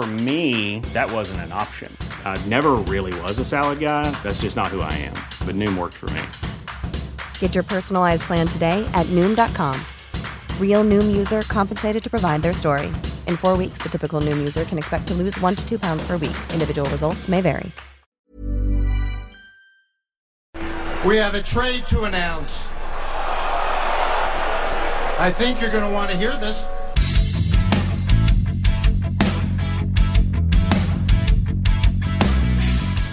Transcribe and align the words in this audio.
For 0.00 0.06
me, 0.06 0.80
that 0.94 1.12
wasn't 1.12 1.40
an 1.40 1.52
option. 1.52 1.94
I 2.24 2.42
never 2.46 2.76
really 2.88 3.12
was 3.20 3.38
a 3.38 3.44
salad 3.44 3.80
guy. 3.80 4.10
That's 4.22 4.40
just 4.40 4.56
not 4.56 4.68
who 4.68 4.80
I 4.80 4.90
am. 4.94 5.12
But 5.44 5.56
Noom 5.56 5.76
worked 5.76 5.92
for 5.92 6.08
me. 6.10 6.22
Get 7.38 7.54
your 7.54 7.64
personalized 7.64 8.22
plan 8.22 8.46
today 8.46 8.82
at 8.94 9.04
Noom.com. 9.08 9.78
Real 10.58 10.84
Noom 10.84 11.14
user 11.14 11.42
compensated 11.42 12.02
to 12.02 12.08
provide 12.08 12.40
their 12.40 12.54
story. 12.54 12.86
In 13.26 13.36
four 13.36 13.58
weeks, 13.58 13.82
the 13.82 13.90
typical 13.90 14.22
Noom 14.22 14.38
user 14.38 14.64
can 14.64 14.78
expect 14.78 15.06
to 15.08 15.12
lose 15.12 15.38
one 15.38 15.54
to 15.54 15.68
two 15.68 15.78
pounds 15.78 16.02
per 16.06 16.16
week. 16.16 16.38
Individual 16.54 16.88
results 16.88 17.28
may 17.28 17.42
vary. 17.42 17.70
We 21.04 21.18
have 21.18 21.34
a 21.34 21.42
trade 21.42 21.86
to 21.88 22.04
announce. 22.04 22.70
I 25.18 25.30
think 25.30 25.60
you're 25.60 25.70
going 25.70 25.84
to 25.84 25.90
want 25.90 26.10
to 26.10 26.16
hear 26.16 26.34
this. 26.38 26.70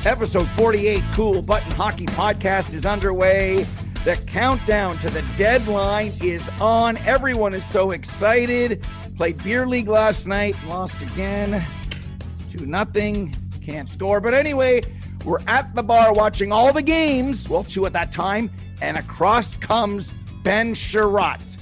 Episode 0.08 0.48
48 0.52 1.04
Kool 1.16 1.42
Button 1.42 1.72
Hockey 1.72 2.06
Podcast 2.06 2.74
is 2.74 2.86
underway. 2.86 3.68
The 4.06 4.16
countdown 4.26 4.98
to 5.00 5.10
the 5.10 5.22
deadline 5.36 6.14
is 6.22 6.50
on. 6.62 6.96
Everyone 7.00 7.54
is 7.54 7.66
so 7.66 7.92
excited. 7.92 8.88
Played 9.18 9.44
beer 9.44 9.68
league 9.68 9.90
last 9.90 10.26
night, 10.26 10.56
lost 10.66 11.02
again. 11.02 11.62
2 12.56 12.66
nothing. 12.66 13.36
Can't 13.62 13.90
score. 13.90 14.22
But 14.22 14.34
anyway, 14.34 14.82
we're 15.26 15.42
at 15.46 15.76
the 15.76 15.84
bar 15.84 16.14
watching 16.14 16.54
all 16.54 16.72
the 16.72 16.82
games. 16.82 17.50
Well, 17.50 17.66
two 17.66 17.86
at 17.86 17.92
that 17.92 18.14
time. 18.14 18.50
And 18.82 18.96
across 18.96 19.58
comes 19.58 20.14
Ben 20.42 20.74
Chiarot. 20.74 21.58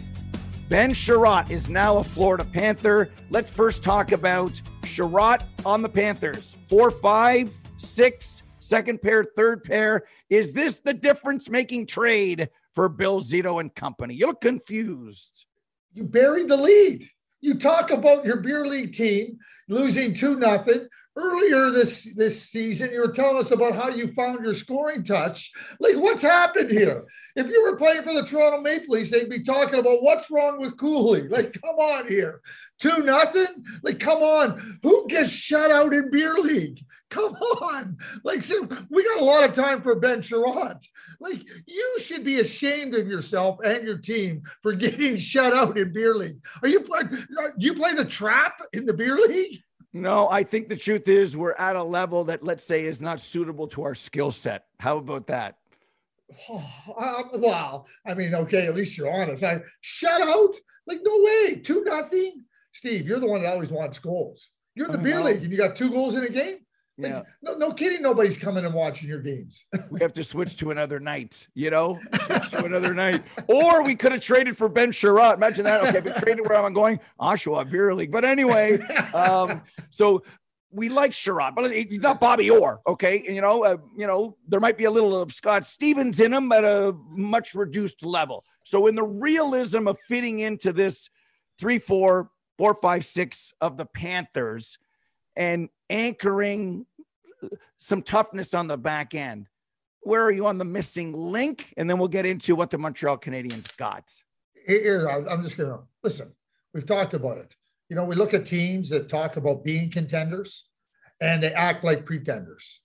Ben 0.70 0.94
Chiarot 0.94 1.50
is 1.50 1.68
now 1.68 1.98
a 1.98 2.04
Florida 2.04 2.46
Panther. 2.46 3.10
Let's 3.32 3.50
first 3.50 3.82
talk 3.82 4.12
about 4.12 4.62
Chiarot 4.84 5.42
on 5.66 5.82
the 5.82 5.90
Panthers. 5.90 6.56
Four, 6.70 6.92
five, 6.92 7.50
six, 7.78 8.44
second 8.60 9.02
pair, 9.02 9.24
third 9.24 9.64
pair. 9.64 10.04
Is 10.30 10.54
this 10.54 10.80
the 10.80 10.94
difference 10.94 11.50
making 11.50 11.88
trade 11.88 12.50
for 12.74 12.90
Bill 12.90 13.22
Zito 13.22 13.60
and 13.60 13.74
company? 13.74 14.16
You 14.16 14.28
look 14.28 14.42
confused. 14.42 15.46
You 15.94 16.04
buried 16.04 16.48
the 16.48 16.58
lead. 16.58 17.08
You 17.42 17.60
talk 17.60 17.92
about 17.92 18.26
your 18.26 18.38
beer 18.38 18.66
league 18.66 18.94
team 18.94 19.38
losing 19.70 20.14
two 20.14 20.38
nothing 20.38 20.88
earlier 21.16 21.72
this 21.72 22.14
this 22.16 22.50
season. 22.50 22.92
You 22.92 23.02
were 23.02 23.12
telling 23.12 23.38
us 23.38 23.52
about 23.52 23.76
how 23.76 23.90
you 23.90 24.12
found 24.14 24.44
your 24.44 24.54
scoring 24.54 25.04
touch. 25.04 25.52
Like, 25.80 25.96
what's 25.96 26.22
happened 26.22 26.72
here? 26.72 27.06
If 27.36 27.48
you 27.48 27.64
were 27.64 27.78
playing 27.78 28.04
for 28.04 28.14
the 28.14 28.24
Toronto 28.24 28.62
Maple 28.62 28.96
Leafs, 28.96 29.12
they'd 29.12 29.30
be 29.30 29.44
talking 29.44 29.80
about 29.80 30.04
what's 30.04 30.30
wrong 30.30 30.60
with 30.60 30.78
Cooley. 30.78 31.28
Like, 31.36 31.60
come 31.62 31.76
on 31.76 32.08
here, 32.08 32.40
two 32.80 33.04
nothing. 33.04 33.66
Like, 33.84 34.00
come 34.00 34.24
on, 34.24 34.80
who 34.84 35.06
gets 35.10 35.32
shut 35.32 35.70
out 35.70 35.94
in 35.94 36.10
beer 36.10 36.36
league? 36.36 36.80
Come 37.12 37.34
on, 37.34 37.98
like, 38.24 38.42
so 38.42 38.68
we 38.90 39.04
got 39.04 39.22
a 39.22 39.24
lot 39.24 39.48
of 39.48 39.54
time 39.54 39.82
for 39.82 39.96
Ben 39.96 40.22
Chiarot. 40.22 40.84
Like, 41.22 41.42
you 41.66 41.98
should 42.00 42.26
be 42.26 42.42
ashamed 42.42 42.94
of 42.96 43.08
yourself 43.08 43.60
and 43.64 43.84
your 43.84 44.00
team 44.00 44.42
for 44.62 44.74
getting 44.74 45.16
shut 45.16 45.54
out 45.54 45.78
in 45.78 45.94
beer 45.94 46.16
league. 46.16 46.44
Are 46.62 46.68
you? 46.68 46.80
Do 46.80 47.54
you 47.60 47.76
play 47.76 47.94
the 47.94 48.06
trap 48.06 48.60
in 48.74 48.86
the 48.86 48.94
beer 48.94 49.18
league? 49.18 49.62
No, 49.96 50.28
I 50.28 50.44
think 50.44 50.68
the 50.68 50.76
truth 50.76 51.08
is 51.08 51.38
we're 51.38 51.54
at 51.54 51.78
a 51.78 51.84
level 51.84 52.26
that 52.26 52.44
let's 52.44 52.66
say 52.66 52.84
is 52.84 53.02
not 53.02 53.22
suitable 53.22 53.66
to 53.70 53.84
our 53.84 53.96
skill 53.96 54.30
set. 54.30 54.66
How 54.78 54.98
about 54.98 55.28
that? 55.28 55.56
Oh, 56.50 56.66
um, 56.98 57.40
wow. 57.40 57.86
I 58.06 58.14
mean, 58.14 58.36
okay, 58.36 58.68
at 58.68 58.76
least 58.76 58.98
you're 58.98 59.10
honest. 59.10 59.42
I 59.42 59.62
shut 59.80 60.22
out. 60.22 60.54
Like, 60.86 61.00
no 61.02 61.22
way. 61.22 61.62
Two 61.64 61.82
nothing. 61.86 62.44
Steve, 62.74 63.08
you're 63.08 63.22
the 63.22 63.28
one 63.28 63.44
that 63.44 63.54
always 63.54 63.72
wants 63.72 63.98
goals. 63.98 64.50
You're 64.76 64.88
the 64.88 64.98
beer 64.98 65.22
league 65.22 65.44
and 65.44 65.50
you 65.50 65.58
got 65.58 65.78
two 65.78 65.90
goals 65.90 66.16
in 66.16 66.26
a 66.26 66.30
game. 66.30 66.58
Like, 66.98 67.12
Yeah. 67.12 67.22
no, 67.42 67.56
no 67.56 67.72
kidding. 67.72 68.02
Nobody's 68.02 68.38
coming 68.38 68.64
and 68.66 68.74
watching 68.74 69.10
your 69.10 69.20
games. 69.20 69.66
We 69.92 70.00
have 70.00 70.14
to 70.14 70.24
switch 70.24 70.56
to 70.58 70.72
another 70.72 71.00
night, 71.00 71.48
you 71.54 71.70
know, 71.70 72.00
switch 72.22 72.50
to 72.52 72.66
another 72.66 72.94
night. 72.94 73.24
Or 73.48 73.84
we 73.84 73.96
could 73.96 74.12
have 74.14 74.22
traded 74.22 74.58
for 74.58 74.70
Ben 74.70 74.92
Chiarot. 74.92 75.36
Imagine 75.36 75.64
that. 75.66 75.82
Okay, 75.88 76.00
but 76.00 76.16
traded 76.18 76.48
where 76.48 76.58
I'm 76.64 76.74
going, 76.74 77.00
Oshawa 77.20 77.70
Beer 77.70 77.94
League. 77.94 78.12
But 78.12 78.24
anyway, 78.26 78.80
um, 79.14 79.62
so 79.90 80.24
we 80.72 80.90
like 80.90 81.12
Chiarot, 81.12 81.54
but 81.56 81.72
he's 81.72 82.02
not 82.02 82.20
Bobby 82.20 82.50
Orr. 82.50 82.82
Okay, 82.88 83.24
and 83.26 83.36
you 83.36 83.42
know, 83.42 83.64
uh, 83.64 83.78
you 83.98 84.08
know, 84.08 84.38
there 84.48 84.60
might 84.60 84.78
be 84.78 84.86
a 84.86 84.92
little 84.92 85.22
of 85.22 85.32
Scott 85.34 85.66
Stevens 85.66 86.20
in 86.20 86.34
him 86.34 86.52
at 86.52 86.64
a 86.64 86.94
much 87.10 87.54
reduced 87.54 88.06
level. 88.06 88.44
So 88.64 88.88
in 88.88 88.96
the 88.96 89.04
realism 89.04 89.88
of 89.88 90.00
fitting 90.08 90.40
into 90.40 90.74
this 90.74 91.10
three, 91.60 91.80
four, 91.80 92.30
four, 92.58 92.74
five, 92.74 93.06
six 93.06 93.54
of 93.62 93.78
the 93.78 93.86
Panthers 93.86 94.78
and 95.36 95.70
anchoring 95.90 96.86
some 97.80 98.02
toughness 98.02 98.54
on 98.54 98.68
the 98.68 98.78
back 98.78 99.14
end. 99.14 99.48
Where 100.02 100.24
are 100.24 100.32
you 100.32 100.48
on 100.48 100.58
the 100.58 100.66
missing 100.66 101.14
link? 101.14 101.74
And 101.78 101.90
then 101.90 101.98
we'll 101.98 102.08
get 102.08 102.26
into 102.26 102.56
what 102.56 102.70
the 102.70 102.78
Montreal 102.78 103.18
Canadiens 103.18 103.76
got. 103.78 104.12
Here, 104.68 105.08
I'm 105.08 105.44
just 105.44 105.58
going 105.58 105.70
to 105.70 105.80
listen. 106.04 106.32
We've 106.74 106.86
talked 106.86 107.14
about 107.14 107.38
it. 107.38 107.56
You 107.90 107.96
know, 107.96 108.06
we 108.06 108.16
look 108.16 108.34
at 108.34 108.46
teams 108.46 108.90
that 108.90 109.10
talk 109.10 109.38
about 109.38 109.64
being 109.64 109.90
contenders 109.90 110.66
and 111.22 111.42
they 111.42 111.54
act 111.54 111.84
like 111.84 112.06
pretenders. 112.06 112.82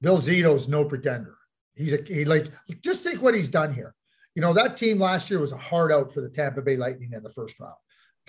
Bill 0.00 0.18
Zito's 0.18 0.68
no 0.68 0.84
pretender. 0.84 1.36
He's 1.74 1.92
a 1.92 2.02
he 2.06 2.24
like 2.24 2.52
just 2.82 3.02
think 3.02 3.22
what 3.22 3.34
he's 3.34 3.48
done 3.48 3.72
here. 3.72 3.94
You 4.34 4.42
know, 4.42 4.52
that 4.52 4.76
team 4.76 4.98
last 4.98 5.30
year 5.30 5.40
was 5.40 5.52
a 5.52 5.56
hard 5.56 5.92
out 5.92 6.12
for 6.12 6.20
the 6.20 6.28
Tampa 6.28 6.60
Bay 6.62 6.76
Lightning 6.76 7.12
in 7.12 7.22
the 7.22 7.30
first 7.30 7.58
round. 7.60 7.74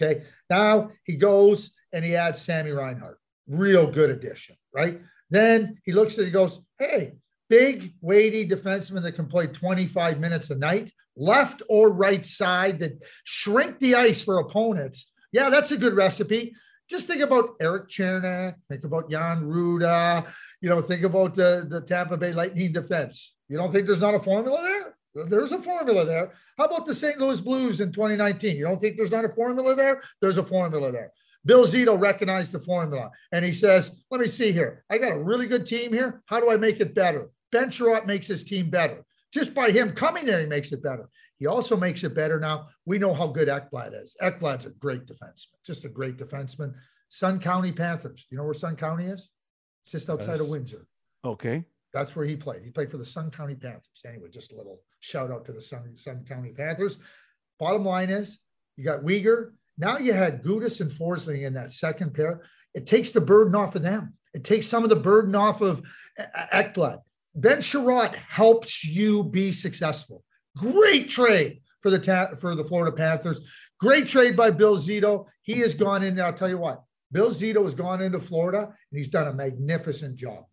Okay. 0.01 0.23
Now 0.50 0.91
he 1.03 1.16
goes 1.16 1.72
and 1.91 2.03
he 2.03 2.16
adds 2.16 2.41
Sammy 2.41 2.72
Reinhart. 2.72 3.19
Real 3.47 3.87
good 3.87 4.09
addition, 4.09 4.55
right? 4.73 4.99
Then 5.29 5.77
he 5.83 5.91
looks 5.91 6.17
at 6.17 6.21
it, 6.21 6.25
he 6.25 6.31
goes, 6.31 6.61
Hey, 6.79 7.13
big, 7.49 7.93
weighty 8.01 8.47
defenseman 8.47 9.03
that 9.03 9.13
can 9.13 9.27
play 9.27 9.47
25 9.47 10.19
minutes 10.19 10.49
a 10.49 10.55
night, 10.55 10.91
left 11.15 11.61
or 11.69 11.91
right 11.91 12.25
side 12.25 12.79
that 12.79 13.03
shrink 13.23 13.79
the 13.79 13.95
ice 13.95 14.23
for 14.23 14.39
opponents. 14.39 15.11
Yeah, 15.31 15.49
that's 15.49 15.71
a 15.71 15.77
good 15.77 15.95
recipe. 15.95 16.55
Just 16.89 17.07
think 17.07 17.21
about 17.21 17.55
Erik 17.59 17.89
Cernak, 17.89 18.61
think 18.67 18.83
about 18.83 19.09
Jan 19.09 19.43
Rutta, 19.43 20.27
you 20.61 20.69
know, 20.69 20.81
think 20.81 21.03
about 21.03 21.33
the, 21.33 21.65
the 21.67 21.81
Tampa 21.81 22.17
Bay 22.17 22.33
Lightning 22.33 22.71
defense. 22.71 23.35
You 23.47 23.57
don't 23.57 23.71
think 23.71 23.87
there's 23.87 24.01
not 24.01 24.15
a 24.15 24.19
formula 24.19 24.61
there? 24.61 25.25
There's 25.27 25.51
a 25.51 25.61
formula 25.61 26.05
there. 26.05 26.33
How 26.57 26.65
about 26.65 26.85
the 26.85 26.93
St. 26.93 27.19
Louis 27.19 27.39
Blues 27.39 27.79
in 27.79 27.91
2019? 27.91 28.57
You 28.57 28.65
don't 28.65 28.79
think 28.79 28.97
there's 28.97 29.11
not 29.11 29.25
a 29.25 29.29
formula 29.29 29.75
there? 29.75 30.01
There's 30.21 30.37
a 30.37 30.43
formula 30.43 30.91
there. 30.91 31.11
Bill 31.45 31.65
Zito 31.65 31.99
recognized 31.99 32.51
the 32.51 32.59
formula 32.59 33.11
and 33.31 33.43
he 33.43 33.53
says, 33.53 33.91
Let 34.09 34.21
me 34.21 34.27
see 34.27 34.51
here. 34.51 34.83
I 34.89 34.97
got 34.97 35.11
a 35.11 35.19
really 35.21 35.47
good 35.47 35.65
team 35.65 35.91
here. 35.91 36.21
How 36.25 36.39
do 36.39 36.51
I 36.51 36.57
make 36.57 36.79
it 36.79 36.95
better? 36.95 37.29
Ben 37.51 37.69
Chiarot 37.69 38.05
makes 38.05 38.27
his 38.27 38.43
team 38.43 38.69
better. 38.69 39.05
Just 39.33 39.53
by 39.53 39.71
him 39.71 39.93
coming 39.93 40.25
there, 40.25 40.39
he 40.39 40.45
makes 40.45 40.71
it 40.71 40.83
better. 40.83 41.09
He 41.39 41.47
also 41.47 41.75
makes 41.75 42.03
it 42.03 42.15
better 42.15 42.39
now. 42.39 42.67
We 42.85 42.97
know 42.97 43.13
how 43.13 43.27
good 43.27 43.47
Ekblad 43.47 43.99
is. 43.99 44.15
Ekblad's 44.21 44.65
a 44.65 44.69
great 44.69 45.05
defenseman, 45.05 45.55
just 45.65 45.85
a 45.85 45.89
great 45.89 46.17
defenseman. 46.17 46.73
Sun 47.09 47.39
County 47.39 47.71
Panthers. 47.71 48.25
You 48.29 48.37
know 48.37 48.43
where 48.43 48.53
Sun 48.53 48.75
County 48.75 49.05
is? 49.05 49.29
It's 49.85 49.91
just 49.91 50.09
outside 50.09 50.39
of 50.39 50.49
Windsor. 50.49 50.87
Okay. 51.25 51.65
That's 51.93 52.15
where 52.15 52.25
he 52.25 52.35
played. 52.35 52.63
He 52.63 52.71
played 52.71 52.89
for 52.89 52.97
the 52.97 53.06
Sun 53.06 53.31
County 53.31 53.56
Panthers. 53.56 54.01
Anyway, 54.06 54.29
just 54.31 54.51
a 54.51 54.56
little 54.56 54.81
shout 55.00 55.31
out 55.31 55.45
to 55.45 55.51
the 55.51 55.62
Sun, 55.62 55.95
Sun 55.95 56.25
County 56.27 56.51
Panthers. 56.51 56.97
Bottom 57.59 57.85
line 57.85 58.09
is 58.09 58.39
you 58.77 58.83
got 58.83 59.01
Weegar. 59.01 59.51
Now 59.77 59.97
you 59.97 60.13
had 60.13 60.43
Gudas 60.43 60.81
and 60.81 60.91
Forsling 60.91 61.45
in 61.45 61.53
that 61.53 61.71
second 61.71 62.13
pair. 62.13 62.41
It 62.73 62.87
takes 62.87 63.11
the 63.11 63.21
burden 63.21 63.55
off 63.55 63.75
of 63.75 63.83
them. 63.83 64.13
It 64.33 64.43
takes 64.43 64.67
some 64.67 64.83
of 64.83 64.89
the 64.89 64.95
burden 64.95 65.35
off 65.35 65.61
of 65.61 65.83
Ekblad. 66.53 66.99
Ben 67.35 67.59
Chiarot 67.59 68.15
helps 68.15 68.83
you 68.83 69.23
be 69.23 69.51
successful. 69.51 70.23
Great 70.57 71.09
trade 71.09 71.61
for 71.81 71.89
the 71.89 71.99
ta- 71.99 72.35
for 72.39 72.55
the 72.55 72.63
Florida 72.63 72.95
Panthers. 72.95 73.41
Great 73.79 74.07
trade 74.07 74.35
by 74.35 74.51
Bill 74.51 74.77
Zito. 74.77 75.25
He 75.41 75.59
has 75.59 75.73
gone 75.73 76.03
in 76.03 76.15
there. 76.15 76.25
I'll 76.25 76.33
tell 76.33 76.49
you 76.49 76.57
what. 76.57 76.83
Bill 77.11 77.29
Zito 77.29 77.63
has 77.63 77.75
gone 77.75 78.01
into 78.01 78.19
Florida 78.19 78.63
and 78.63 78.97
he's 78.97 79.09
done 79.09 79.27
a 79.27 79.33
magnificent 79.33 80.15
job. 80.15 80.45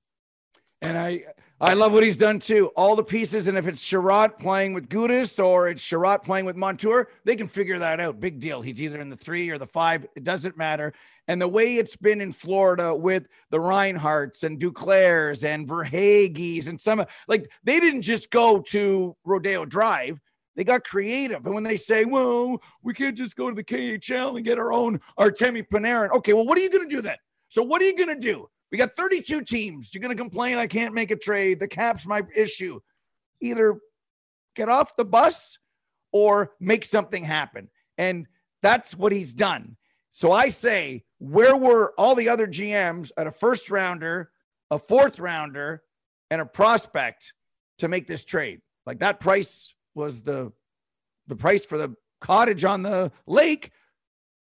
And 0.83 0.99
I 0.99 1.25
I 1.63 1.75
love 1.75 1.93
what 1.93 2.03
he's 2.03 2.17
done 2.17 2.39
too. 2.39 2.69
All 2.69 2.97
the 2.97 3.05
pieces, 3.05 3.47
and 3.47 3.59
if 3.59 3.67
it's 3.67 3.85
Chiarot 3.85 4.39
playing 4.39 4.73
with 4.73 4.89
Gudas 4.89 5.45
or 5.45 5.69
it's 5.69 5.83
Chiarot 5.87 6.25
playing 6.25 6.47
with 6.47 6.57
Montour, 6.57 7.09
they 7.25 7.37
can 7.37 7.49
figure 7.49 7.79
that 7.79 8.01
out. 8.01 8.19
Big 8.19 8.41
deal. 8.41 8.63
He's 8.63 8.81
either 8.81 8.99
in 8.99 9.11
the 9.11 9.17
three 9.17 9.51
or 9.51 9.59
the 9.59 9.67
five. 9.67 10.07
It 10.17 10.25
doesn't 10.25 10.57
matter. 10.57 10.95
And 11.29 11.41
the 11.41 11.49
way 11.49 11.77
it's 11.77 11.97
been 11.97 12.23
in 12.23 12.33
Florida 12.33 12.95
with 12.95 13.29
the 13.51 13.59
Reinharts 13.59 14.43
and 14.43 14.59
Duclairs 14.59 15.45
and 15.45 15.69
Verhaeghes 15.69 16.67
and 16.67 16.81
some 16.81 17.05
like 17.29 17.51
they 17.63 17.79
didn't 17.79 18.03
just 18.03 18.31
go 18.31 18.61
to 18.71 19.15
Rodeo 19.25 19.67
Drive. 19.67 20.19
They 20.57 20.65
got 20.65 20.85
creative. 20.85 21.45
And 21.45 21.55
when 21.55 21.63
they 21.63 21.77
say, 21.77 22.07
well, 22.07 22.63
we 22.83 22.95
can't 22.95 23.19
just 23.19 23.37
go 23.37 23.51
to 23.51 23.55
the 23.55 23.63
KHL 23.63 24.37
and 24.37 24.47
get 24.47 24.59
our 24.59 24.73
own 24.73 24.99
Artemi 25.19 25.67
Panarin. 25.69 26.11
Okay, 26.13 26.33
well, 26.33 26.47
what 26.47 26.57
are 26.57 26.63
you 26.63 26.71
going 26.71 26.89
to 26.89 26.95
do 26.95 27.03
then? 27.03 27.17
So 27.49 27.63
what 27.63 27.83
are 27.83 27.85
you 27.85 27.97
going 27.97 28.15
to 28.15 28.21
do? 28.21 28.49
We 28.71 28.79
got 28.79 28.95
32 28.95 29.43
teams. 29.43 29.93
You're 29.93 30.03
going 30.03 30.17
to 30.17 30.21
complain 30.21 30.59
I 30.59 30.67
can't 30.67 30.95
make 30.95 31.11
a 31.11 31.17
trade. 31.17 31.61
The 31.61 31.69
cap's 31.69 32.07
my 32.07 32.23
issue. 32.35 32.81
Either 33.41 33.81
get 34.55 34.69
off 34.69 34.97
the 34.97 35.05
bus 35.05 35.59
or 36.13 36.53
make 36.61 36.85
something 36.85 37.25
happen. 37.25 37.69
And 37.99 38.27
that's 38.63 38.95
what 38.95 39.13
he's 39.13 39.35
done. 39.35 39.77
So 40.13 40.33
I 40.33 40.49
say, 40.49 41.05
where 41.19 41.57
were 41.57 41.93
all 41.97 42.15
the 42.15 42.29
other 42.29 42.47
GMs 42.47 43.11
at 43.17 43.27
a 43.27 43.33
first 43.33 43.71
rounder, 43.71 44.31
a 44.71 44.79
fourth 44.79 45.19
rounder, 45.19 45.83
and 46.31 46.41
a 46.41 46.47
prospect 46.47 47.33
to 47.79 47.89
make 47.89 48.07
this 48.07 48.25
trade? 48.25 48.61
Like 48.87 49.01
that 49.01 49.21
price 49.21 49.75
was 49.95 50.23
the 50.23 50.53
the 51.27 51.37
price 51.37 51.65
for 51.65 51.79
the 51.79 51.95
cottage 52.21 52.65
on 52.65 52.83
the 52.83 53.13
lake. 53.27 53.71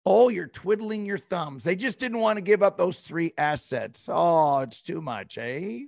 Oh, 0.06 0.30
you're 0.30 0.48
twiddling 0.48 1.06
your 1.06 1.20
thumbs. 1.20 1.64
They 1.64 1.76
just 1.76 2.00
didn't 2.00 2.20
want 2.20 2.38
to 2.38 2.42
give 2.42 2.64
up 2.64 2.78
those 2.78 3.00
three 3.00 3.34
assets. 3.38 4.10
Oh, 4.12 4.60
it's 4.60 4.82
too 4.82 5.02
much, 5.02 5.38
eh? 5.38 5.82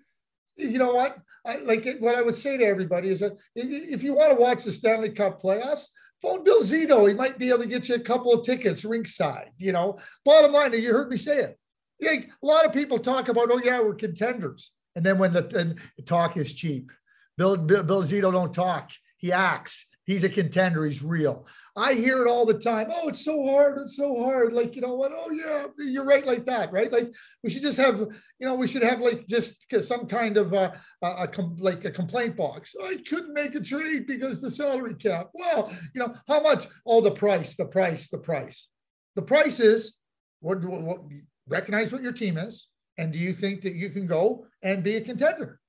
You 0.56 0.78
know 0.78 0.94
what? 0.94 1.18
I, 1.46 1.58
like 1.58 1.88
what 2.00 2.16
I 2.16 2.22
would 2.22 2.36
say 2.36 2.58
to 2.58 2.64
everybody 2.64 3.10
is 3.10 3.22
that 3.22 3.40
if 3.56 4.04
you 4.04 4.14
want 4.14 4.32
to 4.32 4.40
watch 4.40 4.64
the 4.64 4.72
Stanley 4.72 5.10
Cup 5.10 5.42
playoffs, 5.42 5.88
phone 6.24 6.44
Bill 6.44 6.62
Zito. 6.62 7.08
He 7.08 7.14
might 7.14 7.38
be 7.38 7.50
able 7.50 7.60
to 7.60 7.68
get 7.68 7.90
you 7.90 7.96
a 7.96 8.00
couple 8.00 8.34
of 8.34 8.44
tickets 8.44 8.86
ringside. 8.86 9.52
You 9.58 9.74
know, 9.74 10.00
bottom 10.26 10.52
line, 10.52 10.74
you 10.74 10.92
heard 10.92 11.10
me 11.10 11.18
say 11.18 11.38
it. 11.40 11.60
Yeah, 12.00 12.12
a 12.12 12.46
lot 12.46 12.66
of 12.66 12.74
people 12.74 12.98
talk 12.98 13.30
about, 13.30 13.52
oh 13.52 13.62
yeah, 13.64 13.80
we're 13.80 13.94
contenders, 13.94 14.72
and 14.96 15.06
then 15.06 15.20
when 15.20 15.32
the, 15.32 15.42
the 15.42 16.04
talk 16.04 16.36
is 16.38 16.54
cheap, 16.54 16.92
Bill, 17.38 17.56
Bill 17.56 17.84
Bill 17.84 18.02
Zito 18.02 18.32
don't 18.32 18.54
talk. 18.54 18.92
He 19.18 19.32
acts. 19.32 19.86
He's 20.06 20.26
a 20.26 20.30
contender. 20.30 20.84
He's 20.86 21.02
real. 21.02 21.48
I 21.78 21.94
hear 21.94 22.22
it 22.22 22.28
all 22.28 22.46
the 22.46 22.54
time. 22.54 22.88
Oh, 22.94 23.08
it's 23.08 23.24
so 23.24 23.46
hard. 23.46 23.78
It's 23.80 23.96
so 23.96 24.22
hard. 24.22 24.52
Like, 24.52 24.76
you 24.76 24.82
know 24.82 24.96
what? 24.96 25.14
Oh, 25.16 25.32
yeah, 25.32 25.68
you're 25.78 26.04
right, 26.04 26.26
like 26.26 26.46
that, 26.46 26.74
right? 26.74 26.92
Like, 26.92 27.14
we 27.42 27.50
should 27.50 27.62
just 27.62 27.80
have, 27.80 28.00
you 28.00 28.46
know, 28.46 28.56
we 28.56 28.68
should 28.68 28.84
have 28.84 29.00
like 29.00 29.28
just 29.28 29.66
some 29.80 30.06
kind 30.08 30.36
of 30.38 30.54
uh, 30.54 30.74
a, 31.02 31.08
a, 31.08 31.30
a 31.38 31.42
like 31.58 31.86
a 31.86 31.92
complaint 31.92 32.36
box. 32.36 32.76
I 32.84 32.98
couldn't 33.08 33.34
make 33.34 33.56
a 33.56 33.62
trade 33.62 34.06
because 34.06 34.42
the 34.42 34.52
salary 34.52 34.96
cap. 34.96 35.30
Well, 35.34 35.72
you 35.96 36.02
know, 36.02 36.14
how 36.28 36.42
much? 36.42 36.68
Oh, 36.86 37.00
the 37.00 37.12
price, 37.12 37.56
the 37.56 37.66
price, 37.66 38.10
the 38.10 38.18
price. 38.18 38.68
The 39.16 39.22
price 39.22 39.60
is 39.60 39.94
what, 40.42 40.64
what, 40.66 40.82
what 40.82 41.00
recognize 41.48 41.92
what 41.94 42.04
your 42.04 42.12
team 42.12 42.38
is. 42.38 42.68
And 42.98 43.12
do 43.12 43.20
you 43.20 43.34
think 43.34 43.62
that 43.62 43.76
you 43.76 43.90
can 43.90 44.06
go 44.06 44.46
and 44.62 44.84
be 44.84 44.98
a 44.98 45.02
contender? 45.02 45.60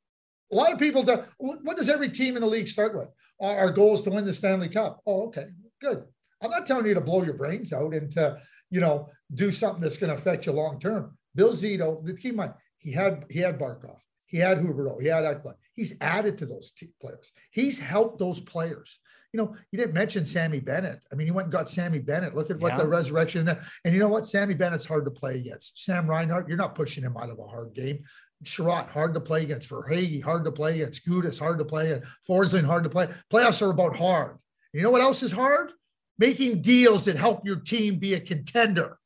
A 0.53 0.57
lot 0.57 0.73
of 0.73 0.79
people 0.79 1.03
do. 1.03 1.23
What 1.39 1.77
does 1.77 1.89
every 1.89 2.11
team 2.11 2.37
in 2.37 2.43
the 2.43 2.49
league 2.49 2.69
start 2.69 2.97
with? 2.97 3.09
Our 3.41 3.71
goal 3.71 3.95
is 3.95 4.03
to 4.03 4.11
win 4.11 4.25
the 4.25 4.33
Stanley 4.33 4.69
Cup. 4.69 5.01
Oh, 5.07 5.27
okay, 5.27 5.49
good. 5.81 6.05
I'm 6.41 6.51
not 6.51 6.67
telling 6.67 6.87
you 6.87 6.95
to 6.95 7.01
blow 7.01 7.23
your 7.23 7.35
brains 7.35 7.73
out 7.73 7.95
and 7.95 8.11
to, 8.13 8.39
you 8.71 8.81
know, 8.81 9.09
do 9.35 9.51
something 9.51 9.81
that's 9.81 9.97
going 9.97 10.15
to 10.15 10.19
affect 10.19 10.47
you 10.47 10.53
long 10.53 10.79
term. 10.79 11.17
Bill 11.35 11.51
Zito, 11.51 12.07
keep 12.21 12.33
in 12.33 12.37
mind, 12.37 12.55
he 12.79 12.93
had 12.93 13.25
he 13.31 13.41
had 13.41 13.59
Barkov, 13.59 13.99
he 14.27 14.39
had 14.39 14.59
Huberdeau, 14.59 15.01
he 15.01 15.09
had 15.09 15.25
Ekblad. 15.25 15.55
He's 15.73 15.97
added 16.01 16.39
to 16.39 16.47
those 16.47 16.73
players. 17.01 17.33
He's 17.51 17.81
helped 17.81 18.19
those 18.19 18.41
players. 18.41 19.01
You 19.33 19.39
know, 19.39 19.57
you 19.73 19.79
didn't 19.81 19.95
mention 19.95 20.25
Sammy 20.25 20.61
Bennett. 20.61 21.01
I 21.11 21.17
mean, 21.17 21.27
he 21.27 21.33
went 21.33 21.47
and 21.47 21.53
got 21.53 21.69
Sammy 21.69 21.99
Bennett. 21.99 22.37
Look 22.37 22.51
at 22.51 22.61
what 22.61 22.73
yeah. 22.73 22.79
the 22.79 22.87
resurrection 22.87 23.49
and, 23.49 23.59
and 23.85 23.93
you 23.93 23.99
know 23.99 24.09
what? 24.09 24.27
Sammy 24.27 24.55
Bennett's 24.55 24.85
hard 24.85 25.05
to 25.07 25.11
play 25.11 25.39
against. 25.39 25.83
Sam 25.83 26.09
Reinhart, 26.09 26.47
you're 26.47 26.57
not 26.57 26.77
pushing 26.77 27.03
him 27.03 27.17
out 27.17 27.31
of 27.31 27.41
a 27.41 27.47
hard 27.47 27.75
game. 27.75 28.05
Chiarot, 28.43 28.89
hard 28.89 29.15
to 29.15 29.21
play 29.21 29.43
against. 29.43 29.69
Verhaeghe, 29.69 30.23
hard 30.23 30.45
to 30.45 30.53
play 30.53 30.81
against. 30.81 31.07
Gudas, 31.07 31.39
hard 31.39 31.59
to 31.59 31.65
play. 31.65 31.93
And 31.93 32.05
Forsling, 32.29 32.65
hard 32.65 32.85
to 32.85 32.91
play. 32.91 33.09
Playoffs 33.31 33.63
are 33.63 33.71
about 33.71 33.97
hard. 33.97 34.39
You 34.73 34.83
know 34.83 34.91
what 34.91 35.03
else 35.03 35.23
is 35.23 35.33
hard? 35.33 35.73
Making 36.19 36.63
deals 36.63 37.05
that 37.05 37.17
help 37.17 37.47
your 37.47 37.57
team 37.57 37.97
be 37.97 38.15
a 38.15 38.21
contender. 38.21 38.99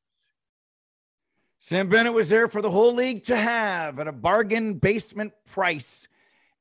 Sam 1.60 1.88
Bennett 1.88 2.12
was 2.12 2.28
there 2.28 2.48
for 2.48 2.62
the 2.62 2.70
whole 2.70 2.94
league 2.94 3.24
to 3.24 3.36
have 3.36 3.98
at 3.98 4.08
a 4.08 4.12
bargain 4.12 4.74
basement 4.74 5.32
price. 5.46 6.08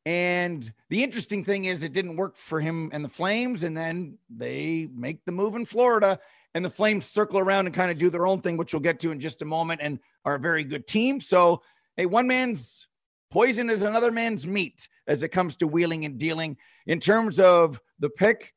And 0.06 0.72
the 0.90 1.04
interesting 1.04 1.44
thing 1.44 1.66
is, 1.66 1.84
it 1.84 1.94
didn't 1.94 2.16
work 2.16 2.36
for 2.36 2.62
him 2.62 2.90
and 2.94 3.04
the 3.04 3.10
Flames. 3.10 3.64
And 3.64 3.78
then 3.78 4.18
they 4.30 4.88
make 4.94 5.24
the 5.26 5.32
move 5.32 5.56
in 5.56 5.66
Florida, 5.66 6.20
and 6.54 6.64
the 6.64 6.70
Flames 6.70 7.06
circle 7.06 7.40
around 7.40 7.66
and 7.68 7.76
kind 7.76 7.92
of 7.92 8.00
do 8.00 8.10
their 8.10 8.26
own 8.26 8.42
thing, 8.42 8.58
which 8.58 8.74
we'll 8.74 8.82
get 8.82 9.00
to 9.02 9.12
in 9.12 9.20
just 9.20 9.42
a 9.42 9.46
moment, 9.46 9.82
and 9.84 10.00
are 10.26 10.36
a 10.36 10.40
very 10.40 10.64
good 10.64 10.88
team. 10.88 11.20
So 11.20 11.62
hey, 11.98 12.06
one 12.06 12.28
man's 12.28 12.88
poison 13.32 13.70
is 13.70 13.82
another 13.82 14.12
man's 14.12 14.48
meat 14.48 14.88
as 15.08 15.24
it 15.24 15.30
comes 15.30 15.58
to 15.58 15.68
wheeling 15.68 16.06
and 16.06 16.18
dealing. 16.18 16.58
In 16.86 17.00
terms 17.00 17.40
of 17.40 17.82
the 18.00 18.10
pick, 18.10 18.54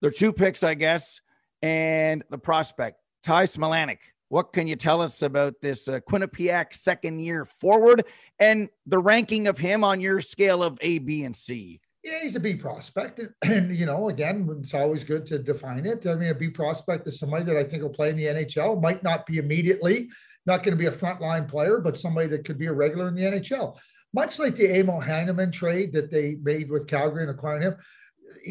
there 0.00 0.08
are 0.08 0.12
two 0.12 0.32
picks, 0.32 0.62
I 0.62 0.74
guess, 0.74 1.20
and 1.62 2.24
the 2.30 2.38
prospect, 2.38 2.98
Ty 3.22 3.44
Smilanic. 3.44 3.98
What 4.30 4.52
can 4.52 4.66
you 4.66 4.76
tell 4.76 5.00
us 5.00 5.22
about 5.22 5.54
this 5.62 5.88
uh, 5.88 6.00
Quinnipiac 6.00 6.74
second 6.74 7.20
year 7.20 7.44
forward 7.44 8.04
and 8.38 8.68
the 8.86 8.98
ranking 8.98 9.48
of 9.48 9.56
him 9.56 9.84
on 9.84 10.00
your 10.00 10.20
scale 10.20 10.62
of 10.62 10.78
A, 10.82 10.98
B, 10.98 11.24
and 11.24 11.34
C? 11.34 11.80
Yeah, 12.04 12.20
he's 12.22 12.36
a 12.36 12.40
B 12.40 12.54
prospect. 12.54 13.20
And, 13.44 13.74
you 13.74 13.86
know, 13.86 14.08
again, 14.08 14.48
it's 14.62 14.74
always 14.74 15.02
good 15.02 15.26
to 15.26 15.38
define 15.38 15.84
it. 15.86 16.06
I 16.06 16.14
mean, 16.14 16.30
a 16.30 16.34
B 16.34 16.48
prospect 16.50 17.06
is 17.08 17.18
somebody 17.18 17.44
that 17.44 17.56
I 17.56 17.64
think 17.64 17.82
will 17.82 17.90
play 17.90 18.10
in 18.10 18.16
the 18.16 18.24
NHL, 18.24 18.80
might 18.82 19.02
not 19.02 19.26
be 19.26 19.38
immediately, 19.38 20.08
not 20.48 20.62
going 20.62 20.76
to 20.76 20.78
be 20.78 20.86
a 20.86 20.90
frontline 20.90 21.46
player, 21.46 21.78
but 21.78 21.96
somebody 21.96 22.26
that 22.28 22.44
could 22.44 22.58
be 22.58 22.66
a 22.66 22.72
regular 22.72 23.06
in 23.06 23.14
the 23.14 23.22
NHL. 23.22 23.76
Much 24.14 24.38
like 24.38 24.56
the 24.56 24.80
Amo 24.80 24.98
Heineman 24.98 25.52
trade 25.52 25.92
that 25.92 26.10
they 26.10 26.36
made 26.42 26.70
with 26.70 26.88
Calgary 26.88 27.22
and 27.22 27.30
acquiring 27.30 27.62
him, 27.62 27.76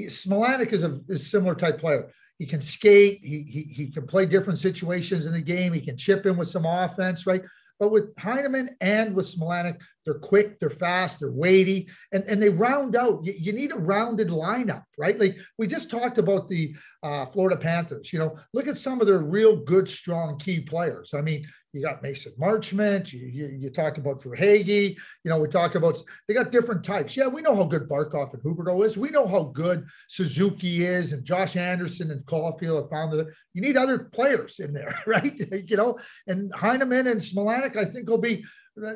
Smilanic 0.05 0.71
is 0.71 0.83
a 0.83 1.01
is 1.09 1.29
similar 1.29 1.55
type 1.55 1.79
player. 1.79 2.11
He 2.37 2.45
can 2.45 2.61
skate. 2.61 3.19
He, 3.23 3.41
he 3.43 3.61
he 3.63 3.91
can 3.91 4.05
play 4.05 4.27
different 4.27 4.59
situations 4.59 5.25
in 5.25 5.33
the 5.33 5.41
game. 5.41 5.73
He 5.73 5.81
can 5.81 5.97
chip 5.97 6.25
in 6.27 6.37
with 6.37 6.47
some 6.47 6.65
offense, 6.65 7.25
right? 7.25 7.41
But 7.79 7.91
with 7.91 8.15
Heineman 8.17 8.75
and 8.79 9.15
with 9.15 9.25
Smilanic, 9.25 9.81
they're 10.07 10.19
quick, 10.19 10.57
they're 10.57 10.69
fast, 10.69 11.19
they're 11.19 11.31
weighty, 11.31 11.89
and, 12.13 12.23
and 12.23 12.41
they 12.41 12.47
round 12.47 12.95
out. 12.95 13.25
You, 13.25 13.33
you 13.37 13.51
need 13.51 13.73
a 13.73 13.77
rounded 13.77 14.29
lineup, 14.29 14.83
right? 14.97 15.19
Like 15.19 15.37
we 15.57 15.67
just 15.67 15.91
talked 15.91 16.17
about 16.17 16.47
the 16.47 16.73
uh, 17.03 17.25
Florida 17.25 17.57
Panthers. 17.57 18.13
You 18.13 18.19
know, 18.19 18.37
look 18.53 18.69
at 18.69 18.77
some 18.77 19.01
of 19.01 19.07
their 19.07 19.19
real 19.19 19.57
good, 19.57 19.89
strong 19.89 20.39
key 20.39 20.61
players. 20.61 21.13
I 21.13 21.19
mean, 21.19 21.45
you 21.73 21.81
got 21.81 22.01
Mason 22.01 22.31
Marchment. 22.39 23.11
You, 23.11 23.27
you, 23.27 23.47
you 23.59 23.69
talked 23.69 23.97
about 23.97 24.21
Verhaeghe. 24.21 24.95
You 25.23 25.29
know, 25.29 25.41
we 25.41 25.49
talk 25.49 25.75
about 25.75 26.01
they 26.27 26.33
got 26.33 26.51
different 26.51 26.85
types. 26.85 27.17
Yeah, 27.17 27.27
we 27.27 27.41
know 27.41 27.55
how 27.55 27.65
good 27.65 27.89
Barkov 27.89 28.33
and 28.33 28.41
Huberdeau 28.41 28.85
is. 28.85 28.97
We 28.97 29.09
know 29.09 29.27
how 29.27 29.51
good 29.53 29.85
Suzuki 30.07 30.85
is, 30.85 31.11
and 31.11 31.25
Josh 31.25 31.57
Anderson 31.57 32.11
and 32.11 32.25
Caufield 32.25 32.83
have 32.83 32.89
found 32.89 33.11
that 33.11 33.27
you 33.53 33.61
need 33.61 33.75
other 33.75 33.99
players 33.99 34.59
in 34.59 34.71
there, 34.71 34.97
right? 35.05 35.37
you 35.69 35.75
know, 35.75 35.99
and 36.27 36.49
Heineman 36.55 37.07
and 37.07 37.19
Smilanic, 37.19 37.75
I 37.75 37.83
think, 37.83 38.09
will 38.09 38.17
be 38.17 38.45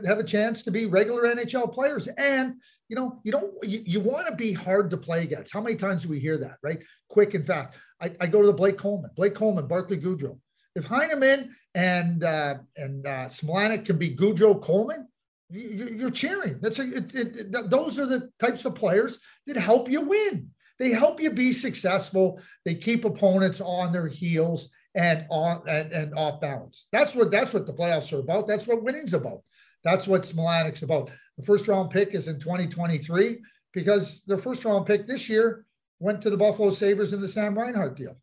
have 0.05 0.19
a 0.19 0.23
chance 0.23 0.63
to 0.63 0.71
be 0.71 0.85
regular 0.85 1.23
NHL 1.23 1.73
players. 1.73 2.07
And 2.07 2.55
you 2.89 2.95
know, 2.95 3.19
you 3.23 3.31
don't 3.31 3.53
you, 3.63 3.81
you 3.85 3.99
want 3.99 4.27
to 4.27 4.35
be 4.35 4.51
hard 4.51 4.89
to 4.89 4.97
play 4.97 5.23
against. 5.23 5.53
How 5.53 5.61
many 5.61 5.75
times 5.75 6.03
do 6.03 6.09
we 6.09 6.19
hear 6.19 6.37
that, 6.37 6.57
right? 6.61 6.83
Quick 7.09 7.33
and 7.33 7.45
fast. 7.45 7.77
I, 8.01 8.13
I 8.19 8.27
go 8.27 8.41
to 8.41 8.47
the 8.47 8.53
Blake 8.53 8.77
Coleman, 8.77 9.11
Blake 9.15 9.35
Coleman, 9.35 9.67
Barclay 9.67 9.97
Goodrow. 9.97 10.37
If 10.75 10.85
Heineman 10.85 11.55
and 11.73 12.23
uh, 12.23 12.55
and 12.75 13.05
uh, 13.05 13.25
Smilanic 13.25 13.85
can 13.85 13.97
be 13.97 14.15
Goodrow 14.15 14.61
Coleman, 14.61 15.07
you, 15.49 16.07
are 16.07 16.11
cheering. 16.11 16.59
That's 16.61 16.79
a, 16.79 16.89
it, 16.89 17.15
it, 17.15 17.69
those 17.69 17.99
are 17.99 18.05
the 18.05 18.29
types 18.39 18.65
of 18.65 18.75
players 18.75 19.19
that 19.47 19.57
help 19.57 19.89
you 19.89 20.01
win. 20.01 20.49
They 20.79 20.89
help 20.89 21.21
you 21.21 21.29
be 21.29 21.53
successful. 21.53 22.39
They 22.65 22.75
keep 22.75 23.05
opponents 23.05 23.61
on 23.61 23.93
their 23.93 24.07
heels 24.07 24.69
and 24.95 25.25
on 25.29 25.61
and, 25.67 25.91
and 25.91 26.13
off 26.15 26.41
balance. 26.41 26.87
That's 26.91 27.15
what 27.15 27.31
that's 27.31 27.53
what 27.53 27.65
the 27.65 27.73
playoffs 27.73 28.11
are 28.13 28.19
about. 28.19 28.47
That's 28.47 28.67
what 28.67 28.83
winning's 28.83 29.13
about. 29.13 29.43
That's 29.83 30.07
what 30.07 30.23
Smilanic's 30.23 30.83
about. 30.83 31.09
The 31.37 31.43
first 31.43 31.67
round 31.67 31.89
pick 31.89 32.13
is 32.13 32.27
in 32.27 32.39
2023 32.39 33.39
because 33.73 34.21
their 34.27 34.37
first 34.37 34.65
round 34.65 34.85
pick 34.85 35.07
this 35.07 35.29
year 35.29 35.65
went 35.99 36.21
to 36.21 36.29
the 36.29 36.37
Buffalo 36.37 36.69
Sabres 36.69 37.13
in 37.13 37.21
the 37.21 37.27
Sam 37.27 37.57
Reinhart 37.57 37.95
deal. 37.95 38.17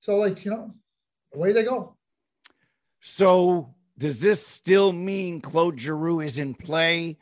So, 0.00 0.16
like, 0.16 0.44
you 0.44 0.50
know, 0.50 0.74
away 1.34 1.52
they 1.52 1.64
go. 1.64 1.96
So 3.00 3.74
does 3.98 4.20
this 4.20 4.46
still 4.46 4.92
mean 4.92 5.40
Claude 5.40 5.78
Giroux 5.78 6.20
is 6.20 6.38
in 6.38 6.54
play? 6.54 7.18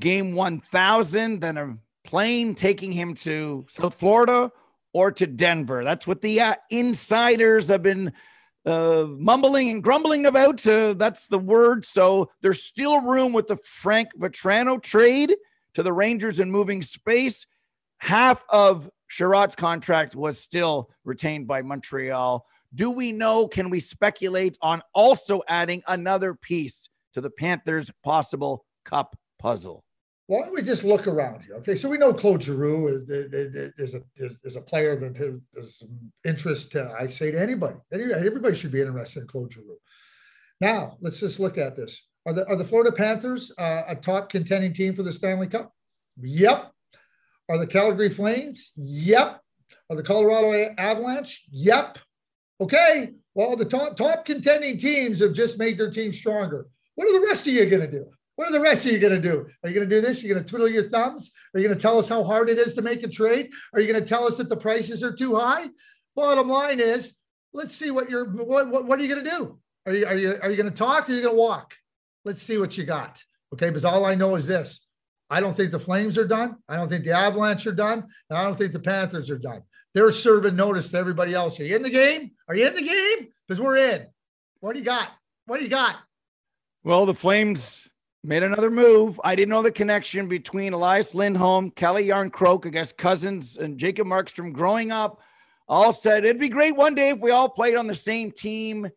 Game 0.00 0.34
1000, 0.34 1.40
then 1.40 1.56
a 1.56 1.78
plane 2.04 2.54
taking 2.54 2.92
him 2.92 3.14
to 3.14 3.64
South 3.68 3.94
Florida 3.94 4.52
or 4.92 5.10
to 5.12 5.26
Denver. 5.26 5.84
That's 5.84 6.06
what 6.06 6.20
the 6.20 6.40
uh, 6.40 6.54
insiders 6.70 7.68
have 7.68 7.82
been 7.82 8.12
uh, 8.66 9.06
mumbling 9.08 9.70
and 9.70 9.82
grumbling 9.82 10.26
about. 10.26 10.66
Uh, 10.66 10.94
that's 10.94 11.28
the 11.28 11.38
word. 11.38 11.86
So 11.86 12.30
there's 12.42 12.62
still 12.62 13.00
room 13.00 13.32
with 13.32 13.46
the 13.46 13.56
Frank 13.56 14.08
Vatrano 14.18 14.82
trade 14.82 15.34
to 15.74 15.82
the 15.82 15.92
Rangers 15.92 16.40
and 16.40 16.50
moving 16.50 16.82
space. 16.82 17.46
Half 17.98 18.44
of 18.50 18.90
Chiarot's 19.08 19.54
contract 19.54 20.14
was 20.14 20.38
still 20.38 20.90
retained 21.04 21.46
by 21.46 21.62
Montreal. 21.62 22.44
Do 22.74 22.90
we 22.90 23.12
know? 23.12 23.48
Can 23.48 23.70
we 23.70 23.80
speculate 23.80 24.58
on 24.60 24.82
also 24.92 25.42
adding 25.48 25.82
another 25.86 26.34
piece 26.34 26.88
to 27.14 27.20
the 27.20 27.30
Panthers' 27.30 27.90
possible 28.02 28.66
cup 28.84 29.16
puzzle? 29.38 29.85
Why 30.28 30.40
don't 30.40 30.54
we 30.54 30.62
just 30.62 30.82
look 30.82 31.06
around 31.06 31.42
here? 31.42 31.54
Okay, 31.56 31.76
so 31.76 31.88
we 31.88 31.98
know 31.98 32.12
Claude 32.12 32.42
Giroux 32.42 32.88
is, 32.88 33.08
is, 33.78 33.94
a, 33.94 34.02
is, 34.16 34.38
is 34.42 34.56
a 34.56 34.60
player 34.60 34.98
that 34.98 35.16
has 35.16 35.82
interest. 36.24 36.72
To, 36.72 36.92
I 36.98 37.06
say 37.06 37.30
to 37.30 37.40
anybody, 37.40 37.76
everybody 37.92 38.56
should 38.56 38.72
be 38.72 38.80
interested 38.80 39.20
in 39.20 39.28
Claude 39.28 39.52
Giroux. 39.52 39.78
Now, 40.60 40.96
let's 41.00 41.20
just 41.20 41.38
look 41.38 41.58
at 41.58 41.76
this. 41.76 42.08
Are 42.26 42.32
the, 42.32 42.48
are 42.48 42.56
the 42.56 42.64
Florida 42.64 42.90
Panthers 42.90 43.52
uh, 43.56 43.82
a 43.86 43.94
top 43.94 44.28
contending 44.30 44.72
team 44.72 44.96
for 44.96 45.04
the 45.04 45.12
Stanley 45.12 45.46
Cup? 45.46 45.72
Yep. 46.20 46.72
Are 47.48 47.58
the 47.58 47.66
Calgary 47.66 48.10
Flames? 48.10 48.72
Yep. 48.74 49.40
Are 49.90 49.96
the 49.96 50.02
Colorado 50.02 50.74
Avalanche? 50.76 51.44
Yep. 51.52 51.98
Okay. 52.60 53.12
Well, 53.34 53.54
the 53.54 53.64
top, 53.64 53.96
top 53.96 54.24
contending 54.24 54.76
teams 54.76 55.20
have 55.20 55.34
just 55.34 55.56
made 55.56 55.78
their 55.78 55.90
team 55.90 56.10
stronger. 56.10 56.66
What 56.96 57.06
are 57.06 57.20
the 57.20 57.26
rest 57.26 57.46
of 57.46 57.52
you 57.52 57.66
going 57.66 57.82
to 57.82 57.90
do? 57.90 58.06
What 58.36 58.48
are 58.48 58.52
the 58.52 58.60
rest 58.60 58.84
of 58.84 58.92
you 58.92 58.98
going 58.98 59.20
to 59.20 59.20
do? 59.20 59.46
Are 59.62 59.68
you 59.68 59.74
going 59.74 59.88
to 59.88 59.94
do 59.94 60.00
this? 60.00 60.22
You're 60.22 60.34
going 60.34 60.44
to 60.44 60.48
twiddle 60.48 60.68
your 60.68 60.88
thumbs? 60.88 61.32
Are 61.54 61.60
you 61.60 61.66
going 61.66 61.76
to 61.76 61.82
tell 61.82 61.98
us 61.98 62.08
how 62.08 62.22
hard 62.22 62.50
it 62.50 62.58
is 62.58 62.74
to 62.74 62.82
make 62.82 63.02
a 63.02 63.08
trade? 63.08 63.50
Are 63.72 63.80
you 63.80 63.90
going 63.90 64.02
to 64.02 64.06
tell 64.06 64.26
us 64.26 64.36
that 64.36 64.50
the 64.50 64.56
prices 64.56 65.02
are 65.02 65.12
too 65.12 65.34
high? 65.34 65.66
Bottom 66.14 66.46
line 66.46 66.78
is, 66.78 67.16
let's 67.54 67.74
see 67.74 67.90
what 67.90 68.10
you're. 68.10 68.28
What 68.30 68.68
what, 68.68 68.84
what 68.86 68.98
are 68.98 69.02
you 69.02 69.08
going 69.08 69.24
to 69.24 69.30
do? 69.30 69.58
Are 69.86 69.92
you 69.92 70.06
are 70.06 70.16
you 70.16 70.34
are 70.42 70.50
you 70.50 70.56
going 70.56 70.70
to 70.70 70.76
talk? 70.76 71.08
or 71.08 71.12
are 71.12 71.14
you 71.14 71.22
going 71.22 71.34
to 71.34 71.40
walk? 71.40 71.74
Let's 72.24 72.42
see 72.42 72.58
what 72.58 72.76
you 72.76 72.84
got. 72.84 73.22
Okay, 73.54 73.68
because 73.68 73.84
all 73.84 74.04
I 74.04 74.14
know 74.14 74.34
is 74.34 74.46
this: 74.46 74.80
I 75.30 75.40
don't 75.40 75.56
think 75.56 75.72
the 75.72 75.78
Flames 75.78 76.18
are 76.18 76.26
done. 76.26 76.56
I 76.68 76.76
don't 76.76 76.88
think 76.88 77.04
the 77.04 77.12
Avalanche 77.12 77.66
are 77.66 77.72
done, 77.72 78.04
and 78.28 78.38
I 78.38 78.44
don't 78.44 78.58
think 78.58 78.72
the 78.72 78.80
Panthers 78.80 79.30
are 79.30 79.38
done. 79.38 79.62
They're 79.94 80.10
serving 80.10 80.56
notice 80.56 80.88
to 80.90 80.98
everybody 80.98 81.32
else. 81.32 81.58
Are 81.58 81.64
you 81.64 81.74
in 81.74 81.82
the 81.82 81.90
game? 81.90 82.32
Are 82.48 82.54
you 82.54 82.66
in 82.66 82.74
the 82.74 82.82
game? 82.82 83.28
Because 83.48 83.62
we're 83.62 83.78
in. 83.78 84.06
What 84.60 84.74
do 84.74 84.78
you 84.78 84.84
got? 84.84 85.08
What 85.46 85.58
do 85.58 85.64
you 85.64 85.70
got? 85.70 85.96
Well, 86.84 87.06
the 87.06 87.14
Flames 87.14 87.88
made 88.26 88.42
another 88.42 88.70
move. 88.70 89.20
I 89.22 89.36
didn't 89.36 89.50
know 89.50 89.62
the 89.62 89.70
connection 89.70 90.26
between 90.26 90.72
Elias 90.72 91.14
Lindholm, 91.14 91.70
Calle 91.70 92.02
Jarnkrok, 92.02 92.66
I 92.66 92.70
guess 92.70 92.92
cousins, 92.92 93.56
and 93.56 93.78
Jacob 93.78 94.08
Markstrom 94.08 94.52
growing 94.52 94.90
up. 94.90 95.20
All 95.68 95.92
said 95.92 96.24
it'd 96.24 96.40
be 96.40 96.48
great 96.48 96.76
one 96.76 96.94
day 96.94 97.10
if 97.10 97.20
we 97.20 97.30
all 97.30 97.48
played 97.48 97.76
on 97.76 97.86
the 97.86 97.94
same 97.94 98.32
team, 98.32 98.88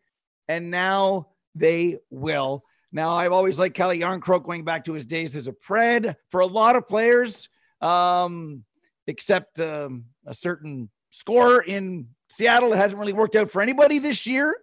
and 0.48 0.70
now 0.70 1.28
they 1.54 1.98
will. 2.10 2.64
Now, 2.92 3.12
I've 3.12 3.32
always 3.32 3.56
liked 3.56 3.76
Calle 3.76 3.94
Jarnkrok 3.94 4.44
going 4.44 4.64
back 4.64 4.84
to 4.86 4.94
his 4.94 5.06
days 5.06 5.36
as 5.36 5.46
a 5.46 5.52
Pred 5.52 6.16
for 6.30 6.40
a 6.40 6.46
lot 6.46 6.74
of 6.74 6.88
players, 6.88 7.48
um, 7.80 8.64
except 9.06 9.60
um, 9.60 10.06
a 10.26 10.34
certain 10.34 10.90
score 11.10 11.62
in 11.62 12.08
Seattle. 12.28 12.72
It 12.72 12.78
hasn't 12.78 12.98
really 12.98 13.12
worked 13.12 13.36
out 13.36 13.50
for 13.50 13.62
anybody 13.62 14.00
this 14.00 14.26
year 14.26 14.56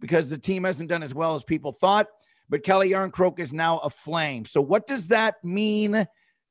because 0.00 0.28
the 0.28 0.38
team 0.38 0.64
hasn't 0.64 0.88
done 0.88 1.04
as 1.04 1.14
well 1.14 1.36
as 1.36 1.44
people 1.44 1.70
thought 1.70 2.08
but 2.48 2.62
Calle 2.62 2.82
Jarnkrok 2.82 3.38
is 3.38 3.52
now 3.52 3.78
a 3.78 3.90
flame. 3.90 4.44
So 4.44 4.60
what 4.60 4.86
does 4.86 5.08
that 5.08 5.36
mean? 5.44 6.06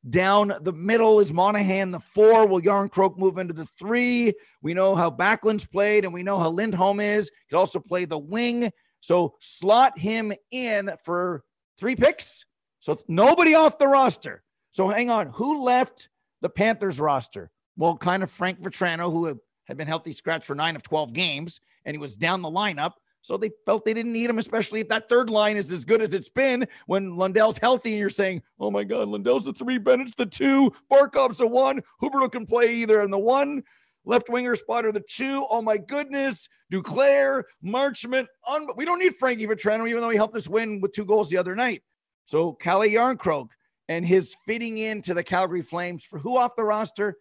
Down 0.07 0.53
the 0.61 0.73
middle 0.73 1.19
is 1.19 1.33
Monahan 1.33 1.91
the 1.91 1.99
four. 1.99 2.47
Will 2.47 2.61
Jarnkrok 2.61 3.17
move 3.17 3.37
into 3.37 3.53
the 3.53 3.65
three? 3.65 4.33
We 4.61 4.73
know 4.73 4.95
how 4.95 5.09
Backlund's 5.09 5.65
played, 5.65 6.05
and 6.05 6.13
we 6.13 6.23
know 6.23 6.39
how 6.39 6.49
Lindholm 6.49 6.99
is. 6.99 7.29
He 7.29 7.49
could 7.49 7.59
also 7.59 7.79
play 7.79 8.05
the 8.05 8.17
wing. 8.17 8.71
So 9.01 9.35
slot 9.39 9.99
him 9.99 10.31
in 10.51 10.91
for 11.03 11.43
three 11.77 11.95
picks. 11.95 12.45
So 12.79 12.99
nobody 13.07 13.53
off 13.53 13.79
the 13.79 13.87
roster. 13.87 14.43
So 14.71 14.87
hang 14.87 15.09
on. 15.09 15.27
Who 15.27 15.63
left 15.63 16.09
the 16.41 16.49
Panthers 16.49 16.99
roster? 16.99 17.49
Well, 17.75 17.97
kind 17.97 18.23
of 18.23 18.31
Frank 18.31 18.61
Vatrano, 18.61 19.11
who 19.11 19.39
had 19.65 19.77
been 19.77 19.87
healthy 19.87 20.13
scratch 20.13 20.45
for 20.45 20.55
nine 20.55 20.75
of 20.75 20.83
12 20.83 21.11
games, 21.11 21.59
and 21.83 21.93
he 21.93 21.97
was 21.97 22.15
down 22.15 22.41
the 22.41 22.49
lineup. 22.49 22.93
So 23.27 23.35
they 23.35 23.51
felt 23.65 23.83
they 23.83 23.93
didn't 23.93 24.13
need 24.13 24.29
him, 24.29 24.37
especially 24.37 24.79
if 24.79 24.87
that 24.87 25.09
third 25.09 25.29
line 25.29 25.57
is 25.57 25.69
as 25.69 25.83
good 25.83 26.01
as 26.01 26.13
it's 26.13 26.29
been 26.29 26.65
when 26.85 27.17
Lundell's 27.17 27.57
healthy 27.57 27.89
and 27.89 27.99
you're 27.99 28.09
saying, 28.09 28.41
oh 28.57 28.71
my 28.71 28.85
God, 28.85 29.09
Lundell's 29.09 29.47
a 29.47 29.51
three, 29.51 29.77
Bennett's 29.77 30.15
the 30.15 30.25
two, 30.25 30.71
Barkov's 30.89 31.41
a 31.41 31.45
one, 31.45 31.83
Huberdeau 32.01 32.31
can 32.31 32.45
play 32.45 32.75
either 32.75 33.01
in 33.01 33.11
the 33.11 33.19
one 33.19 33.63
left 34.05 34.29
winger 34.29 34.55
spot 34.55 34.85
or 34.85 34.93
the 34.93 35.01
two. 35.01 35.45
Oh 35.49 35.61
my 35.61 35.75
goodness. 35.75 36.47
Duclair, 36.71 37.43
Marchment. 37.61 38.27
Un- 38.49 38.69
we 38.77 38.85
don't 38.85 38.99
need 38.99 39.17
Frankie 39.17 39.45
Vatrano, 39.45 39.89
even 39.89 40.01
though 40.01 40.09
he 40.09 40.15
helped 40.15 40.37
us 40.37 40.47
win 40.47 40.79
with 40.79 40.93
two 40.93 41.03
goals 41.03 41.29
the 41.29 41.37
other 41.37 41.53
night. 41.53 41.83
So 42.27 42.53
Calle 42.53 42.87
Jarnkrok 42.87 43.49
and 43.89 44.05
his 44.05 44.37
fitting 44.45 44.77
into 44.77 45.13
the 45.13 45.23
Calgary 45.23 45.63
Flames 45.63 46.05
for 46.05 46.17
who 46.17 46.37
off 46.37 46.55
the 46.55 46.63
roster? 46.63 47.17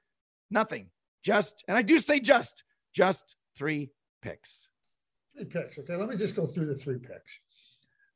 Nothing. 0.53 0.89
Just, 1.25 1.65
and 1.67 1.77
I 1.77 1.83
do 1.83 1.99
say 1.99 2.21
just, 2.21 2.63
just 2.95 3.35
three 3.57 3.91
picks. 4.23 4.69
Three 5.37 5.45
picks. 5.45 5.79
Okay, 5.79 5.97
let 5.97 6.09
me 6.09 6.17
just 6.17 6.35
go 6.35 6.47
through 6.47 6.67
the 6.67 6.75
three 6.75 6.99
picks. 6.99 7.41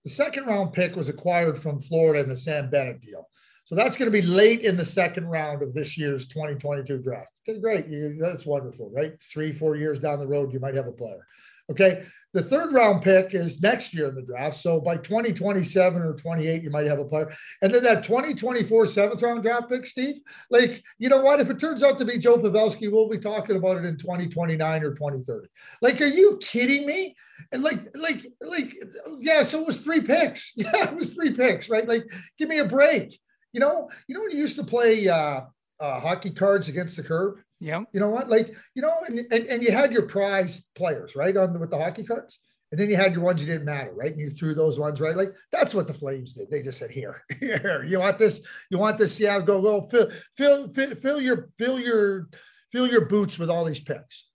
The 0.04 0.10
second 0.10 0.46
round 0.46 0.72
pick 0.72 0.96
was 0.96 1.08
acquired 1.08 1.58
from 1.58 1.80
Florida 1.80 2.20
in 2.20 2.28
the 2.28 2.36
Sam 2.36 2.70
Bennett 2.70 3.02
deal. 3.02 3.28
So 3.66 3.74
that's 3.74 3.96
going 3.96 4.10
to 4.10 4.22
be 4.22 4.26
late 4.26 4.62
in 4.62 4.76
the 4.76 4.84
second 4.84 5.26
round 5.26 5.62
of 5.62 5.74
this 5.74 5.96
year's 5.96 6.26
2022 6.26 6.98
draft. 6.98 7.28
Okay, 7.48 7.60
great. 7.60 7.86
You, 7.88 8.16
that's 8.18 8.46
wonderful, 8.46 8.90
right? 8.90 9.12
Three, 9.22 9.52
four 9.52 9.76
years 9.76 9.98
down 9.98 10.18
the 10.18 10.26
road, 10.26 10.52
you 10.52 10.58
might 10.58 10.74
have 10.74 10.86
a 10.86 10.92
player. 10.92 11.26
Okay. 11.70 12.04
The 12.32 12.42
third 12.42 12.72
round 12.72 13.02
pick 13.02 13.34
is 13.34 13.60
next 13.60 13.92
year 13.92 14.08
in 14.08 14.14
the 14.14 14.22
draft. 14.22 14.56
So 14.56 14.80
by 14.80 14.96
2027 14.98 16.00
or 16.00 16.14
28, 16.14 16.62
you 16.62 16.70
might 16.70 16.86
have 16.86 17.00
a 17.00 17.04
player. 17.04 17.32
And 17.60 17.74
then 17.74 17.82
that 17.82 18.04
2024 18.04 18.86
seventh 18.86 19.20
round 19.20 19.42
draft 19.42 19.68
pick, 19.68 19.84
Steve, 19.84 20.16
like, 20.48 20.82
you 20.98 21.08
know 21.08 21.20
what? 21.20 21.40
If 21.40 21.50
it 21.50 21.58
turns 21.58 21.82
out 21.82 21.98
to 21.98 22.04
be 22.04 22.18
Joe 22.18 22.38
Pavelski, 22.38 22.90
we'll 22.90 23.08
be 23.08 23.18
talking 23.18 23.56
about 23.56 23.78
it 23.78 23.84
in 23.84 23.98
2029 23.98 24.84
or 24.84 24.94
2030. 24.94 25.48
Like, 25.82 26.00
are 26.00 26.06
you 26.06 26.38
kidding 26.40 26.86
me? 26.86 27.16
And 27.50 27.64
like, 27.64 27.80
like, 27.96 28.24
like, 28.40 28.76
yeah, 29.20 29.42
so 29.42 29.62
it 29.62 29.66
was 29.66 29.80
three 29.80 30.00
picks. 30.00 30.52
Yeah, 30.60 30.90
it 30.90 30.94
was 30.94 31.14
three 31.14 31.32
picks, 31.32 31.68
right? 31.68 31.88
Like, 31.88 32.04
give 32.38 32.48
me 32.48 32.58
a 32.58 32.64
break. 32.64 33.18
You 33.52 33.58
know, 33.58 33.88
you 34.06 34.14
know 34.14 34.20
when 34.20 34.30
you 34.30 34.38
used 34.38 34.56
to 34.56 34.64
play 34.64 35.08
uh, 35.08 35.40
uh, 35.80 36.00
hockey 36.00 36.30
cards 36.30 36.68
against 36.68 36.96
the 36.96 37.02
curb? 37.02 37.40
Yeah. 37.60 37.82
You 37.92 38.00
know 38.00 38.08
what? 38.08 38.28
Like, 38.28 38.54
you 38.74 38.82
know, 38.82 38.94
and, 39.06 39.18
and, 39.18 39.46
and 39.46 39.62
you 39.62 39.70
had 39.70 39.92
your 39.92 40.02
prize 40.02 40.62
players, 40.74 41.14
right? 41.14 41.36
On 41.36 41.52
the, 41.52 41.58
with 41.58 41.70
the 41.70 41.78
hockey 41.78 42.04
cards. 42.04 42.38
And 42.70 42.80
then 42.80 42.88
you 42.88 42.96
had 42.96 43.12
your 43.12 43.22
ones 43.22 43.40
you 43.40 43.46
didn't 43.46 43.64
matter, 43.64 43.92
right? 43.94 44.12
And 44.12 44.20
you 44.20 44.30
threw 44.30 44.54
those 44.54 44.78
ones, 44.78 45.00
right? 45.00 45.16
Like 45.16 45.32
that's 45.50 45.74
what 45.74 45.88
the 45.88 45.94
Flames 45.94 46.34
did. 46.34 46.50
They 46.50 46.62
just 46.62 46.78
said, 46.78 46.90
"Here, 46.90 47.24
here, 47.40 47.84
you 47.86 47.98
want 47.98 48.18
this? 48.18 48.40
You 48.70 48.78
want 48.78 48.96
this? 48.96 49.18
Yeah, 49.18 49.40
go, 49.40 49.60
go, 49.60 49.88
fill, 49.88 50.08
fill, 50.36 50.68
fill, 50.68 50.94
fill 50.94 51.20
your, 51.20 51.50
fill 51.58 51.80
your, 51.80 52.28
fill 52.70 52.86
your 52.86 53.06
boots 53.06 53.40
with 53.40 53.50
all 53.50 53.64
these 53.64 53.80
picks." 53.80 54.28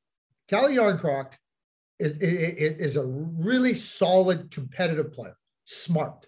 Calle 0.49 0.67
Jarnkrok 0.67 1.31
is, 1.97 2.11
is, 2.17 2.75
is 2.77 2.97
a 2.97 3.05
really 3.05 3.73
solid 3.73 4.51
competitive 4.51 5.13
player, 5.13 5.37
smart, 5.63 6.27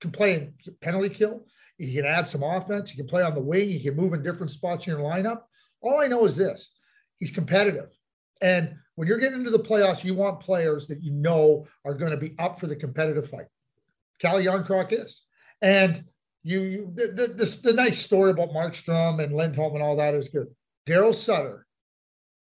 can 0.00 0.12
play 0.12 0.34
in 0.34 0.54
penalty 0.80 1.08
kill. 1.08 1.46
You 1.78 2.00
can 2.00 2.08
add 2.08 2.28
some 2.28 2.44
offense. 2.44 2.92
You 2.92 2.96
can 2.96 3.08
play 3.08 3.22
on 3.22 3.34
the 3.34 3.40
wing. 3.40 3.68
You 3.70 3.80
can 3.80 3.96
move 3.96 4.12
in 4.12 4.22
different 4.22 4.52
spots 4.52 4.86
in 4.86 4.92
your 4.92 5.02
lineup. 5.02 5.42
All 5.84 6.00
I 6.00 6.08
know 6.08 6.24
is 6.24 6.34
this 6.34 6.70
he's 7.18 7.30
competitive. 7.30 7.90
And 8.40 8.74
when 8.96 9.06
you're 9.08 9.18
getting 9.18 9.38
into 9.38 9.50
the 9.50 9.58
playoffs, 9.58 10.04
you 10.04 10.14
want 10.14 10.40
players 10.40 10.86
that 10.88 11.02
you 11.02 11.12
know 11.12 11.66
are 11.84 11.94
going 11.94 12.10
to 12.10 12.16
be 12.16 12.34
up 12.38 12.58
for 12.58 12.66
the 12.66 12.76
competitive 12.76 13.28
fight. 13.28 13.46
Calle 14.20 14.42
Jarnkrok 14.42 14.92
is. 14.92 15.22
And 15.62 16.04
you, 16.42 16.60
you 16.62 16.92
the, 16.94 17.06
the, 17.08 17.26
the, 17.28 17.60
the 17.62 17.72
nice 17.72 17.98
story 17.98 18.30
about 18.30 18.50
Markstrom 18.50 19.22
and 19.22 19.34
Lindholm 19.34 19.74
and 19.74 19.82
all 19.82 19.96
that 19.96 20.14
is 20.14 20.28
good. 20.28 20.48
Daryl 20.86 21.14
Sutter 21.14 21.66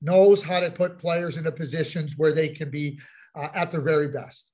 knows 0.00 0.42
how 0.42 0.61
to 0.61 0.71
put 0.71 0.99
players 0.99 1.37
into 1.37 1.50
positions 1.50 2.14
where 2.16 2.33
they 2.33 2.49
can 2.49 2.71
be 2.71 3.00
uh, 3.35 3.49
at 3.54 3.71
their 3.71 3.80
very 3.80 4.09
best. 4.09 4.50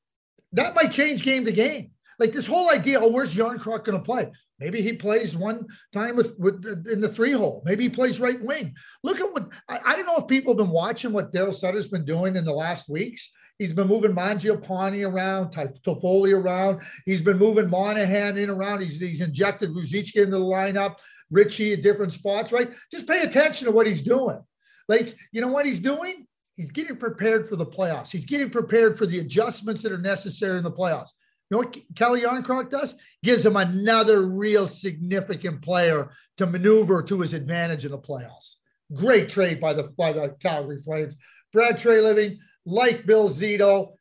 That 0.52 0.74
might 0.74 0.92
change 0.92 1.22
game 1.22 1.44
to 1.44 1.52
game. 1.52 1.90
Like 2.18 2.32
this 2.32 2.46
whole 2.46 2.70
idea, 2.70 3.00
oh, 3.00 3.10
where's 3.10 3.34
Jarnkrok 3.34 3.84
going 3.84 3.98
to 3.98 4.04
play? 4.04 4.30
Maybe 4.60 4.82
he 4.82 4.92
plays 4.92 5.36
one 5.36 5.66
time 5.92 6.14
with, 6.16 6.38
with 6.38 6.64
in 6.90 7.00
the 7.00 7.08
three 7.08 7.32
hole. 7.32 7.62
Maybe 7.64 7.84
he 7.84 7.90
plays 7.90 8.20
right 8.20 8.40
wing. 8.40 8.74
Look 9.02 9.20
at 9.20 9.32
what 9.32 9.52
I, 9.68 9.80
I 9.84 9.96
don't 9.96 10.06
know 10.06 10.16
if 10.16 10.28
people 10.28 10.52
have 10.52 10.58
been 10.58 10.70
watching 10.70 11.12
what 11.12 11.32
Daryl 11.32 11.52
Sutter's 11.52 11.88
been 11.88 12.04
doing 12.04 12.36
in 12.36 12.44
the 12.44 12.52
last 12.52 12.88
weeks. 12.88 13.30
He's 13.58 13.72
been 13.72 13.88
moving 13.88 14.12
Mangiapane 14.12 15.08
around, 15.08 15.52
Toffoli 15.52 16.34
around. 16.34 16.82
He's 17.06 17.22
been 17.22 17.38
moving 17.38 17.70
Monahan 17.70 18.36
in 18.36 18.50
around. 18.50 18.80
He's, 18.82 18.96
he's 18.96 19.20
injected 19.20 19.70
Ruzicka 19.70 20.16
into 20.16 20.38
the 20.38 20.44
lineup, 20.44 20.96
Ritchie 21.30 21.74
at 21.74 21.82
different 21.82 22.12
spots, 22.12 22.50
right? 22.50 22.70
Just 22.90 23.06
pay 23.06 23.22
attention 23.22 23.66
to 23.66 23.72
what 23.72 23.86
he's 23.86 24.02
doing. 24.02 24.40
Like, 24.88 25.16
you 25.30 25.40
know 25.40 25.48
what 25.48 25.66
he's 25.66 25.80
doing? 25.80 26.26
He's 26.56 26.70
getting 26.70 26.96
prepared 26.96 27.48
for 27.48 27.56
the 27.56 27.66
playoffs. 27.66 28.10
He's 28.10 28.24
getting 28.24 28.50
prepared 28.50 28.98
for 28.98 29.06
the 29.06 29.20
adjustments 29.20 29.82
that 29.82 29.92
are 29.92 29.98
necessary 29.98 30.58
in 30.58 30.64
the 30.64 30.72
playoffs. 30.72 31.10
Know 31.54 31.58
what 31.58 31.76
Calle 31.94 32.18
Jarnkrok 32.18 32.68
does? 32.68 32.96
Gives 33.22 33.46
him 33.46 33.54
another 33.54 34.22
real 34.22 34.66
significant 34.66 35.62
player 35.62 36.10
to 36.36 36.46
maneuver 36.46 37.00
to 37.04 37.20
his 37.20 37.32
advantage 37.32 37.84
in 37.84 37.92
the 37.92 37.98
playoffs. 37.98 38.56
Great 38.92 39.28
trade 39.28 39.60
by 39.60 39.72
the 39.72 39.84
by 39.96 40.12
the 40.12 40.34
Calgary 40.42 40.82
Flames. 40.82 41.14
Brad 41.52 41.76
Treliving, 41.76 42.38
like 42.66 43.06
Bill 43.06 43.28
Zito, 43.28 43.92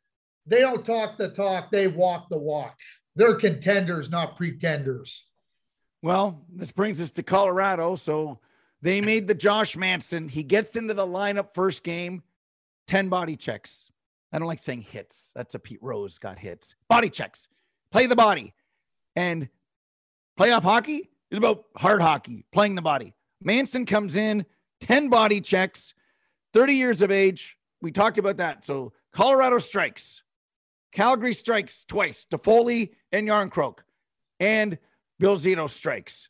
they 0.46 0.62
don't 0.62 0.84
talk 0.84 1.16
the 1.16 1.28
talk, 1.28 1.70
they 1.70 1.86
walk 1.86 2.26
the 2.28 2.38
walk. 2.38 2.76
They're 3.14 3.36
contenders, 3.36 4.10
not 4.10 4.36
pretenders. 4.36 5.24
Well, 6.02 6.44
this 6.52 6.72
brings 6.72 7.00
us 7.00 7.12
to 7.12 7.22
Colorado. 7.22 7.94
So 7.94 8.40
they 8.82 9.00
made 9.00 9.28
the 9.28 9.34
Josh 9.34 9.76
Manson. 9.76 10.28
He 10.28 10.42
gets 10.42 10.74
into 10.74 10.92
the 10.92 11.06
lineup 11.06 11.54
first 11.54 11.84
game, 11.84 12.24
10 12.88 13.10
body 13.10 13.36
checks. 13.36 13.92
I 14.34 14.38
don't 14.40 14.48
like 14.48 14.58
saying 14.58 14.82
hits. 14.82 15.30
That's 15.36 15.54
a 15.54 15.60
Pete 15.60 15.78
Rose 15.80 16.18
got 16.18 16.40
hits. 16.40 16.74
Body 16.88 17.08
checks. 17.08 17.48
Play 17.92 18.06
the 18.06 18.16
body. 18.16 18.52
And 19.14 19.48
playoff 20.36 20.62
hockey 20.62 21.12
is 21.30 21.38
about 21.38 21.66
hard 21.76 22.02
hockey, 22.02 22.44
playing 22.52 22.74
the 22.74 22.82
body. 22.82 23.14
Manson 23.40 23.86
comes 23.86 24.16
in, 24.16 24.44
10 24.80 25.08
body 25.08 25.40
checks, 25.40 25.94
30 26.52 26.74
years 26.74 27.00
of 27.00 27.12
age. 27.12 27.56
We 27.80 27.92
talked 27.92 28.18
about 28.18 28.38
that. 28.38 28.64
So 28.64 28.92
Colorado 29.12 29.58
strikes. 29.58 30.24
Calgary 30.90 31.32
strikes 31.32 31.84
twice, 31.84 32.26
Toffoli 32.28 32.90
and 33.12 33.28
Järnkrok. 33.28 33.78
And 34.40 34.78
Bill 35.20 35.36
Zito 35.36 35.70
strikes, 35.70 36.28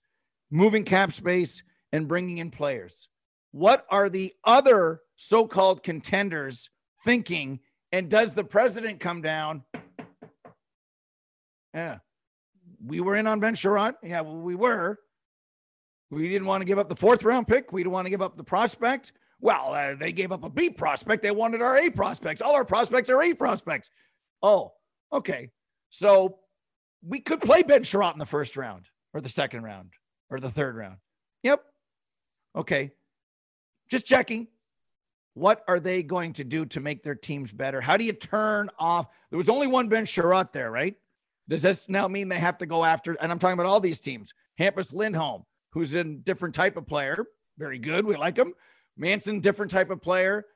moving 0.51 0.85
cap 0.85 1.11
space 1.11 1.63
and 1.91 2.07
bringing 2.07 2.37
in 2.37 2.51
players. 2.51 3.09
What 3.53 3.87
are 3.89 4.11
the 4.11 4.35
other 4.45 5.01
so 5.17 5.47
called 5.47 5.83
contenders 5.83 6.69
thinking? 7.03 7.61
And 7.95 8.11
does 8.11 8.35
the 8.35 8.43
president 8.43 8.99
come 8.99 9.23
down? 9.23 9.63
Yeah. 11.73 11.99
We 12.85 13.01
were 13.01 13.15
in 13.15 13.29
on 13.29 13.39
Ben 13.39 13.55
Chiarot. 13.55 13.95
Yeah, 14.03 14.23
well, 14.23 14.35
we 14.35 14.57
were. 14.57 14.99
We 16.11 16.29
didn't 16.29 16.49
want 16.49 16.63
to 16.63 16.65
give 16.65 16.81
up 16.81 16.89
the 16.89 16.97
fourth 16.97 17.23
round 17.23 17.47
pick. 17.47 17.73
We 17.73 17.85
didn't 17.85 17.93
want 17.93 18.07
to 18.07 18.11
give 18.11 18.21
up 18.21 18.37
the 18.37 18.43
prospect. 18.43 19.13
Well, 19.41 19.73
uh, 19.73 19.95
they 19.95 20.11
gave 20.11 20.33
up 20.33 20.43
a 20.43 20.51
B 20.51 20.71
prospect. 20.71 21.23
They 21.23 21.31
wanted 21.31 21.63
our 21.63 21.79
A 21.79 21.89
prospects. 21.89 22.43
All 22.43 22.57
our 22.57 22.65
prospects 22.65 23.11
are 23.11 23.23
A 23.23 23.33
prospects. 23.33 23.91
Oh, 24.43 24.73
okay. 25.13 25.51
So 25.91 26.41
we 27.01 27.21
could 27.21 27.43
play 27.43 27.63
Ben 27.63 27.85
Chiarot 27.85 28.15
in 28.15 28.19
the 28.19 28.27
first 28.27 28.57
round 28.57 28.87
or 29.13 29.21
the 29.21 29.29
second 29.29 29.63
round 29.63 29.91
or 30.31 30.41
the 30.41 30.51
third 30.51 30.75
round. 30.75 30.97
Yep. 31.45 31.63
Okay. 32.57 32.91
Just 33.89 34.05
checking. 34.05 34.49
What 35.35 35.64
are 35.67 35.81
they 35.81 36.03
going 36.03 36.33
to 36.35 36.45
do 36.45 36.64
to 36.67 36.81
make 36.81 37.03
their 37.03 37.17
teams 37.17 37.53
better? 37.53 37.81
How 37.81 37.97
do 37.97 38.05
you 38.05 38.12
turn 38.12 38.71
off? 38.79 39.09
There 39.31 39.37
was 39.37 39.49
only 39.49 39.67
one 39.67 39.88
Ben 39.88 40.07
Chiarot 40.07 40.53
there, 40.53 40.71
right? 40.71 40.95
Does 41.49 41.62
this 41.62 41.88
now 41.88 42.09
mean 42.09 42.29
they 42.29 42.38
have 42.38 42.59
to 42.59 42.67
go 42.67 42.85
after? 42.85 43.14
And 43.14 43.31
I'm 43.31 43.38
talking 43.38 43.55
about 43.55 43.67
all 43.67 43.81
these 43.81 44.00
teams. 44.00 44.33
Hampus 44.59 44.93
Lindholm, 44.93 45.45
who's 45.73 45.95
a 45.95 46.05
different 46.05 46.55
type 46.55 46.76
of 46.76 46.87
player, 46.87 47.26
very 47.59 47.79
good. 47.79 48.07
We 48.07 48.17
like 48.17 48.37
him. 48.37 48.55
Manson, 48.97 49.41
different 49.41 49.71
type 49.71 49.91
of 49.91 50.00
player. 50.00 50.47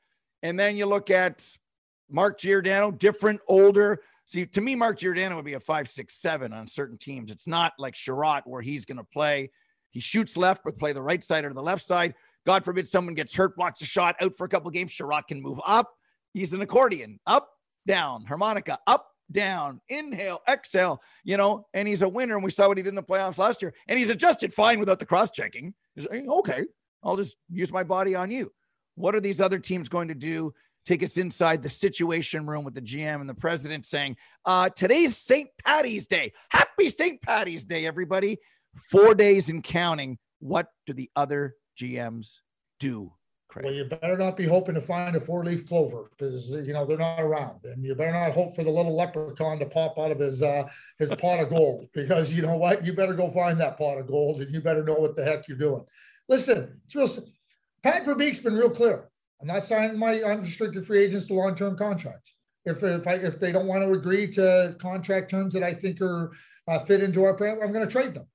And 0.42 0.58
then 0.58 0.76
you 0.76 0.86
look 0.86 1.10
at 1.10 1.44
Mark 2.08 2.38
Giordano, 2.38 2.90
different, 2.92 3.40
older. 3.48 4.00
See, 4.26 4.46
to 4.46 4.60
me, 4.60 4.76
Mark 4.76 4.98
Giordano 4.98 5.36
would 5.36 5.44
be 5.44 5.54
a 5.54 5.60
five, 5.60 5.90
six, 5.90 6.14
seven 6.14 6.52
on 6.52 6.68
certain 6.68 6.98
teams. 6.98 7.30
It's 7.30 7.46
not 7.46 7.72
like 7.78 7.94
Chiarot 7.94 8.42
where 8.46 8.62
he's 8.62 8.84
going 8.84 8.98
to 8.98 9.04
play. 9.04 9.50
He 9.90 10.00
shoots 10.00 10.36
left, 10.36 10.62
but 10.64 10.78
play 10.78 10.92
the 10.92 11.02
right 11.02 11.22
side 11.22 11.44
or 11.44 11.52
the 11.52 11.62
left 11.62 11.84
side. 11.84 12.14
God 12.48 12.64
forbid 12.64 12.88
someone 12.88 13.12
gets 13.12 13.34
hurt, 13.34 13.56
blocks 13.56 13.82
a 13.82 13.84
shot, 13.84 14.16
out 14.22 14.34
for 14.38 14.46
a 14.46 14.48
couple 14.48 14.70
games. 14.70 14.90
Chiarot 14.90 15.26
can 15.28 15.42
move 15.42 15.60
up. 15.66 15.92
He's 16.32 16.54
an 16.54 16.62
accordion, 16.62 17.20
up, 17.26 17.50
down, 17.86 18.24
harmonica, 18.24 18.78
up, 18.86 19.06
down, 19.30 19.82
inhale, 19.90 20.40
exhale, 20.48 21.02
you 21.24 21.36
know, 21.36 21.66
and 21.74 21.86
he's 21.86 22.00
a 22.00 22.08
winner. 22.08 22.36
And 22.36 22.42
we 22.42 22.50
saw 22.50 22.66
what 22.66 22.78
he 22.78 22.82
did 22.82 22.88
in 22.88 22.94
the 22.94 23.02
playoffs 23.02 23.36
last 23.36 23.60
year. 23.60 23.74
And 23.86 23.98
he's 23.98 24.08
adjusted 24.08 24.54
fine 24.54 24.80
without 24.80 24.98
the 24.98 25.04
cross 25.04 25.30
checking. 25.30 25.74
He's 25.94 26.08
like, 26.08 26.26
okay, 26.26 26.64
I'll 27.02 27.18
just 27.18 27.36
use 27.50 27.70
my 27.70 27.82
body 27.82 28.14
on 28.14 28.30
you. 28.30 28.50
What 28.94 29.14
are 29.14 29.20
these 29.20 29.42
other 29.42 29.58
teams 29.58 29.90
going 29.90 30.08
to 30.08 30.14
do 30.14 30.54
take 30.86 31.02
us 31.02 31.18
inside 31.18 31.62
the 31.62 31.68
situation 31.68 32.46
room 32.46 32.64
with 32.64 32.72
the 32.72 32.80
GM 32.80 33.20
and 33.20 33.28
the 33.28 33.34
president 33.34 33.84
saying, 33.84 34.16
uh, 34.46 34.70
today's 34.70 35.18
St. 35.18 35.50
Patty's 35.62 36.06
Day. 36.06 36.32
Happy 36.48 36.88
St. 36.88 37.20
Patty's 37.20 37.66
Day, 37.66 37.84
everybody. 37.84 38.38
Four 38.90 39.14
days 39.14 39.50
and 39.50 39.62
counting. 39.62 40.16
What 40.38 40.68
do 40.86 40.94
the 40.94 41.10
other 41.14 41.56
GMs 41.78 42.40
do? 42.80 43.12
Craig? 43.48 43.64
Well, 43.64 43.74
you 43.74 43.84
better 43.84 44.18
not 44.18 44.36
be 44.36 44.44
hoping 44.44 44.74
to 44.74 44.80
find 44.82 45.16
a 45.16 45.20
four 45.20 45.44
leaf 45.44 45.66
clover 45.66 46.10
because 46.10 46.50
you 46.50 46.72
know 46.74 46.84
they're 46.84 46.98
not 46.98 47.20
around, 47.20 47.64
and 47.64 47.82
you 47.82 47.94
better 47.94 48.12
not 48.12 48.32
hope 48.32 48.54
for 48.54 48.62
the 48.62 48.70
little 48.70 48.94
leprechaun 48.94 49.58
to 49.58 49.66
pop 49.66 49.98
out 49.98 50.10
of 50.10 50.18
his 50.18 50.42
uh, 50.42 50.68
his 50.98 51.10
pot 51.16 51.40
of 51.40 51.48
gold 51.48 51.88
because 51.94 52.32
you 52.32 52.42
know 52.42 52.56
what, 52.56 52.84
you 52.84 52.92
better 52.92 53.14
go 53.14 53.30
find 53.30 53.58
that 53.60 53.78
pot 53.78 53.98
of 53.98 54.06
gold, 54.06 54.42
and 54.42 54.54
you 54.54 54.60
better 54.60 54.84
know 54.84 54.94
what 54.94 55.16
the 55.16 55.24
heck 55.24 55.48
you're 55.48 55.56
doing. 55.56 55.82
Listen, 56.28 56.78
it's 56.84 56.94
real. 56.94 57.08
Pat 57.82 58.04
Verbeek's 58.04 58.40
been 58.40 58.56
real 58.56 58.70
clear. 58.70 59.08
I'm 59.40 59.46
not 59.46 59.64
signing 59.64 59.98
my 59.98 60.20
unrestricted 60.20 60.84
free 60.84 61.04
agents 61.04 61.26
to 61.28 61.34
long-term 61.34 61.78
contracts. 61.78 62.34
If 62.66 62.82
if 62.82 63.06
I 63.06 63.14
if 63.14 63.40
they 63.40 63.52
don't 63.52 63.66
want 63.66 63.82
to 63.82 63.92
agree 63.92 64.30
to 64.32 64.76
contract 64.78 65.30
terms 65.30 65.54
that 65.54 65.62
I 65.62 65.72
think 65.72 66.02
are 66.02 66.32
uh, 66.66 66.80
fit 66.80 67.02
into 67.02 67.24
our 67.24 67.34
plan, 67.34 67.60
I'm 67.62 67.72
going 67.72 67.86
to 67.86 67.90
trade 67.90 68.12
them. 68.12 68.26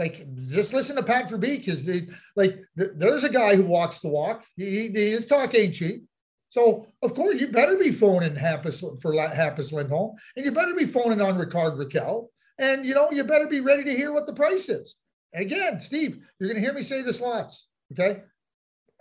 Like 0.00 0.26
just 0.46 0.72
listen 0.72 0.96
to 0.96 1.02
Pat 1.02 1.28
Verbeek 1.28 1.58
because 1.58 1.84
the 1.84 2.08
like 2.34 2.64
the, 2.74 2.94
there's 2.96 3.22
a 3.22 3.28
guy 3.28 3.54
who 3.54 3.64
walks 3.64 3.98
the 3.98 4.08
walk. 4.08 4.46
He, 4.56 4.88
he, 4.88 5.10
his 5.10 5.26
talk 5.26 5.54
ain't 5.54 5.74
cheap. 5.74 6.04
So 6.48 6.86
of 7.02 7.14
course 7.14 7.38
you 7.38 7.48
better 7.48 7.76
be 7.76 7.92
phoning 7.92 8.34
Hampus 8.34 8.80
for 9.02 9.12
Hampus 9.12 9.72
Lindholm, 9.72 10.16
and 10.36 10.46
you 10.46 10.52
better 10.52 10.74
be 10.74 10.86
phoning 10.86 11.20
on 11.20 11.36
Rickard 11.36 11.74
Rakell, 11.74 12.28
and 12.58 12.86
you 12.86 12.94
know 12.94 13.10
you 13.10 13.24
better 13.24 13.46
be 13.46 13.60
ready 13.60 13.84
to 13.84 13.94
hear 13.94 14.10
what 14.10 14.24
the 14.24 14.32
price 14.32 14.70
is. 14.70 14.96
again, 15.34 15.78
Steve, 15.80 16.18
you're 16.38 16.48
going 16.48 16.58
to 16.58 16.62
hear 16.62 16.72
me 16.72 16.80
say 16.80 17.02
this 17.02 17.20
lots. 17.20 17.68
Okay, 17.92 18.22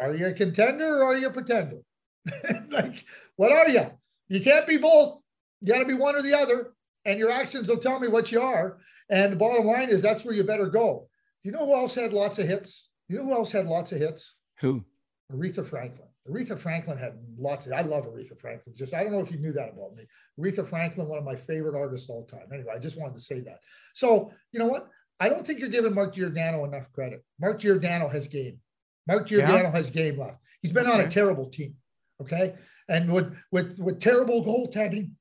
are 0.02 0.14
you 0.14 0.28
a 0.28 0.34
contender 0.34 0.98
or 0.98 1.06
are 1.06 1.18
you 1.18 1.28
a 1.28 1.32
pretender? 1.32 1.78
like, 2.70 3.06
what 3.38 3.54
are 3.54 3.70
you? 3.70 3.90
You 4.28 4.42
can't 4.42 4.68
be 4.68 4.76
both. 4.76 5.22
You 5.62 5.74
got 5.74 5.80
to 5.80 5.86
be 5.86 5.94
one 5.94 6.18
or 6.18 6.22
the 6.22 6.38
other. 6.38 6.74
And 7.06 7.20
your 7.20 7.32
actions 7.32 7.70
will 7.70 7.78
tell 7.78 8.00
me 8.00 8.08
what 8.08 8.32
you 8.32 8.42
are. 8.42 8.80
And 9.10 9.32
the 9.32 9.38
bottom 9.38 9.66
line 9.66 9.90
is 9.90 10.02
that's 10.02 10.24
where 10.24 10.34
you 10.34 10.44
better 10.44 10.68
go. 10.68 11.10
Do 11.44 11.50
you 11.50 11.56
know 11.56 11.66
who 11.66 11.76
else 11.76 11.96
had 11.96 12.14
lots 12.14 12.40
of 12.40 12.48
hits? 12.48 12.90
You 13.08 13.18
know 13.18 13.26
who 13.26 13.34
else 13.34 13.52
had 13.52 13.68
lots 13.68 13.92
of 13.92 14.00
hits? 14.00 14.36
Who? 14.60 14.84
Aretha 15.32 15.66
Franklin. 15.66 16.08
Aretha 16.30 16.60
Franklin 16.60 16.98
had 16.98 17.14
lots 17.38 17.66
of, 17.66 17.74
I 17.74 17.82
love 17.82 18.06
Aretha 18.06 18.38
Franklin. 18.40 18.76
Just, 18.76 18.94
I 18.94 19.04
don't 19.04 19.14
know 19.14 19.20
if 19.20 19.32
you 19.32 19.40
knew 19.40 19.54
that 19.54 19.70
about 19.70 19.96
me. 19.96 20.04
Aretha 20.40 20.68
Franklin, 20.68 21.08
one 21.08 21.18
of 21.18 21.26
my 21.26 21.36
favorite 21.36 21.76
artists 21.76 22.10
all 22.10 22.26
time. 22.26 22.48
Anyway, 22.54 22.72
I 22.76 22.80
just 22.80 23.00
wanted 23.00 23.16
to 23.16 23.22
say 23.22 23.40
that. 23.42 23.60
So, 23.94 24.32
you 24.52 24.60
know 24.60 24.68
what? 24.68 24.88
I 25.20 25.30
don't 25.30 25.46
think 25.46 25.60
you're 25.60 25.70
giving 25.70 25.94
Mark 25.94 26.16
Giordano 26.16 26.66
enough 26.66 26.92
credit. 26.94 27.24
Mark 27.40 27.60
Giordano 27.60 28.10
has 28.10 28.28
game. 28.28 28.60
Mark 29.08 29.28
Giordano 29.28 29.64
yeah. 29.64 29.72
has 29.72 29.90
game 29.90 30.20
left. 30.20 30.38
He's 30.62 30.72
been 30.72 30.86
okay. 30.86 30.94
on 30.94 31.02
a 31.02 31.10
terrible 31.10 31.50
team. 31.50 31.76
Okay. 32.22 32.56
And 32.88 33.12
with 33.12 33.36
with 33.52 33.78
with 33.80 34.00
terrible 34.00 34.44
goaltending, 34.44 35.12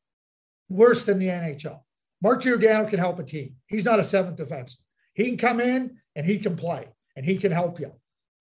worse 0.68 1.04
than 1.04 1.18
the 1.18 1.28
NHL. 1.28 1.80
Mark 2.22 2.42
Giordano 2.42 2.88
can 2.88 2.98
help 2.98 3.18
a 3.18 3.24
team. 3.24 3.54
He's 3.66 3.84
not 3.84 4.00
a 4.00 4.04
seventh 4.04 4.38
defenseman. 4.38 4.80
He 5.14 5.26
can 5.26 5.36
come 5.36 5.60
in 5.60 5.98
and 6.16 6.26
he 6.26 6.38
can 6.38 6.56
play 6.56 6.88
and 7.16 7.24
he 7.24 7.36
can 7.36 7.52
help 7.52 7.80
you. 7.80 7.92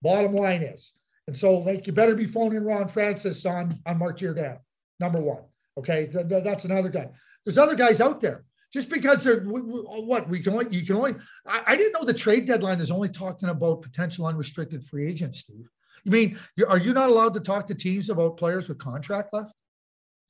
Bottom 0.02 0.32
line 0.32 0.62
is, 0.62 0.92
and 1.26 1.36
so 1.36 1.58
like 1.58 1.86
you 1.86 1.92
better 1.92 2.14
be 2.14 2.26
phoning 2.26 2.64
Ron 2.64 2.88
Francis 2.88 3.44
on 3.44 3.80
on 3.84 3.98
Mark 3.98 4.18
Giordano, 4.18 4.60
number 5.00 5.20
one. 5.20 5.42
Okay, 5.76 6.06
th- 6.06 6.28
th- 6.28 6.44
that's 6.44 6.64
another 6.64 6.88
guy. 6.88 7.08
There's 7.44 7.58
other 7.58 7.74
guys 7.74 8.00
out 8.00 8.20
there 8.20 8.44
just 8.72 8.90
because 8.90 9.24
they're 9.24 9.40
what 9.40 10.28
we 10.28 10.40
can 10.40 10.52
only 10.54 10.66
you 10.70 10.84
can 10.84 10.96
only 10.96 11.14
I, 11.46 11.62
I, 11.68 11.76
didn't 11.76 11.92
know 11.92 12.04
the 12.04 12.14
trade 12.14 12.46
deadline 12.46 12.80
is 12.80 12.90
only 12.90 13.08
talking 13.08 13.48
about 13.48 13.82
potential 13.82 14.26
unrestricted 14.26 14.84
free 14.84 15.08
agents 15.08 15.40
steve 15.40 15.68
you 16.04 16.12
mean 16.12 16.38
are 16.68 16.78
you 16.78 16.92
not 16.92 17.08
allowed 17.08 17.34
to 17.34 17.40
talk 17.40 17.66
to 17.68 17.74
teams 17.74 18.10
about 18.10 18.36
players 18.36 18.68
with 18.68 18.78
contract 18.78 19.32
left 19.32 19.54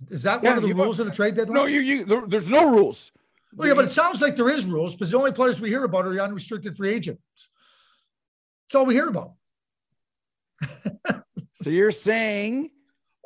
is 0.09 0.23
that 0.23 0.43
yeah, 0.43 0.51
one 0.51 0.59
of 0.59 0.65
the 0.65 0.75
rules 0.75 1.01
of 1.01 1.07
the 1.07 1.13
trade 1.13 1.35
deadline 1.35 1.55
no 1.55 1.67
you, 1.67 1.81
you 1.81 2.05
there, 2.05 2.23
there's 2.27 2.49
no 2.49 2.71
rules 2.71 3.11
well, 3.55 3.69
yeah 3.69 3.75
but 3.75 3.85
it 3.85 3.91
sounds 3.91 4.21
like 4.21 4.37
there 4.37 4.49
is 4.49 4.65
rules 4.65 4.95
because 4.95 5.11
the 5.11 5.19
only 5.19 5.33
players 5.33 5.61
we 5.61 5.69
hear 5.69 5.85
about 5.85 6.07
are 6.07 6.13
the 6.13 6.23
unrestricted 6.23 6.77
free 6.77 6.93
agents 6.93 7.23
that's 8.69 8.75
all 8.75 8.87
we 8.87 8.95
hear 8.95 9.09
about 9.09 9.33
so 11.53 11.71
you're 11.71 11.91
saying 11.91 12.71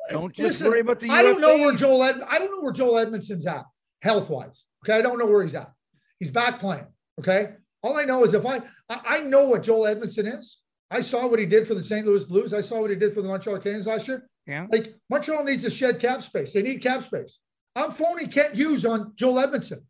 don't 0.09 0.33
just 0.33 0.59
Listen, 0.61 0.69
worry 0.69 0.79
about 0.81 0.99
the 0.99 1.09
I 1.09 1.23
don't 1.23 1.39
know 1.39 1.57
where 1.57 1.73
Joel 1.73 2.03
Ed, 2.03 2.21
I 2.27 2.37
don't 2.37 2.51
know 2.51 2.61
where 2.61 2.73
Joel 2.73 3.05
Edmundson's 3.05 3.47
at 3.47 3.63
health 4.01 4.29
wise 4.29 4.65
Okay. 4.83 4.97
I 4.97 5.01
don't 5.01 5.17
know 5.17 5.25
where 5.25 5.41
he's 5.41 5.55
at. 5.55 5.71
He's 6.19 6.31
back 6.31 6.59
playing. 6.59 6.85
Okay. 7.19 7.53
All 7.81 7.97
I 7.97 8.05
know 8.05 8.23
is 8.23 8.33
if 8.33 8.45
I, 8.45 8.61
I 8.89 9.21
know 9.21 9.47
what 9.47 9.63
Joel 9.63 9.83
Edmundson 9.83 10.37
is. 10.37 10.59
I 10.89 11.01
saw 11.01 11.27
what 11.27 11.39
he 11.39 11.45
did 11.45 11.67
for 11.67 11.73
the 11.73 11.83
St. 11.83 12.05
Louis 12.05 12.23
Blues. 12.23 12.53
I 12.53 12.61
saw 12.61 12.79
what 12.79 12.89
he 12.89 12.95
did 12.95 13.13
for 13.13 13.21
the 13.21 13.27
Montreal 13.27 13.59
Canadiens 13.59 13.87
last 13.87 14.07
year. 14.07 14.29
Yeah. 14.45 14.67
Like 14.71 14.95
Montreal 15.09 15.43
needs 15.43 15.63
to 15.63 15.69
shed 15.69 15.99
cap 15.99 16.23
space. 16.23 16.53
They 16.53 16.61
need 16.61 16.81
cap 16.81 17.03
space. 17.03 17.39
I'm 17.75 17.91
phoning 17.91 18.29
Kent 18.29 18.55
Hughes 18.55 18.85
on 18.85 19.13
Joel 19.15 19.47
Edmundson. 19.47 19.81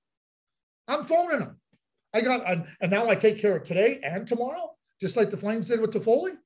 I'm 0.87 1.03
phoning 1.03 1.41
him. 1.41 1.57
I 2.13 2.21
got, 2.21 2.45
and 2.47 2.91
now 2.91 3.09
I 3.09 3.15
take 3.15 3.39
care 3.39 3.57
of 3.57 3.63
today 3.63 3.99
and 4.03 4.27
tomorrow, 4.27 4.75
just 5.01 5.17
like 5.17 5.31
the 5.31 5.37
Flames 5.37 5.67
did 5.67 5.81
with 5.81 5.91
Toffoli. 5.91 6.37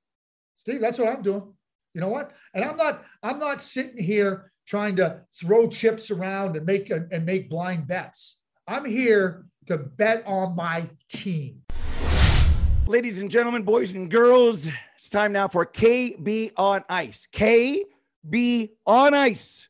Steve, 0.55 0.81
that's 0.81 0.97
what 0.97 1.09
I'm 1.09 1.21
doing. 1.21 1.53
You 1.93 2.01
know 2.01 2.09
what? 2.09 2.31
And 2.53 2.63
I'm 2.63 2.77
not, 2.77 3.03
I'm 3.21 3.39
not 3.39 3.61
sitting 3.61 4.01
here 4.01 4.51
trying 4.67 4.95
to 4.97 5.21
throw 5.39 5.67
chips 5.67 6.11
around 6.11 6.55
and 6.55 6.65
make 6.65 6.89
and 6.89 7.25
make 7.25 7.49
blind 7.49 7.87
bets. 7.87 8.39
I'm 8.67 8.85
here 8.85 9.45
to 9.67 9.77
bet 9.77 10.23
on 10.25 10.55
my 10.55 10.89
team. 11.09 11.63
Ladies 12.85 13.21
and 13.21 13.29
gentlemen, 13.29 13.63
boys 13.63 13.91
and 13.91 14.09
girls, 14.09 14.69
it's 14.97 15.09
time 15.09 15.33
now 15.33 15.47
for 15.47 15.65
KB 15.65 16.51
on 16.55 16.83
Ice. 16.89 17.27
KB 18.25 18.69
on 18.85 19.13
Ice. 19.13 19.69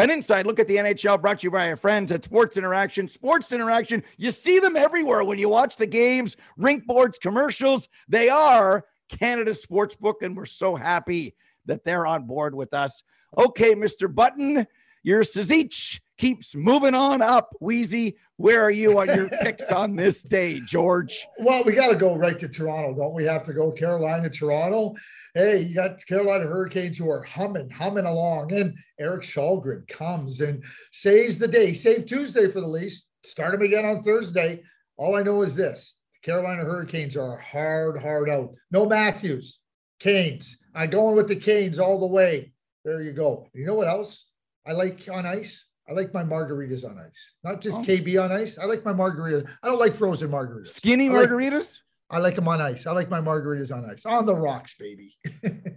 An 0.00 0.10
inside 0.10 0.46
look 0.46 0.60
at 0.60 0.68
the 0.68 0.76
NHL 0.76 1.20
brought 1.20 1.40
to 1.40 1.46
you 1.46 1.50
by 1.50 1.68
our 1.68 1.76
friends 1.76 2.12
at 2.12 2.24
Sports 2.24 2.56
Interaction. 2.56 3.08
Sports 3.08 3.52
Interaction, 3.52 4.04
you 4.16 4.30
see 4.30 4.60
them 4.60 4.76
everywhere 4.76 5.24
when 5.24 5.40
you 5.40 5.48
watch 5.48 5.76
the 5.76 5.86
games, 5.86 6.36
rink 6.56 6.86
boards, 6.86 7.18
commercials. 7.18 7.88
They 8.08 8.28
are 8.28 8.84
Canada's 9.08 9.60
sports 9.60 9.96
book, 9.96 10.22
and 10.22 10.36
we're 10.36 10.44
so 10.44 10.76
happy 10.76 11.34
that 11.66 11.84
they're 11.84 12.06
on 12.06 12.26
board 12.26 12.54
with 12.54 12.74
us. 12.74 13.02
Okay, 13.36 13.74
Mr. 13.74 14.12
Button, 14.12 14.68
your 15.08 15.22
Sazich 15.22 16.00
keeps 16.18 16.54
moving 16.54 16.94
on 16.94 17.22
up. 17.22 17.56
Wheezy, 17.62 18.18
where 18.36 18.62
are 18.62 18.70
you 18.70 18.98
on 18.98 19.06
your 19.08 19.30
picks 19.42 19.72
on 19.72 19.96
this 19.96 20.22
day, 20.22 20.60
George? 20.60 21.26
Well, 21.38 21.64
we 21.64 21.72
got 21.72 21.88
to 21.88 21.96
go 21.96 22.14
right 22.14 22.38
to 22.38 22.46
Toronto, 22.46 22.94
don't 22.94 23.14
we? 23.14 23.24
Have 23.24 23.42
to 23.44 23.54
go 23.54 23.72
Carolina, 23.72 24.28
Toronto. 24.28 24.94
Hey, 25.34 25.62
you 25.62 25.74
got 25.74 26.04
Carolina 26.04 26.44
Hurricanes 26.44 26.98
who 26.98 27.08
are 27.10 27.22
humming, 27.22 27.70
humming 27.70 28.04
along, 28.04 28.52
and 28.52 28.76
Erik 29.00 29.22
Källgren 29.22 29.88
comes 29.88 30.42
and 30.42 30.62
saves 30.92 31.38
the 31.38 31.48
day. 31.48 31.72
Save 31.72 32.04
Tuesday 32.04 32.50
for 32.50 32.60
the 32.60 32.68
Leafs. 32.68 33.06
Start 33.24 33.52
them 33.52 33.62
again 33.62 33.86
on 33.86 34.02
Thursday. 34.02 34.62
All 34.98 35.16
I 35.16 35.22
know 35.22 35.40
is 35.40 35.54
this: 35.54 35.96
Carolina 36.22 36.64
Hurricanes 36.64 37.16
are 37.16 37.38
hard, 37.38 37.98
hard 37.98 38.28
out. 38.28 38.52
No 38.70 38.84
Matthews, 38.84 39.60
Canes. 40.00 40.58
I'm 40.74 40.90
going 40.90 41.16
with 41.16 41.28
the 41.28 41.36
Canes 41.36 41.78
all 41.78 41.98
the 41.98 42.06
way. 42.06 42.52
There 42.84 43.00
you 43.00 43.12
go. 43.12 43.48
You 43.54 43.64
know 43.64 43.74
what 43.74 43.88
else 43.88 44.27
I 44.68 44.72
like 44.72 45.08
on 45.10 45.24
ice? 45.24 45.64
I 45.88 45.92
like 45.94 46.12
my 46.12 46.22
margaritas 46.22 46.84
on 46.84 46.98
ice, 46.98 47.32
not 47.42 47.62
just 47.62 47.78
oh. 47.78 47.82
KB 47.82 48.22
on 48.22 48.30
ice. 48.30 48.58
I 48.58 48.66
like 48.66 48.84
my 48.84 48.92
margaritas. 48.92 49.48
I 49.62 49.68
don't 49.68 49.78
like 49.78 49.94
frozen 49.94 50.30
margaritas. 50.30 50.68
Skinny 50.68 51.08
margaritas. 51.08 51.78
I 52.10 52.18
like 52.18 52.34
them 52.34 52.46
on 52.48 52.60
ice. 52.60 52.86
I 52.86 52.92
like 52.92 53.08
my 53.08 53.20
margaritas 53.20 53.74
on 53.74 53.88
ice, 53.88 54.04
on 54.04 54.26
the 54.26 54.34
rocks, 54.34 54.74
baby. 54.74 55.16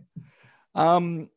um, 0.76 1.30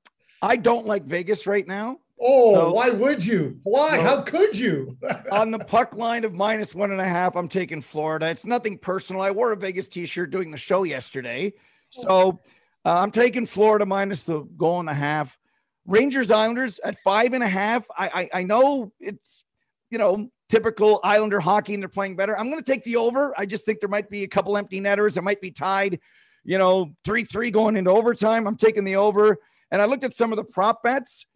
I 0.42 0.56
don't 0.56 0.86
like 0.86 1.04
Vegas 1.04 1.46
right 1.46 1.66
now. 1.66 1.98
Oh, 2.20 2.54
so, 2.54 2.72
why 2.72 2.90
would 2.90 3.24
you? 3.24 3.60
Why? 3.62 3.96
So 3.96 4.02
How 4.02 4.22
could 4.22 4.58
you? 4.58 4.96
on 5.32 5.52
the 5.52 5.58
puck 5.58 5.94
line 5.94 6.24
of 6.24 6.32
minus 6.32 6.74
one 6.74 6.90
and 6.90 7.00
a 7.00 7.04
half, 7.04 7.36
I'm 7.36 7.48
taking 7.48 7.80
Florida. 7.80 8.26
It's 8.26 8.46
nothing 8.46 8.78
personal. 8.78 9.22
I 9.22 9.30
wore 9.30 9.52
a 9.52 9.56
Vegas 9.56 9.88
t-shirt 9.88 10.30
doing 10.30 10.50
the 10.50 10.56
show 10.56 10.82
yesterday, 10.82 11.52
so 11.90 12.40
uh, 12.84 13.00
I'm 13.00 13.12
taking 13.12 13.46
Florida 13.46 13.86
minus 13.86 14.24
the 14.24 14.40
goal 14.56 14.80
and 14.80 14.88
a 14.88 14.94
half. 14.94 15.38
Rangers 15.86 16.30
Islanders 16.30 16.78
at 16.82 16.98
five 17.00 17.34
and 17.34 17.42
a 17.42 17.48
half. 17.48 17.86
I, 17.96 18.08
I, 18.32 18.40
I 18.40 18.42
know 18.44 18.92
it's 19.00 19.44
you 19.90 19.98
know 19.98 20.28
typical 20.48 21.00
Islander 21.02 21.40
hockey 21.40 21.74
and 21.74 21.82
they're 21.82 21.88
playing 21.88 22.16
better. 22.16 22.38
I'm 22.38 22.50
going 22.50 22.62
to 22.62 22.70
take 22.70 22.84
the 22.84 22.96
over. 22.96 23.34
I 23.36 23.46
just 23.46 23.64
think 23.64 23.80
there 23.80 23.88
might 23.88 24.10
be 24.10 24.22
a 24.22 24.28
couple 24.28 24.56
empty 24.56 24.80
netters. 24.80 25.16
It 25.16 25.24
might 25.24 25.40
be 25.40 25.50
tied, 25.50 26.00
you 26.44 26.58
know, 26.58 26.94
three 27.04 27.24
three 27.24 27.50
going 27.50 27.76
into 27.76 27.90
overtime. 27.90 28.46
I'm 28.46 28.56
taking 28.56 28.84
the 28.84 28.96
over. 28.96 29.38
And 29.70 29.82
I 29.82 29.86
looked 29.86 30.04
at 30.04 30.14
some 30.14 30.32
of 30.32 30.36
the 30.36 30.44
prop 30.44 30.82
bets. 30.82 31.26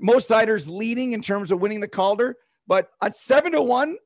Mo 0.00 0.14
Seider's 0.14 0.68
leading 0.68 1.12
in 1.12 1.20
terms 1.20 1.50
of 1.50 1.60
winning 1.60 1.80
the 1.80 1.88
Calder, 1.88 2.36
but 2.68 2.88
at 3.02 3.16
seven 3.16 3.52
to 3.52 3.62
one, 3.62 3.96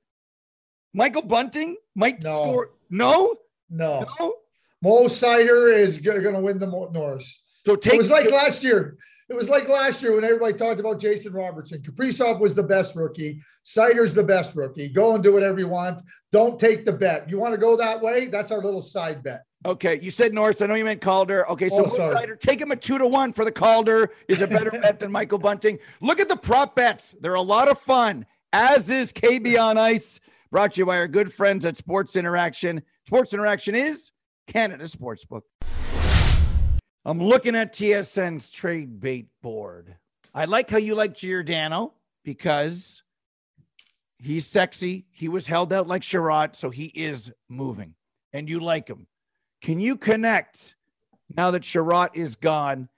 Michael 0.95 1.23
Bunting 1.23 1.77
might 1.95 2.23
no. 2.23 2.39
score. 2.39 2.71
No, 2.89 3.37
no, 3.69 4.07
no. 4.19 4.35
Mo 4.83 5.05
Seider 5.05 5.75
is 5.75 5.99
going 5.99 6.23
to 6.35 6.41
win 6.41 6.59
the 6.59 6.67
Norris. 6.67 7.43
So 7.67 7.77
take 7.77 7.95
it 7.95 7.99
was 7.99 8.11
like 8.11 8.31
last 8.31 8.65
year. 8.65 8.97
It 9.33 9.37
was 9.37 9.49
like 9.49 9.67
last 9.67 10.03
year 10.03 10.15
when 10.15 10.25
everybody 10.25 10.53
talked 10.53 10.79
about 10.79 11.01
Jason 11.01 11.33
Robertson. 11.33 11.81
Kaprizov 11.81 12.39
was 12.39 12.55
the 12.55 12.63
best 12.63 12.95
rookie. 12.95 13.41
Seider's 13.63 14.13
the 14.13 14.23
best 14.23 14.55
rookie. 14.55 14.91
Go 14.91 15.15
and 15.15 15.25
do 15.25 15.33
whatever 15.33 15.59
you 15.59 15.69
want. 15.69 16.03
Don't 16.33 16.61
take 16.61 16.85
the 16.85 16.93
bet. 16.93 17.31
You 17.31 17.39
want 17.39 17.55
to 17.55 17.59
go 17.59 17.75
that 17.75 17.99
way? 18.03 18.27
That's 18.27 18.51
our 18.51 18.61
little 18.61 18.83
side 18.83 19.23
bet. 19.23 19.45
Okay, 19.65 19.99
you 20.01 20.11
said 20.11 20.35
Norris. 20.35 20.61
I 20.61 20.67
know 20.67 20.75
you 20.75 20.85
meant 20.85 21.01
Calder. 21.01 21.49
Okay, 21.49 21.71
so 21.71 21.87
oh, 21.91 22.27
take 22.41 22.61
him 22.61 22.73
a 22.73 22.77
two 22.77 22.99
to 22.99 23.07
one 23.07 23.33
for 23.33 23.47
the 23.47 23.51
Calder 23.51 24.11
is 24.29 24.43
a 24.43 24.47
better 24.47 24.71
bet 24.71 25.01
than 25.01 25.11
Michael 25.11 25.39
Bunting. 25.39 25.79
Look 26.03 26.21
at 26.21 26.29
the 26.29 26.37
prop 26.37 26.77
bets; 26.77 27.15
they're 27.23 27.33
a 27.33 27.41
lot 27.41 27.71
of 27.71 27.79
fun. 27.79 28.27
As 28.53 28.91
is 28.91 29.15
KB 29.15 29.59
on 29.59 29.79
Ice, 29.79 30.21
brought 30.51 30.75
to 30.75 30.81
you 30.81 30.85
by 30.85 30.99
our 30.99 31.09
good 31.09 31.33
friends 31.33 31.65
at 31.65 31.79
Sports 31.79 32.17
Interaction. 32.17 32.83
Sports 33.07 33.33
Interaction 33.33 33.75
is 33.75 34.13
Canada 34.47 34.85
Sportsbook. 34.85 35.43
I'm 37.05 37.21
looking 37.21 37.57
at 37.57 37.75
TSN's 37.75 38.49
trade 38.49 39.01
bait 39.01 39.27
board. 39.43 39.97
I 40.35 40.45
like 40.45 40.71
how 40.71 40.79
you 40.79 40.95
like 40.95 41.15
Giordano 41.15 41.95
because 42.25 43.03
he's 44.19 44.47
sexy. 44.47 45.07
He 45.11 45.29
was 45.29 45.47
held 45.47 45.73
out 45.73 45.89
like 45.89 46.03
Chiarot, 46.03 46.55
so 46.55 46.71
he 46.71 46.87
is 46.87 47.33
moving, 47.49 47.95
and 48.33 48.49
you 48.49 48.61
like 48.61 48.89
him. 48.89 49.09
Can 49.63 49.81
you 49.81 49.97
connect 49.97 50.77
now 51.35 51.51
that 51.51 51.63
Chiarot 51.63 52.11
is 52.15 52.37
gone? 52.37 52.89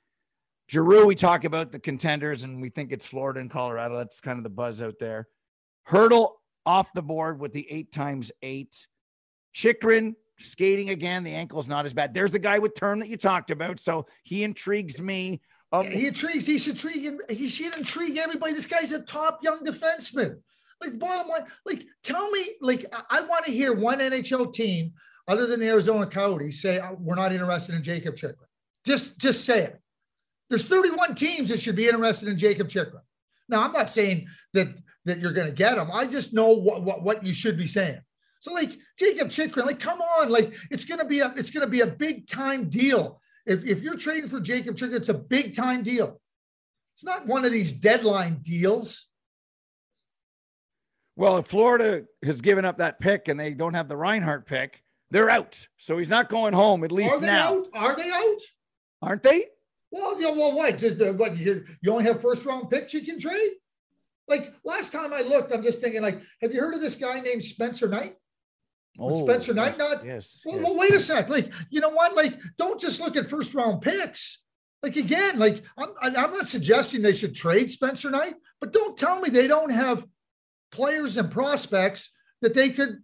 Giroux, 0.71 1.07
we 1.07 1.15
talk 1.15 1.45
about 1.45 1.73
the 1.73 1.79
contenders, 1.79 2.43
and 2.43 2.61
we 2.61 2.69
think 2.69 2.93
it's 2.93 3.07
Florida 3.07 3.41
and 3.41 3.51
Colorado. 3.51 3.97
That's 3.97 4.21
kind 4.21 4.39
of 4.39 4.45
the 4.45 4.51
buzz 4.51 4.83
out 4.83 4.99
there. 4.99 5.29
Hurdle 5.85 6.41
off 6.67 6.93
the 6.95 7.03
board 7.03 7.41
with 7.41 7.53
the 7.53 7.71
eight 7.71 7.91
times 7.91 8.33
eight. 8.43 8.87
Chychrun 9.53 10.17
skating 10.41 10.91
again. 10.91 11.25
The 11.25 11.33
ankle's 11.33 11.69
not 11.69 11.85
as 11.85 11.95
bad. 11.95 12.15
There's 12.15 12.35
a 12.35 12.39
guy 12.39 12.59
with 12.59 12.75
turn 12.75 12.99
that 13.01 13.09
you 13.09 13.17
talked 13.17 13.51
about, 13.51 13.81
so 13.81 14.07
he 14.23 14.45
intrigues 14.45 15.01
me. 15.01 15.41
Um, 15.73 15.91
he 15.91 16.07
intrigues. 16.07 16.47
He 16.47 16.59
should 16.59 16.75
intrigue. 16.75 17.21
He 17.31 17.49
should 17.49 17.77
intrigue 17.77 18.17
everybody. 18.19 18.53
This 18.53 18.67
guy's 18.67 18.93
a 18.93 19.03
top 19.03 19.41
young 19.43 19.65
defenseman. 19.65 20.37
Like 20.81 20.99
bottom 20.99 21.29
line, 21.29 21.45
like 21.65 21.85
tell 22.03 22.31
me, 22.31 22.45
like 22.61 22.85
I, 22.93 23.19
I 23.19 23.21
want 23.23 23.45
to 23.45 23.53
hear 23.53 23.73
one 23.73 23.99
NHL 23.99 24.53
team 24.53 24.93
other 25.29 25.47
than 25.47 25.61
the 25.61 25.69
Arizona 25.69 26.07
Coyotes 26.07 26.61
say 26.61 26.79
uh, 26.79 26.93
we're 26.99 27.15
not 27.15 27.33
interested 27.33 27.75
in 27.75 27.83
Jakob 27.83 28.17
Chychrun. 28.17 28.49
Just 28.85 29.19
just 29.19 29.45
say 29.45 29.65
it. 29.65 29.81
There's 30.51 30.67
31 30.67 31.15
teams 31.15 31.49
that 31.49 31.61
should 31.61 31.77
be 31.77 31.89
interested 31.89 32.29
in 32.29 32.39
Jakob 32.39 32.69
Chychrun. 32.69 33.03
Now 33.49 33.63
I'm 33.63 33.73
not 33.73 33.91
saying 33.91 34.27
that 34.53 34.69
that 35.05 35.21
you're 35.21 35.33
going 35.33 35.49
to 35.49 35.55
get 35.55 35.79
him. 35.79 35.91
I 35.93 36.07
just 36.07 36.33
know 36.33 36.49
what, 36.49 36.83
what 36.83 37.03
what 37.03 37.27
you 37.27 37.35
should 37.35 37.57
be 37.57 37.67
saying. 37.67 38.01
So 38.45 38.53
like 38.53 38.79
Jakob 38.99 39.31
Chychrun, 39.31 39.65
like 39.65 39.81
come 39.81 40.03
on, 40.03 40.29
like 40.29 40.55
it's 40.71 40.85
gonna 40.85 41.07
be 41.07 41.21
a 41.21 41.33
it's 41.35 41.49
gonna 41.49 41.67
be 41.67 41.81
a 41.81 41.87
big 41.87 42.27
time 42.27 42.69
deal. 42.69 43.23
If 43.47 43.65
if 43.65 43.81
you're 43.81 43.97
trading 43.97 44.29
for 44.29 44.39
Jakob 44.39 44.77
Chychrun, 44.77 44.97
it's 44.97 45.09
a 45.09 45.15
big 45.15 45.57
time 45.57 45.83
deal. 45.83 46.21
It's 46.95 47.05
not 47.05 47.27
one 47.27 47.47
of 47.47 47.53
these 47.53 47.73
deadline 47.73 48.41
deals. 48.43 49.09
Well, 51.17 51.39
if 51.39 51.47
Florida 51.47 52.05
has 52.23 52.43
given 52.43 52.67
up 52.67 52.77
that 52.77 53.01
pick 53.01 53.29
and 53.29 53.41
they 53.41 53.55
don't 53.55 53.73
have 53.73 53.89
the 53.89 53.97
Reinhart 53.97 54.47
pick, 54.47 54.83
they're 55.11 55.31
out. 55.31 55.67
So 55.79 55.97
he's 55.97 56.11
not 56.11 56.29
going 56.29 56.53
home 56.53 56.85
at 56.85 56.93
least 56.93 57.15
Are 57.15 57.21
they 57.21 57.29
now. 57.29 57.61
Out? 57.61 57.67
Are 57.73 57.97
they 57.97 58.11
out? 58.11 58.41
Aren't 59.01 59.23
they? 59.23 59.47
Well, 59.91 60.21
yeah, 60.21 60.33
well, 60.33 60.55
what? 60.55 60.77
Just, 60.77 61.01
what 61.17 61.35
you, 61.39 61.65
you 61.81 61.91
only 61.91 62.05
have 62.05 62.21
first 62.21 62.45
round 62.45 62.69
picks 62.69 62.93
you 62.93 63.01
can 63.01 63.19
trade? 63.19 63.53
Like 64.29 64.53
last 64.67 64.93
time 64.93 65.15
I 65.15 65.23
looked, 65.23 65.51
I'm 65.51 65.63
just 65.63 65.81
thinking, 65.81 66.03
like, 66.03 66.21
have 66.43 66.53
you 66.53 66.61
heard 66.61 66.75
of 66.75 66.83
this 66.83 66.97
guy 66.97 67.21
named 67.21 67.43
Spencer 67.43 67.89
Knight? 67.89 68.17
Oh, 68.99 69.25
Spencer 69.25 69.55
Knight 69.55 69.77
not? 69.77 70.05
Yes, 70.05 70.43
well, 70.45 70.57
yes. 70.57 70.65
well, 70.65 70.79
wait 70.79 70.95
a 70.95 71.01
sec. 71.01 71.29
Like, 71.29 71.53
you 71.69 71.81
know 71.81 71.91
what? 71.91 72.15
Like, 72.15 72.39
don't 72.59 72.81
just 72.81 73.01
look 73.01 73.17
at 73.17 73.29
first 73.29 73.55
round 73.55 73.83
picks. 73.83 74.43
Like 74.85 74.97
again, 74.97 75.39
like 75.39 75.65
I'm, 75.79 75.89
I'm 76.03 76.13
not 76.13 76.47
suggesting 76.47 77.01
they 77.01 77.15
should 77.15 77.35
trade 77.35 77.71
Spencer 77.71 78.11
Knight, 78.11 78.35
but 78.61 78.75
don't 78.75 78.99
tell 78.99 79.19
me 79.19 79.31
they 79.31 79.49
don't 79.49 79.73
have 79.73 80.05
players 80.71 81.17
and 81.17 81.31
prospects 81.31 82.11
that 82.43 82.53
they 82.53 82.69
could 82.69 82.99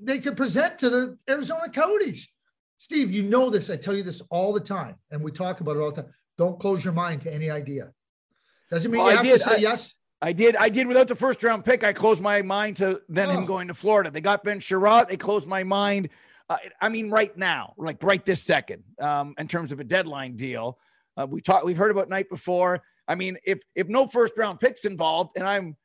they 0.00 0.20
could 0.20 0.38
present 0.38 0.78
to 0.78 0.88
the 0.88 1.18
Arizona 1.28 1.68
Coyotes. 1.68 2.30
Steve, 2.78 3.10
you 3.10 3.24
know 3.24 3.50
this. 3.50 3.68
I 3.68 3.76
tell 3.76 3.94
you 3.94 4.02
this 4.02 4.22
all 4.30 4.54
the 4.54 4.60
time, 4.60 4.94
and 5.10 5.22
we 5.22 5.30
talk 5.30 5.60
about 5.60 5.76
it 5.76 5.80
all 5.80 5.90
the 5.90 6.02
time. 6.02 6.12
Don't 6.38 6.58
close 6.58 6.82
your 6.82 6.94
mind 6.94 7.20
to 7.22 7.34
any 7.34 7.50
idea. 7.50 7.92
Doesn't 8.70 8.90
mean 8.90 9.02
well, 9.02 9.10
you 9.10 9.16
have 9.18 9.26
to 9.26 9.38
say 9.38 9.56
I, 9.56 9.58
yes. 9.58 9.97
I 10.20 10.32
did. 10.32 10.56
I 10.56 10.68
did 10.68 10.86
without 10.86 11.08
the 11.08 11.14
first 11.14 11.42
round 11.44 11.64
pick. 11.64 11.84
I 11.84 11.92
closed 11.92 12.20
my 12.20 12.42
mind 12.42 12.76
to 12.76 13.00
then 13.08 13.28
oh. 13.28 13.32
him 13.32 13.46
going 13.46 13.68
to 13.68 13.74
Florida. 13.74 14.10
They 14.10 14.20
got 14.20 14.42
Ben 14.42 14.58
Chiarot. 14.58 15.08
They 15.08 15.16
closed 15.16 15.46
my 15.46 15.62
mind. 15.62 16.08
Uh, 16.48 16.56
I 16.80 16.88
mean, 16.88 17.10
right 17.10 17.36
now, 17.36 17.74
like 17.76 18.02
right 18.02 18.24
this 18.24 18.42
second, 18.42 18.82
um, 19.00 19.34
in 19.38 19.48
terms 19.48 19.70
of 19.70 19.80
a 19.80 19.84
deadline 19.84 20.36
deal. 20.36 20.78
Uh, 21.16 21.26
we 21.26 21.40
talked. 21.40 21.64
We've 21.64 21.76
heard 21.76 21.90
about 21.90 22.08
Knight 22.08 22.28
before. 22.28 22.82
I 23.06 23.14
mean, 23.14 23.38
if 23.44 23.60
if 23.74 23.88
no 23.88 24.06
first 24.06 24.36
round 24.38 24.60
picks 24.60 24.84
involved, 24.84 25.36
and 25.36 25.46
I'm 25.46 25.76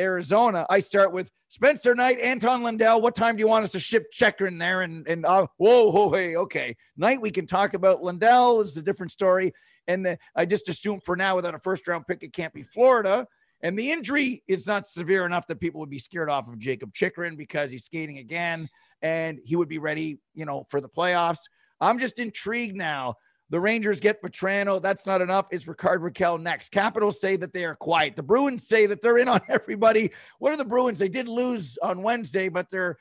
Arizona, 0.00 0.66
I 0.70 0.80
start 0.80 1.12
with 1.12 1.30
Spencer 1.48 1.94
Knight, 1.94 2.18
Anton 2.20 2.62
Lundell. 2.62 3.00
What 3.00 3.14
time 3.14 3.36
do 3.36 3.40
you 3.40 3.48
want 3.48 3.64
us 3.64 3.72
to 3.72 3.80
ship 3.80 4.10
Checker 4.12 4.46
in 4.46 4.58
there? 4.58 4.82
And 4.82 5.06
and 5.08 5.26
uh, 5.26 5.46
whoa, 5.56 5.90
whoa, 5.90 6.10
hey, 6.12 6.36
okay, 6.36 6.76
Knight. 6.96 7.20
We 7.20 7.30
can 7.30 7.46
talk 7.46 7.74
about 7.74 8.02
Lundell 8.02 8.60
Is 8.60 8.76
a 8.76 8.82
different 8.82 9.12
story. 9.12 9.52
And 9.86 10.06
the, 10.06 10.18
I 10.36 10.44
just 10.44 10.68
assume 10.68 11.00
for 11.00 11.16
now, 11.16 11.34
without 11.34 11.54
a 11.54 11.58
first 11.58 11.88
round 11.88 12.06
pick, 12.06 12.22
it 12.22 12.32
can't 12.32 12.52
be 12.52 12.62
Florida. 12.62 13.26
And 13.62 13.78
the 13.78 13.90
injury 13.90 14.42
is 14.48 14.66
not 14.66 14.86
severe 14.86 15.26
enough 15.26 15.46
that 15.48 15.60
people 15.60 15.80
would 15.80 15.90
be 15.90 15.98
scared 15.98 16.30
off 16.30 16.48
of 16.48 16.58
Jakob 16.58 16.94
Chychrun 16.94 17.36
because 17.36 17.70
he's 17.70 17.84
skating 17.84 18.18
again 18.18 18.68
and 19.02 19.38
he 19.44 19.56
would 19.56 19.68
be 19.68 19.78
ready, 19.78 20.18
you 20.34 20.44
know, 20.44 20.64
for 20.68 20.80
the 20.80 20.88
playoffs. 20.88 21.40
I'm 21.80 21.98
just 21.98 22.18
intrigued 22.18 22.76
now. 22.76 23.16
The 23.50 23.60
Rangers 23.60 23.98
get 23.98 24.22
Vatrano. 24.22 24.80
That's 24.80 25.06
not 25.06 25.20
enough. 25.20 25.46
Is 25.50 25.66
Rickard 25.66 26.00
Rakell 26.00 26.40
next? 26.40 26.70
Capitals 26.70 27.20
say 27.20 27.36
that 27.36 27.52
they 27.52 27.64
are 27.64 27.74
quiet. 27.74 28.14
The 28.14 28.22
Bruins 28.22 28.66
say 28.66 28.86
that 28.86 29.02
they're 29.02 29.18
in 29.18 29.28
on 29.28 29.40
everybody. 29.48 30.12
What 30.38 30.52
are 30.52 30.56
the 30.56 30.64
Bruins? 30.64 30.98
They 30.98 31.08
did 31.08 31.28
lose 31.28 31.76
on 31.82 32.02
Wednesday, 32.02 32.48
but 32.48 32.70
they're 32.70 32.96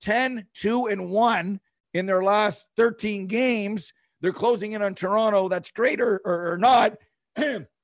10, 0.00 0.46
2, 0.54 0.86
and 0.86 1.10
1 1.10 1.60
in 1.92 2.06
their 2.06 2.22
last 2.22 2.70
13 2.76 3.26
games. 3.26 3.92
They're 4.22 4.32
closing 4.32 4.72
in 4.72 4.82
on 4.82 4.94
Toronto. 4.94 5.48
That's 5.48 5.70
great 5.70 6.00
or, 6.00 6.20
or, 6.24 6.52
or 6.52 6.58
not. 6.58 6.96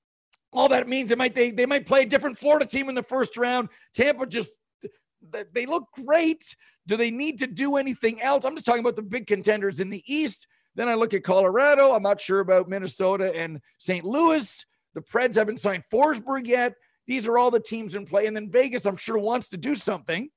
all 0.57 0.69
that 0.69 0.89
means 0.89 1.11
it 1.11 1.19
might 1.19 1.35
they 1.35 1.51
they 1.51 1.67
might 1.67 1.87
play 1.87 2.03
a 2.03 2.07
different 2.07 2.39
Florida 2.39 2.67
team 2.67 2.89
in 2.89 2.95
the 2.95 3.03
first 3.03 3.37
round. 3.37 3.69
Tampa 3.95 4.27
just 4.27 4.59
they 5.53 5.67
look 5.67 5.85
great. 6.05 6.57
Do 6.87 6.97
they 6.97 7.11
need 7.11 7.39
to 7.41 7.47
do 7.47 7.77
anything 7.77 8.21
else? 8.21 8.45
I'm 8.45 8.55
just 8.55 8.67
talking 8.67 8.81
about 8.81 8.97
the 8.97 9.03
big 9.03 9.27
contenders 9.27 9.81
in 9.81 9.91
the 9.91 10.03
East. 10.07 10.47
Then 10.77 10.89
I 10.89 10.95
look 10.95 11.15
at 11.15 11.25
Colorado. 11.25 11.93
I'm 11.93 12.03
not 12.03 12.21
sure 12.21 12.41
about 12.41 12.69
Minnesota 12.69 13.35
and 13.35 13.61
St. 13.79 14.05
Louis. 14.05 14.65
The 14.95 15.01
Preds 15.01 15.35
haven't 15.35 15.61
signed 15.61 15.85
Forsberg 15.93 16.47
yet. 16.47 16.75
These 17.07 17.27
are 17.27 17.39
all 17.39 17.51
the 17.51 17.61
teams 17.61 17.95
in 17.95 18.07
play. 18.07 18.27
And 18.27 18.37
then 18.37 18.51
Vegas, 18.51 18.87
I'm 18.87 18.97
sure, 18.97 19.19
wants 19.19 19.49
to 19.51 19.57
do 19.57 19.75
something, 19.75 20.29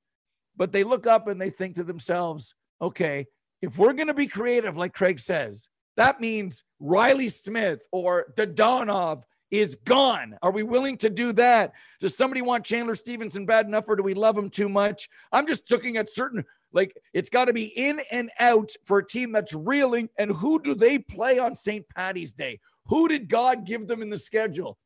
but 0.56 0.72
they 0.72 0.82
look 0.84 1.06
up 1.06 1.28
and 1.28 1.40
they 1.40 1.50
think 1.50 1.76
to 1.76 1.84
themselves, 1.84 2.54
okay, 2.80 3.26
if 3.62 3.76
we're 3.76 3.92
going 3.92 4.08
to 4.08 4.14
be 4.14 4.26
creative, 4.26 4.76
like 4.76 4.94
Craig 4.94 5.20
says, 5.20 5.68
that 5.96 6.20
means 6.20 6.64
Riley 6.78 7.28
Smith 7.28 7.80
or 7.92 8.32
Dadonov 8.36 9.22
is 9.50 9.74
gone. 9.74 10.36
Are 10.42 10.50
we 10.50 10.62
willing 10.62 10.96
to 10.98 11.10
do 11.10 11.32
that? 11.34 11.72
Does 11.98 12.16
somebody 12.16 12.42
want 12.42 12.64
Chandler 12.64 12.94
Stephenson 12.94 13.46
bad 13.46 13.66
enough, 13.66 13.88
or 13.88 13.96
do 13.96 14.02
we 14.02 14.14
love 14.14 14.36
him 14.36 14.50
too 14.50 14.68
much? 14.68 15.08
I'm 15.32 15.46
just 15.46 15.70
looking 15.70 15.96
at 15.96 16.08
certain, 16.08 16.44
like, 16.72 16.96
it's 17.12 17.30
got 17.30 17.46
to 17.46 17.52
be 17.52 17.64
in 17.64 18.00
and 18.10 18.30
out 18.38 18.70
for 18.84 18.98
a 18.98 19.06
team 19.06 19.32
that's 19.32 19.54
reeling. 19.54 20.08
And 20.18 20.30
who 20.30 20.60
do 20.60 20.74
they 20.74 20.98
play 20.98 21.38
on 21.38 21.54
St. 21.54 21.84
Patty's 21.88 22.32
Day? 22.32 22.60
Who 22.86 23.08
did 23.08 23.28
God 23.28 23.64
give 23.64 23.86
them 23.86 24.02
in 24.02 24.10
the 24.10 24.18
schedule? 24.18 24.78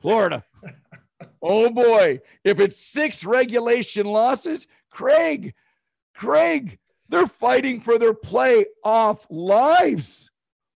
Florida. 0.00 0.44
oh 1.42 1.70
boy. 1.70 2.20
If 2.44 2.58
it's 2.58 2.84
six 2.84 3.24
regulation 3.24 4.06
losses, 4.06 4.66
Craig, 4.90 5.54
Craig, 6.14 6.78
they're 7.08 7.26
fighting 7.26 7.80
for 7.80 7.98
their 7.98 8.14
playoff 8.14 9.20
lives. 9.30 10.31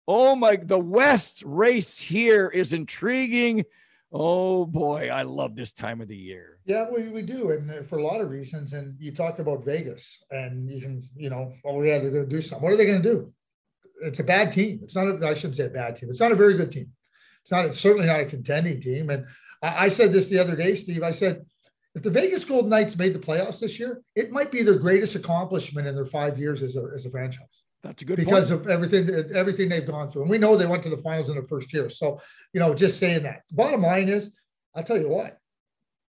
Oh 0.07 0.35
my, 0.35 0.57
the 0.57 0.79
West 0.79 1.43
race 1.45 1.97
here 1.97 2.49
is 2.49 2.73
intriguing. 2.73 3.63
Oh 4.11 4.65
boy, 4.65 5.09
I 5.09 5.23
love 5.23 5.55
this 5.55 5.73
time 5.73 6.01
of 6.01 6.07
the 6.07 6.15
year. 6.15 6.59
Yeah, 6.65 6.87
we, 6.93 7.07
we 7.07 7.23
do. 7.23 7.51
And 7.51 7.71
uh, 7.71 7.83
for 7.83 7.97
a 7.97 8.03
lot 8.03 8.21
of 8.21 8.29
reasons. 8.29 8.73
And 8.73 8.95
you 8.99 9.11
talk 9.11 9.39
about 9.39 9.65
Vegas 9.65 10.23
and 10.29 10.69
you 10.69 10.81
can, 10.81 11.09
you 11.15 11.29
know, 11.29 11.53
oh 11.65 11.81
yeah, 11.81 11.99
they're 11.99 12.11
going 12.11 12.25
to 12.25 12.29
do 12.29 12.41
something. 12.41 12.63
What 12.63 12.73
are 12.73 12.77
they 12.77 12.85
going 12.85 13.01
to 13.01 13.09
do? 13.09 13.33
It's 14.01 14.19
a 14.19 14.23
bad 14.23 14.51
team. 14.51 14.81
It's 14.83 14.95
not, 14.95 15.07
a, 15.07 15.27
I 15.27 15.33
shouldn't 15.33 15.55
say 15.55 15.65
a 15.65 15.69
bad 15.69 15.95
team. 15.95 16.09
It's 16.09 16.19
not 16.19 16.31
a 16.31 16.35
very 16.35 16.55
good 16.55 16.71
team. 16.71 16.89
It's 17.41 17.51
not, 17.51 17.65
it's 17.65 17.79
certainly 17.79 18.07
not 18.07 18.19
a 18.19 18.25
contending 18.25 18.81
team. 18.81 19.09
And 19.09 19.25
I, 19.61 19.85
I 19.85 19.87
said 19.87 20.11
this 20.11 20.27
the 20.27 20.39
other 20.39 20.55
day, 20.55 20.75
Steve. 20.75 21.01
I 21.01 21.11
said, 21.11 21.45
if 21.95 22.03
the 22.03 22.09
Vegas 22.09 22.43
Golden 22.43 22.69
Knights 22.69 22.97
made 22.97 23.13
the 23.13 23.19
playoffs 23.19 23.59
this 23.59 23.79
year, 23.79 24.01
it 24.15 24.31
might 24.31 24.51
be 24.51 24.63
their 24.63 24.79
greatest 24.79 25.15
accomplishment 25.15 25.87
in 25.87 25.95
their 25.95 26.05
five 26.05 26.37
years 26.37 26.61
as 26.61 26.75
a, 26.75 26.87
as 26.93 27.05
a 27.05 27.09
franchise. 27.09 27.62
That's 27.83 28.01
a 28.01 28.05
good 28.05 28.15
because 28.15 28.49
point. 28.49 28.61
of 28.61 28.67
everything 28.69 29.09
everything 29.35 29.67
they've 29.67 29.85
gone 29.85 30.07
through, 30.07 30.21
and 30.21 30.31
we 30.31 30.37
know 30.37 30.55
they 30.55 30.65
went 30.65 30.83
to 30.83 30.89
the 30.89 30.97
finals 30.97 31.29
in 31.29 31.35
the 31.35 31.43
first 31.43 31.73
year. 31.73 31.89
So, 31.89 32.21
you 32.53 32.59
know, 32.59 32.73
just 32.73 32.97
saying 32.97 33.23
that. 33.23 33.43
Bottom 33.51 33.81
line 33.81 34.07
is, 34.07 34.31
I'll 34.73 34.83
tell 34.83 34.97
you 34.97 35.09
what, 35.09 35.37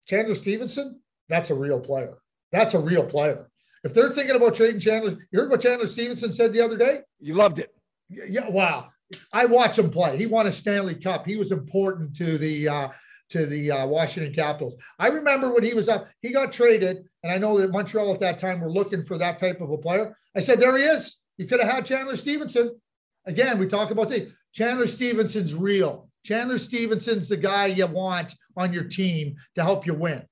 Chandler 0.07 0.35
Stephenson, 0.35 1.01
that's 1.29 1.51
a 1.51 1.55
real 1.55 1.81
player. 1.81 2.19
That's 2.51 2.75
a 2.75 2.79
real 2.79 3.05
player. 3.05 3.49
If 3.85 3.95
they're 3.95 4.11
thinking 4.11 4.37
about 4.37 4.55
trading 4.55 4.81
Chandler, 4.81 5.17
you 5.31 5.41
heard 5.41 5.51
what 5.51 5.63
Chandler 5.63 5.87
Stephenson 5.87 6.31
said 6.31 6.53
the 6.53 6.61
other 6.61 6.77
day. 6.77 7.01
You 7.19 7.35
loved 7.35 7.59
it. 7.59 7.75
Yeah, 8.11 8.49
wow. 8.49 8.89
I 9.33 9.47
watch 9.47 9.79
him 9.79 9.91
play. 9.91 10.17
He 10.17 10.27
won 10.27 10.47
a 10.47 10.53
Stanley 10.53 10.95
Cup. 10.95 11.27
He 11.27 11.37
was 11.37 11.53
important 11.53 12.15
to 12.17 12.37
the 12.37 12.69
uh, 12.69 12.89
to 13.31 13.47
the 13.47 13.71
uh, 13.71 13.87
Washington 13.87 14.35
Capitals. 14.35 14.77
I 14.99 15.09
remember 15.09 15.55
when 15.55 15.65
he 15.65 15.73
was 15.73 15.89
up, 15.89 16.07
he 16.21 16.33
got 16.33 16.53
traded, 16.53 17.05
and 17.23 17.33
I 17.33 17.39
know 17.39 17.59
that 17.59 17.71
Montreal 17.71 18.13
at 18.13 18.21
that 18.21 18.39
time 18.39 18.61
were 18.61 18.71
looking 18.71 19.05
for 19.05 19.17
that 19.17 19.39
type 19.39 19.63
of 19.63 19.71
a 19.71 19.79
player. 19.79 20.17
I 20.37 20.41
said, 20.41 20.61
there 20.61 20.77
he 20.77 20.85
is. 20.85 21.17
You 21.43 21.49
could 21.49 21.59
have 21.59 21.75
had 21.75 21.85
Chandler 21.85 22.15
Stephenson. 22.15 22.81
Again, 23.27 23.59
we 23.59 23.67
talk 23.67 23.91
about 23.91 24.09
the 24.09 24.31
Chandler 24.53 24.87
Stephenson's 24.87 25.57
real. 25.57 26.09
Chandler 26.25 26.57
Stephenson's 26.57 27.29
the 27.29 27.37
guy 27.37 27.67
you 27.67 27.85
want 27.89 28.33
on 28.57 28.73
your 28.73 28.85
team 28.85 29.35
to 29.57 29.65
help 29.65 29.85
you 29.85 29.93
win. 29.93 30.23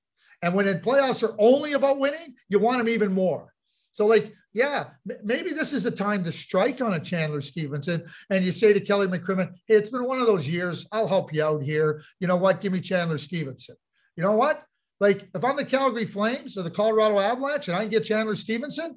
And 0.40 0.54
when 0.54 0.68
in 0.68 0.78
playoffs 0.78 1.28
are 1.28 1.34
only 1.40 1.72
about 1.72 1.98
winning, 1.98 2.36
you 2.48 2.60
want 2.60 2.80
him 2.80 2.88
even 2.88 3.12
more. 3.12 3.52
So, 3.90 4.06
like, 4.06 4.32
yeah, 4.52 4.90
maybe 5.24 5.50
this 5.50 5.72
is 5.72 5.82
the 5.82 5.90
time 5.90 6.22
to 6.22 6.30
strike 6.30 6.80
on 6.80 6.92
a 6.92 7.00
Chandler 7.00 7.40
Stephenson. 7.40 8.06
And 8.30 8.44
you 8.44 8.52
say 8.52 8.72
to 8.72 8.80
Kelly 8.80 9.08
McCrimmon, 9.08 9.52
hey, 9.66 9.74
it's 9.74 9.90
been 9.90 10.04
one 10.04 10.20
of 10.20 10.28
those 10.28 10.46
years. 10.46 10.86
I'll 10.92 11.08
help 11.08 11.34
you 11.34 11.42
out 11.42 11.64
here. 11.64 12.04
You 12.20 12.28
know 12.28 12.36
what? 12.36 12.60
Give 12.60 12.72
me 12.72 12.80
Chandler 12.80 13.18
Stephenson. 13.18 13.74
You 14.14 14.22
know 14.22 14.36
what? 14.36 14.62
Like, 15.00 15.28
if 15.34 15.44
I'm 15.44 15.56
the 15.56 15.64
Calgary 15.64 16.06
Flames 16.06 16.56
or 16.56 16.62
the 16.62 16.70
Colorado 16.70 17.18
Avalanche 17.18 17.66
and 17.66 17.76
I 17.76 17.80
can 17.80 17.90
get 17.90 18.04
Chandler 18.04 18.36
Stephenson, 18.36 18.96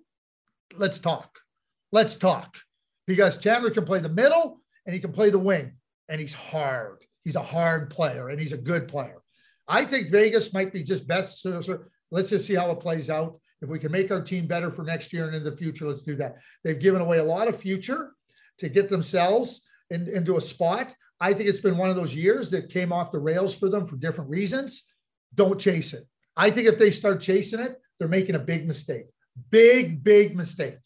let's 0.77 0.99
talk. 0.99 1.39
Let's 1.93 2.15
talk. 2.15 2.57
Because 3.05 3.37
Chandler 3.37 3.69
can 3.69 3.85
play 3.85 3.99
the 3.99 4.09
middle 4.09 4.59
and 4.85 4.93
he 4.93 4.99
can 4.99 5.13
play 5.13 5.29
the 5.29 5.39
wing. 5.39 5.73
And 6.09 6.19
he's 6.19 6.33
hard. 6.33 7.05
He's 7.23 7.35
a 7.37 7.41
hard 7.41 7.91
player 7.91 8.29
and 8.29 8.39
he's 8.39 8.51
a 8.51 8.57
good 8.57 8.87
player. 8.87 9.21
I 9.67 9.85
think 9.85 10.09
Vegas 10.09 10.53
might 10.53 10.73
be 10.73 10.83
just 10.83 11.07
best. 11.07 11.41
So, 11.41 11.61
so 11.61 11.83
let's 12.11 12.29
just 12.29 12.47
see 12.47 12.55
how 12.55 12.71
it 12.71 12.79
plays 12.79 13.09
out. 13.09 13.39
If 13.61 13.69
we 13.69 13.79
can 13.79 13.91
make 13.91 14.11
our 14.11 14.21
team 14.21 14.47
better 14.47 14.71
for 14.71 14.83
next 14.83 15.13
year 15.13 15.27
and 15.27 15.35
in 15.35 15.43
the 15.43 15.55
future, 15.55 15.87
let's 15.87 16.01
do 16.01 16.15
that. 16.17 16.37
They've 16.63 16.79
given 16.79 16.99
away 16.99 17.19
a 17.19 17.23
lot 17.23 17.47
of 17.47 17.61
future 17.61 18.11
to 18.57 18.69
get 18.69 18.89
themselves 18.89 19.61
in, 19.91 20.09
into 20.09 20.35
a 20.35 20.41
spot. 20.41 20.93
I 21.21 21.33
think 21.33 21.47
it's 21.47 21.61
been 21.61 21.77
one 21.77 21.89
of 21.89 21.95
those 21.95 22.15
years 22.15 22.49
that 22.51 22.71
came 22.71 22.91
off 22.91 23.11
the 23.11 23.19
rails 23.19 23.55
for 23.55 23.69
them 23.69 23.85
for 23.85 23.95
different 23.97 24.31
reasons. 24.31 24.83
Don't 25.35 25.59
chase 25.59 25.93
it. 25.93 26.05
I 26.35 26.49
think 26.49 26.67
if 26.67 26.79
they 26.79 26.89
start 26.89 27.21
chasing 27.21 27.59
it, 27.59 27.79
they're 27.99 28.07
making 28.07 28.35
a 28.35 28.39
big 28.39 28.67
mistake. 28.67 29.05
Big, 29.51 30.03
big 30.03 30.35
mistake. 30.35 30.77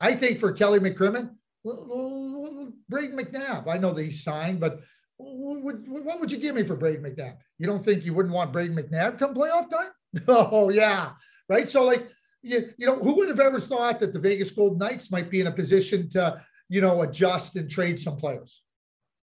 I 0.00 0.14
think 0.14 0.38
for 0.38 0.52
Kelly 0.52 0.78
McCrimmon, 0.78 1.30
Brayden 1.66 3.14
McNabb. 3.14 3.68
I 3.68 3.78
know 3.78 3.92
that 3.92 4.02
he's 4.02 4.22
signed, 4.22 4.60
but 4.60 4.80
what 5.16 6.20
would 6.20 6.30
you 6.30 6.38
give 6.38 6.54
me 6.54 6.62
for 6.62 6.76
Brayden 6.76 7.02
McNabb? 7.02 7.36
You 7.58 7.66
don't 7.66 7.84
think 7.84 8.04
you 8.04 8.14
wouldn't 8.14 8.34
want 8.34 8.52
Brayden 8.52 8.78
McNabb 8.78 9.18
come 9.18 9.34
playoff 9.34 9.70
time? 9.70 9.90
Oh 10.28 10.70
yeah, 10.70 11.10
right. 11.48 11.68
So 11.68 11.84
like 11.84 12.08
you, 12.42 12.70
you 12.78 12.86
know, 12.86 12.96
who 12.96 13.16
would 13.16 13.28
have 13.28 13.40
ever 13.40 13.60
thought 13.60 14.00
that 14.00 14.12
the 14.12 14.18
Vegas 14.18 14.50
Golden 14.50 14.78
Knights 14.78 15.10
might 15.10 15.30
be 15.30 15.40
in 15.40 15.48
a 15.48 15.52
position 15.52 16.08
to, 16.10 16.40
you 16.68 16.80
know, 16.80 17.02
adjust 17.02 17.56
and 17.56 17.68
trade 17.68 17.98
some 17.98 18.16
players? 18.16 18.62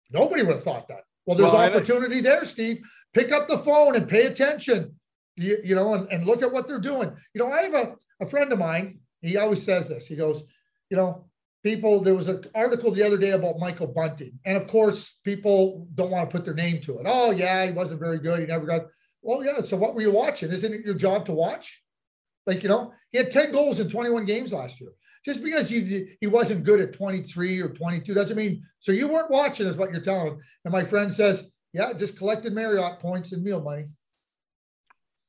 Nobody 0.10 0.42
would 0.42 0.56
have 0.56 0.64
thought 0.64 0.88
that. 0.88 1.04
Well, 1.26 1.38
there's 1.38 1.52
well, 1.52 1.68
opportunity 1.68 2.22
there, 2.22 2.46
Steve. 2.46 2.82
Pick 3.14 3.32
up 3.32 3.48
the 3.48 3.60
phone 3.60 3.96
and 3.96 4.08
pay 4.08 4.26
attention, 4.26 4.96
you, 5.36 5.58
you 5.64 5.76
know, 5.76 5.94
and, 5.94 6.08
and 6.12 6.26
look 6.26 6.42
at 6.42 6.52
what 6.52 6.68
they're 6.68 6.80
doing. 6.80 7.12
You 7.34 7.40
know, 7.40 7.52
I 7.52 7.64
have 7.64 7.74
a, 7.74 7.96
a 8.22 8.26
friend 8.26 8.52
of 8.52 8.60
mine. 8.60 9.00
He 9.22 9.38
always 9.38 9.62
says 9.62 9.90
this. 9.90 10.08
He 10.08 10.16
goes, 10.16 10.44
you 10.90 10.98
know, 10.98 11.26
people, 11.64 12.02
there 12.02 12.16
was 12.16 12.28
an 12.28 12.44
article 12.56 12.92
the 12.92 13.04
other 13.04 13.18
day 13.18 13.32
about 13.32 13.60
Michael 13.60 13.88
Bunting. 13.88 14.40
And 14.46 14.58
of 14.58 14.68
course, 14.68 15.20
people 15.24 15.88
don't 15.96 16.12
want 16.12 16.30
to 16.30 16.36
put 16.36 16.46
their 16.46 16.54
name 16.54 16.82
to 16.82 17.00
it. 17.00 17.06
Oh, 17.08 17.32
yeah, 17.32 17.66
he 17.66 17.72
wasn't 17.72 18.00
very 18.00 18.20
good. 18.20 18.40
He 18.40 18.46
never 18.46 18.66
got, 18.66 18.88
well, 19.22 19.44
yeah. 19.44 19.62
So 19.64 19.78
what 19.78 19.96
were 19.96 20.02
you 20.02 20.12
watching? 20.12 20.52
Isn't 20.52 20.74
it 20.74 20.86
your 20.86 20.96
job 20.96 21.26
to 21.26 21.34
watch? 21.34 21.82
Like, 22.46 22.64
you 22.64 22.70
know, 22.70 22.94
he 23.12 23.18
had 23.18 23.32
10 23.32 23.52
goals 23.52 23.80
in 23.80 23.90
21 23.90 24.26
games 24.26 24.54
last 24.54 24.80
year. 24.80 24.92
Just 25.26 25.44
because 25.44 25.70
he, 25.70 26.16
he 26.22 26.28
wasn't 26.28 26.64
good 26.64 26.80
at 26.80 26.94
23 26.94 27.62
or 27.62 27.70
22 27.70 28.14
doesn't 28.14 28.38
mean, 28.38 28.64
so 28.80 28.94
you 28.94 29.08
weren't 29.10 29.30
watching, 29.30 29.68
is 29.68 29.76
what 29.76 29.92
you're 29.92 30.02
telling 30.02 30.34
him. 30.34 30.40
And 30.64 30.72
my 30.72 30.86
friend 30.86 31.12
says, 31.12 31.52
yeah, 31.74 31.92
just 31.94 32.18
collected 32.18 32.54
Marriott 32.54 33.00
points 33.00 33.34
and 33.34 33.44
meal 33.44 33.62
money. 33.62 33.88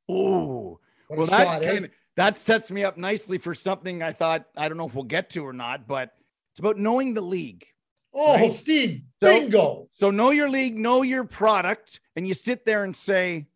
Oh, 0.08 0.78
well, 1.08 1.26
that 1.26 1.44
shot, 1.44 1.62
kind 1.62 1.80
eh? 1.80 1.84
of, 1.84 1.90
that 2.20 2.36
sets 2.36 2.70
me 2.70 2.84
up 2.84 2.98
nicely 2.98 3.38
for 3.38 3.54
something 3.54 4.02
I 4.02 4.12
thought, 4.12 4.44
I 4.54 4.68
don't 4.68 4.76
know 4.76 4.86
if 4.86 4.94
we'll 4.94 5.04
get 5.04 5.30
to 5.30 5.46
or 5.46 5.54
not, 5.54 5.88
but 5.88 6.10
it's 6.52 6.60
about 6.60 6.76
knowing 6.76 7.14
the 7.14 7.22
league. 7.22 7.64
Oh, 8.12 8.34
right? 8.34 8.52
Steve, 8.52 9.04
so, 9.22 9.32
bingo. 9.32 9.88
So 9.90 10.10
know 10.10 10.28
your 10.28 10.50
league, 10.50 10.76
know 10.76 11.00
your 11.00 11.24
product, 11.24 11.98
and 12.16 12.28
you 12.28 12.34
sit 12.34 12.66
there 12.66 12.84
and 12.84 12.94
say, 12.94 13.46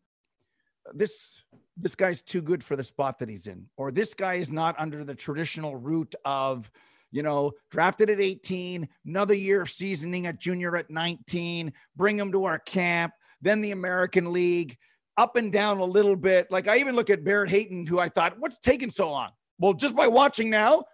this 0.94 1.42
this 1.76 1.94
guy's 1.94 2.22
too 2.22 2.40
good 2.40 2.64
for 2.64 2.74
the 2.74 2.84
spot 2.84 3.18
that 3.18 3.28
he's 3.28 3.48
in, 3.48 3.66
or 3.76 3.92
this 3.92 4.14
guy 4.14 4.34
is 4.34 4.50
not 4.50 4.76
under 4.78 5.04
the 5.04 5.14
traditional 5.14 5.76
route 5.76 6.14
of, 6.24 6.70
you 7.10 7.22
know, 7.22 7.52
drafted 7.70 8.08
at 8.08 8.20
18, 8.20 8.88
another 9.04 9.34
year 9.34 9.60
of 9.60 9.68
seasoning 9.68 10.26
at 10.26 10.40
junior 10.40 10.74
at 10.74 10.88
19, 10.88 11.70
bring 11.96 12.18
him 12.18 12.32
to 12.32 12.46
our 12.46 12.60
camp, 12.60 13.12
then 13.42 13.60
the 13.60 13.72
American 13.72 14.32
League, 14.32 14.78
up 15.16 15.36
and 15.36 15.52
down 15.52 15.78
a 15.78 15.84
little 15.84 16.16
bit. 16.16 16.50
Like 16.50 16.68
I 16.68 16.78
even 16.78 16.96
look 16.96 17.10
at 17.10 17.24
Barrett 17.24 17.50
Hayton, 17.50 17.86
who 17.86 17.98
I 17.98 18.08
thought, 18.08 18.38
what's 18.38 18.58
taking 18.58 18.90
so 18.90 19.10
long? 19.10 19.30
Well, 19.58 19.72
just 19.72 19.94
by 19.94 20.08
watching 20.08 20.50
now, 20.50 20.84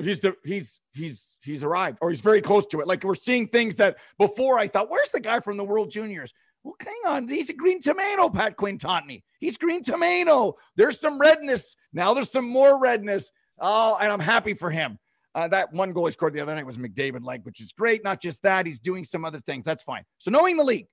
he's 0.00 0.20
the 0.20 0.34
he's 0.44 0.80
he's 0.94 1.36
he's 1.42 1.64
arrived 1.64 1.98
or 2.00 2.10
he's 2.10 2.20
very 2.20 2.40
close 2.40 2.66
to 2.68 2.80
it. 2.80 2.86
Like 2.86 3.04
we're 3.04 3.14
seeing 3.14 3.48
things 3.48 3.76
that 3.76 3.96
before 4.18 4.58
I 4.58 4.68
thought, 4.68 4.90
where's 4.90 5.10
the 5.10 5.20
guy 5.20 5.40
from 5.40 5.56
the 5.56 5.64
World 5.64 5.90
Juniors? 5.90 6.32
Well, 6.64 6.74
hang 6.80 7.00
on. 7.06 7.28
He's 7.28 7.50
a 7.50 7.54
green 7.54 7.80
tomato, 7.80 8.28
Pat 8.28 8.56
Quinn 8.56 8.78
taught 8.78 9.06
me. 9.06 9.22
He's 9.38 9.56
green 9.56 9.82
tomato. 9.82 10.56
There's 10.74 10.98
some 10.98 11.18
redness. 11.18 11.76
Now 11.92 12.14
there's 12.14 12.30
some 12.30 12.48
more 12.48 12.80
redness. 12.80 13.30
Oh, 13.58 13.96
and 14.00 14.10
I'm 14.12 14.20
happy 14.20 14.54
for 14.54 14.70
him. 14.70 14.98
Uh, 15.34 15.46
that 15.48 15.72
one 15.72 15.92
goal 15.92 16.06
he 16.06 16.12
scored 16.12 16.32
the 16.32 16.40
other 16.40 16.54
night 16.54 16.64
was 16.64 16.78
McDavid 16.78 17.22
like, 17.22 17.44
which 17.44 17.60
is 17.60 17.72
great. 17.72 18.02
Not 18.02 18.22
just 18.22 18.42
that, 18.42 18.64
he's 18.64 18.80
doing 18.80 19.04
some 19.04 19.24
other 19.24 19.40
things. 19.40 19.66
That's 19.66 19.82
fine. 19.82 20.02
So 20.18 20.30
knowing 20.30 20.56
the 20.56 20.64
league. 20.64 20.86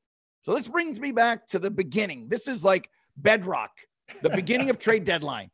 So 0.44 0.54
this 0.54 0.68
brings 0.68 1.00
me 1.00 1.12
back 1.12 1.48
to 1.48 1.60
the 1.60 1.72
beginning. 1.72 2.28
This 2.28 2.48
is 2.48 2.64
like 2.64 2.90
bedrock, 3.18 3.72
the 4.22 4.30
beginning 4.30 4.70
of 4.70 4.78
trade 4.78 5.04
deadline. 5.06 5.50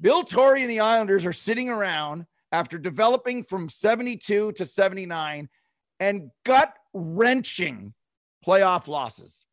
Bill 0.00 0.24
Torrey 0.24 0.62
and 0.62 0.70
the 0.70 0.80
Islanders 0.80 1.24
are 1.24 1.32
sitting 1.32 1.68
around 1.68 2.26
after 2.50 2.76
developing 2.76 3.44
from 3.44 3.68
72 3.68 4.52
to 4.52 4.66
79 4.66 5.48
and 6.00 6.30
gut 6.44 6.74
wrenching 6.92 7.94
playoff 8.44 8.88
losses. 8.88 9.46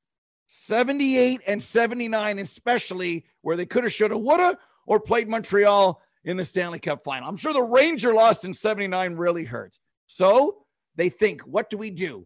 78 0.48 1.42
and 1.46 1.62
79, 1.62 2.40
especially 2.40 3.26
where 3.42 3.56
they 3.56 3.68
could 3.68 3.84
have, 3.84 3.94
should 3.94 4.10
have, 4.10 4.20
would 4.20 4.40
have, 4.40 4.58
or 4.88 5.00
played 5.00 5.30
Montreal 5.30 6.02
in 6.26 6.36
the 6.36 6.44
Stanley 6.44 6.80
Cup 6.80 7.04
final. 7.04 7.30
I'm 7.30 7.38
sure 7.38 7.54
the 7.54 7.62
Ranger 7.62 8.12
loss 8.14 8.44
in 8.44 8.56
79 8.56 9.14
really 9.14 9.46
hurt. 9.46 9.78
So 10.08 10.66
they 10.96 11.10
think, 11.10 11.42
what 11.42 11.70
do 11.70 11.78
we 11.78 11.92
do? 11.92 12.26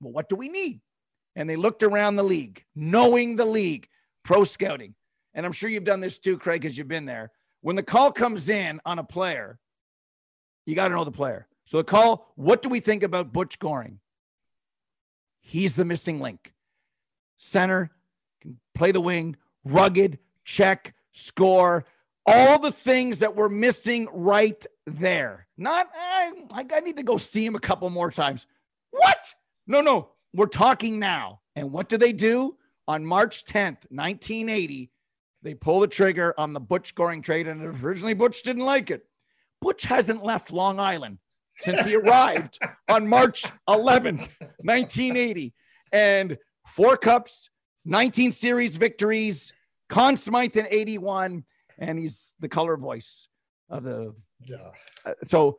Well, 0.00 0.12
what 0.12 0.28
do 0.28 0.36
we 0.36 0.50
need? 0.50 0.82
And 1.40 1.48
they 1.48 1.56
looked 1.56 1.82
around 1.82 2.16
the 2.16 2.22
league, 2.22 2.66
knowing 2.74 3.34
the 3.34 3.46
league, 3.46 3.88
pro 4.24 4.44
scouting. 4.44 4.94
And 5.32 5.46
I'm 5.46 5.52
sure 5.52 5.70
you've 5.70 5.84
done 5.84 6.00
this 6.00 6.18
too, 6.18 6.36
Craig, 6.36 6.60
because 6.60 6.76
you've 6.76 6.86
been 6.86 7.06
there. 7.06 7.30
When 7.62 7.76
the 7.76 7.82
call 7.82 8.12
comes 8.12 8.50
in 8.50 8.78
on 8.84 8.98
a 8.98 9.04
player, 9.04 9.58
you 10.66 10.74
got 10.74 10.88
to 10.88 10.94
know 10.94 11.04
the 11.04 11.10
player. 11.10 11.46
So 11.64 11.78
the 11.78 11.84
call, 11.84 12.30
what 12.36 12.60
do 12.60 12.68
we 12.68 12.80
think 12.80 13.02
about 13.02 13.32
Butch 13.32 13.58
Goring? 13.58 14.00
He's 15.40 15.76
the 15.76 15.86
missing 15.86 16.20
link 16.20 16.52
center, 17.38 17.90
can 18.42 18.60
play 18.74 18.92
the 18.92 19.00
wing, 19.00 19.34
rugged, 19.64 20.18
check, 20.44 20.94
score, 21.12 21.86
all 22.26 22.58
the 22.58 22.70
things 22.70 23.20
that 23.20 23.34
we're 23.34 23.48
missing 23.48 24.06
right 24.12 24.66
there. 24.86 25.46
Not, 25.56 25.86
eh, 25.86 26.32
I, 26.52 26.66
I 26.70 26.80
need 26.80 26.98
to 26.98 27.02
go 27.02 27.16
see 27.16 27.46
him 27.46 27.54
a 27.54 27.60
couple 27.60 27.88
more 27.88 28.10
times. 28.10 28.46
What? 28.90 29.34
No, 29.66 29.80
no, 29.80 30.10
we're 30.32 30.46
talking 30.46 30.98
now. 30.98 31.40
And 31.56 31.72
what 31.72 31.88
do 31.88 31.96
they 31.96 32.12
do? 32.12 32.56
On 32.88 33.04
March 33.04 33.44
10th, 33.44 33.84
1980, 33.90 34.90
they 35.42 35.54
pull 35.54 35.80
the 35.80 35.86
trigger 35.86 36.34
on 36.38 36.52
the 36.52 36.60
Butch 36.60 36.94
Goring 36.94 37.22
trade. 37.22 37.46
And 37.46 37.62
originally, 37.84 38.14
Butch 38.14 38.42
didn't 38.42 38.64
like 38.64 38.90
it. 38.90 39.04
Butch 39.60 39.84
hasn't 39.84 40.24
left 40.24 40.52
Long 40.52 40.80
Island 40.80 41.18
since 41.60 41.84
he 41.84 41.94
arrived 41.94 42.58
on 42.88 43.08
March 43.08 43.44
11th, 43.68 44.28
1980. 44.62 45.54
And 45.92 46.38
four 46.66 46.96
cups, 46.96 47.50
19 47.84 48.32
series 48.32 48.76
victories, 48.76 49.52
Conn 49.88 50.16
Smythe 50.16 50.56
in 50.56 50.66
81, 50.70 51.44
and 51.78 51.98
he's 51.98 52.34
the 52.40 52.48
color 52.48 52.76
voice 52.76 53.28
of 53.68 53.84
the. 53.84 54.14
Yeah. 54.44 54.70
Uh, 55.04 55.14
so 55.24 55.58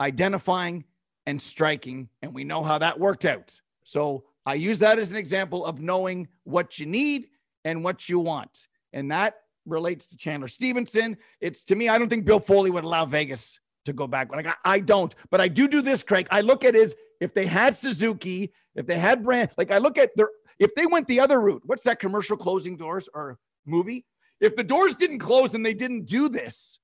identifying 0.00 0.84
and 1.26 1.40
striking, 1.40 2.08
and 2.22 2.34
we 2.34 2.44
know 2.44 2.62
how 2.62 2.78
that 2.78 2.98
worked 2.98 3.24
out. 3.24 3.60
So 3.84 4.24
I 4.44 4.54
use 4.54 4.80
that 4.80 4.98
as 4.98 5.12
an 5.12 5.18
example 5.18 5.64
of 5.64 5.80
knowing 5.80 6.28
what 6.44 6.78
you 6.78 6.86
need 6.86 7.28
and 7.64 7.84
what 7.84 8.08
you 8.08 8.18
want. 8.18 8.66
And 8.92 9.10
that 9.10 9.34
relates 9.66 10.08
to 10.08 10.16
Chandler 10.16 10.48
Stephenson. 10.48 11.16
It's 11.40 11.64
to 11.64 11.76
me, 11.76 11.88
I 11.88 11.98
don't 11.98 12.08
think 12.08 12.24
Bill 12.24 12.40
Foley 12.40 12.70
would 12.70 12.84
allow 12.84 13.04
Vegas 13.04 13.60
to 13.84 13.92
go 13.92 14.06
back. 14.06 14.32
Like 14.32 14.46
I, 14.46 14.54
I 14.64 14.80
don't, 14.80 15.14
but 15.30 15.40
I 15.40 15.48
do 15.48 15.68
do 15.68 15.80
this, 15.80 16.02
Craig. 16.02 16.26
I 16.30 16.40
look 16.40 16.64
at 16.64 16.74
is 16.74 16.96
if 17.20 17.34
they 17.34 17.46
had 17.46 17.76
Suzuki, 17.76 18.52
if 18.74 18.86
they 18.86 18.98
had 18.98 19.24
brand, 19.24 19.50
like 19.56 19.70
I 19.70 19.78
look 19.78 19.98
at 19.98 20.10
their 20.16 20.28
if 20.58 20.74
they 20.74 20.86
went 20.86 21.08
the 21.08 21.20
other 21.20 21.40
route, 21.40 21.62
what's 21.66 21.82
that 21.84 21.98
commercial 21.98 22.36
closing 22.36 22.76
doors 22.76 23.08
or 23.12 23.38
movie? 23.66 24.04
If 24.40 24.54
the 24.56 24.64
doors 24.64 24.96
didn't 24.96 25.18
close 25.18 25.54
and 25.54 25.64
they 25.64 25.74
didn't 25.74 26.06
do 26.06 26.28
this, 26.28 26.78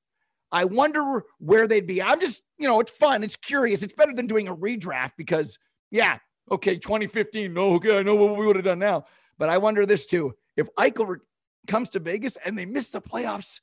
I 0.51 0.65
wonder 0.65 1.25
where 1.39 1.67
they'd 1.67 1.87
be. 1.87 2.03
I'm 2.03 2.21
just, 2.21 2.43
you 2.59 2.67
know, 2.67 2.81
it's 2.81 2.91
fun. 2.91 3.23
It's 3.23 3.37
curious. 3.37 3.83
It's 3.83 3.93
better 3.93 4.15
than 4.15 4.27
doing 4.27 4.49
a 4.49 4.57
redraft 4.57 5.13
because, 5.17 5.59
yeah, 5.91 6.19
okay, 6.51 6.77
2015. 6.77 7.53
No, 7.53 7.75
okay, 7.75 7.99
I 7.99 8.03
know 8.03 8.15
what 8.15 8.37
we 8.37 8.47
would 8.47 8.57
have 8.57 8.65
done 8.65 8.79
now. 8.79 9.05
But 9.39 9.49
I 9.49 9.59
wonder 9.59 9.87
this 9.87 10.07
too. 10.07 10.35
If 10.57 10.69
Eichel 10.77 11.19
comes 11.67 11.91
to 11.91 12.01
Vegas 12.01 12.37
and 12.45 12.59
they 12.59 12.67
miss 12.67 12.89
the 12.89 13.01
playoffs 13.01 13.61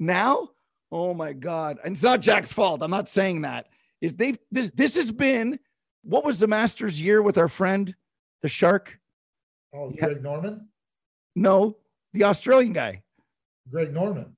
now, 0.00 0.50
oh 0.90 1.14
my 1.14 1.32
God. 1.32 1.78
And 1.84 1.94
it's 1.94 2.02
not 2.02 2.20
Jack's 2.20 2.52
fault. 2.52 2.82
I'm 2.82 2.90
not 2.90 3.08
saying 3.08 3.42
that. 3.42 3.68
Is 4.00 4.16
they've 4.16 4.38
this 4.50 4.70
this 4.74 4.96
has 4.96 5.10
been 5.10 5.58
what 6.02 6.24
was 6.24 6.38
the 6.38 6.46
Masters 6.46 7.00
year 7.00 7.22
with 7.22 7.38
our 7.38 7.48
friend, 7.48 7.94
the 8.42 8.48
shark? 8.48 8.98
Oh, 9.74 9.90
Greg 9.90 10.22
Norman? 10.22 10.68
No, 11.34 11.76
the 12.12 12.24
Australian 12.24 12.72
guy. 12.72 13.02
Greg 13.70 13.92
Norman. 13.92 14.36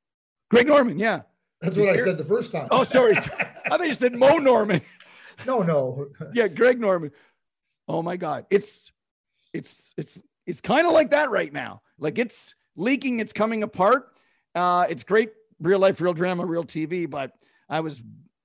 Greg 0.50 0.66
Norman, 0.66 0.98
yeah. 0.98 1.22
That's 1.60 1.76
what 1.76 1.88
I 1.88 1.96
said 1.96 2.18
the 2.18 2.24
first 2.24 2.52
time. 2.52 2.68
Oh, 2.70 2.84
sorry. 2.84 3.16
I 3.16 3.76
thought 3.76 3.86
you 3.86 3.94
said 3.94 4.14
Moe 4.14 4.36
Norman. 4.36 4.80
No, 5.46 5.62
no. 5.62 6.08
yeah, 6.32 6.48
Greg 6.48 6.80
Norman. 6.80 7.10
Oh 7.88 8.02
my 8.02 8.16
God. 8.16 8.46
It's 8.50 8.92
it's 9.52 9.94
it's 9.96 10.22
it's 10.46 10.60
kind 10.60 10.86
of 10.86 10.92
like 10.92 11.10
that 11.10 11.30
right 11.30 11.52
now. 11.52 11.82
Like 11.98 12.18
it's 12.18 12.54
leaking, 12.76 13.20
it's 13.20 13.32
coming 13.32 13.62
apart. 13.62 14.12
Uh, 14.54 14.86
it's 14.88 15.04
great, 15.04 15.30
real 15.60 15.78
life, 15.78 16.00
real 16.00 16.12
drama, 16.12 16.44
real 16.44 16.64
TV, 16.64 17.08
but 17.08 17.32
I 17.68 17.80
was 17.80 18.02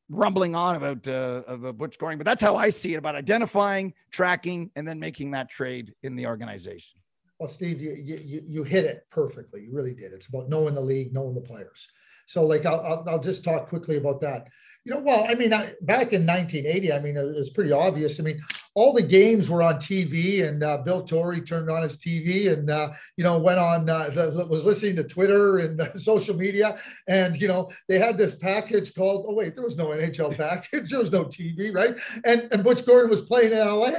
rumbling 0.09 0.55
on 0.55 0.75
about 0.75 1.07
uh, 1.07 1.43
of 1.47 1.77
Butch 1.77 1.97
Goring, 1.97 2.17
but 2.17 2.25
that's 2.25 2.41
how 2.41 2.55
I 2.55 2.69
see 2.69 2.93
it 2.93 2.97
about 2.97 3.15
identifying, 3.15 3.93
tracking, 4.11 4.71
and 4.75 4.87
then 4.87 4.99
making 4.99 5.31
that 5.31 5.49
trade 5.49 5.93
in 6.03 6.15
the 6.15 6.27
organization. 6.27 6.99
Well, 7.39 7.49
Steve, 7.49 7.81
you, 7.81 7.93
you, 7.93 8.43
you 8.47 8.63
hit 8.63 8.85
it 8.85 9.05
perfectly. 9.09 9.63
You 9.63 9.73
really 9.73 9.93
did. 9.93 10.13
It's 10.13 10.27
about 10.27 10.49
knowing 10.49 10.75
the 10.75 10.81
league, 10.81 11.13
knowing 11.13 11.35
the 11.35 11.41
players. 11.41 11.87
So, 12.25 12.45
like, 12.45 12.65
I'll, 12.65 12.79
I'll, 12.81 13.03
I'll 13.09 13.19
just 13.19 13.43
talk 13.43 13.67
quickly 13.67 13.97
about 13.97 14.21
that. 14.21 14.47
You 14.85 14.93
know, 14.93 14.99
well, 14.99 15.25
I 15.27 15.35
mean, 15.35 15.51
I, 15.51 15.73
back 15.81 16.13
in 16.13 16.25
1980, 16.25 16.93
I 16.93 16.99
mean, 16.99 17.17
it 17.17 17.35
was 17.35 17.49
pretty 17.49 17.71
obvious. 17.71 18.19
I 18.19 18.23
mean, 18.23 18.39
all 18.75 18.93
the 18.93 19.01
games 19.01 19.49
were 19.49 19.61
on 19.61 19.75
TV, 19.75 20.47
and 20.47 20.63
uh, 20.63 20.77
Bill 20.79 21.03
Torrey 21.03 21.41
turned 21.41 21.69
on 21.69 21.83
his 21.83 21.97
TV 21.97 22.51
and 22.51 22.69
uh, 22.69 22.91
you 23.17 23.23
know 23.23 23.37
went 23.37 23.59
on 23.59 23.89
uh, 23.89 24.09
the, 24.09 24.47
was 24.49 24.65
listening 24.65 24.95
to 24.97 25.03
Twitter 25.03 25.59
and 25.59 25.89
social 25.95 26.35
media, 26.35 26.77
and 27.07 27.39
you 27.39 27.47
know 27.47 27.69
they 27.87 27.99
had 27.99 28.17
this 28.17 28.35
package 28.35 28.93
called 28.95 29.25
oh 29.27 29.33
wait 29.33 29.55
there 29.55 29.63
was 29.63 29.77
no 29.77 29.87
NHL 29.87 30.35
package. 30.37 30.89
There 30.89 30.99
was 30.99 31.11
no 31.11 31.25
TV 31.25 31.73
right? 31.73 31.95
And 32.25 32.47
and 32.51 32.63
Butch 32.63 32.85
Goring 32.85 33.09
was 33.09 33.21
playing 33.21 33.51
in 33.51 33.59
LA 33.59 33.91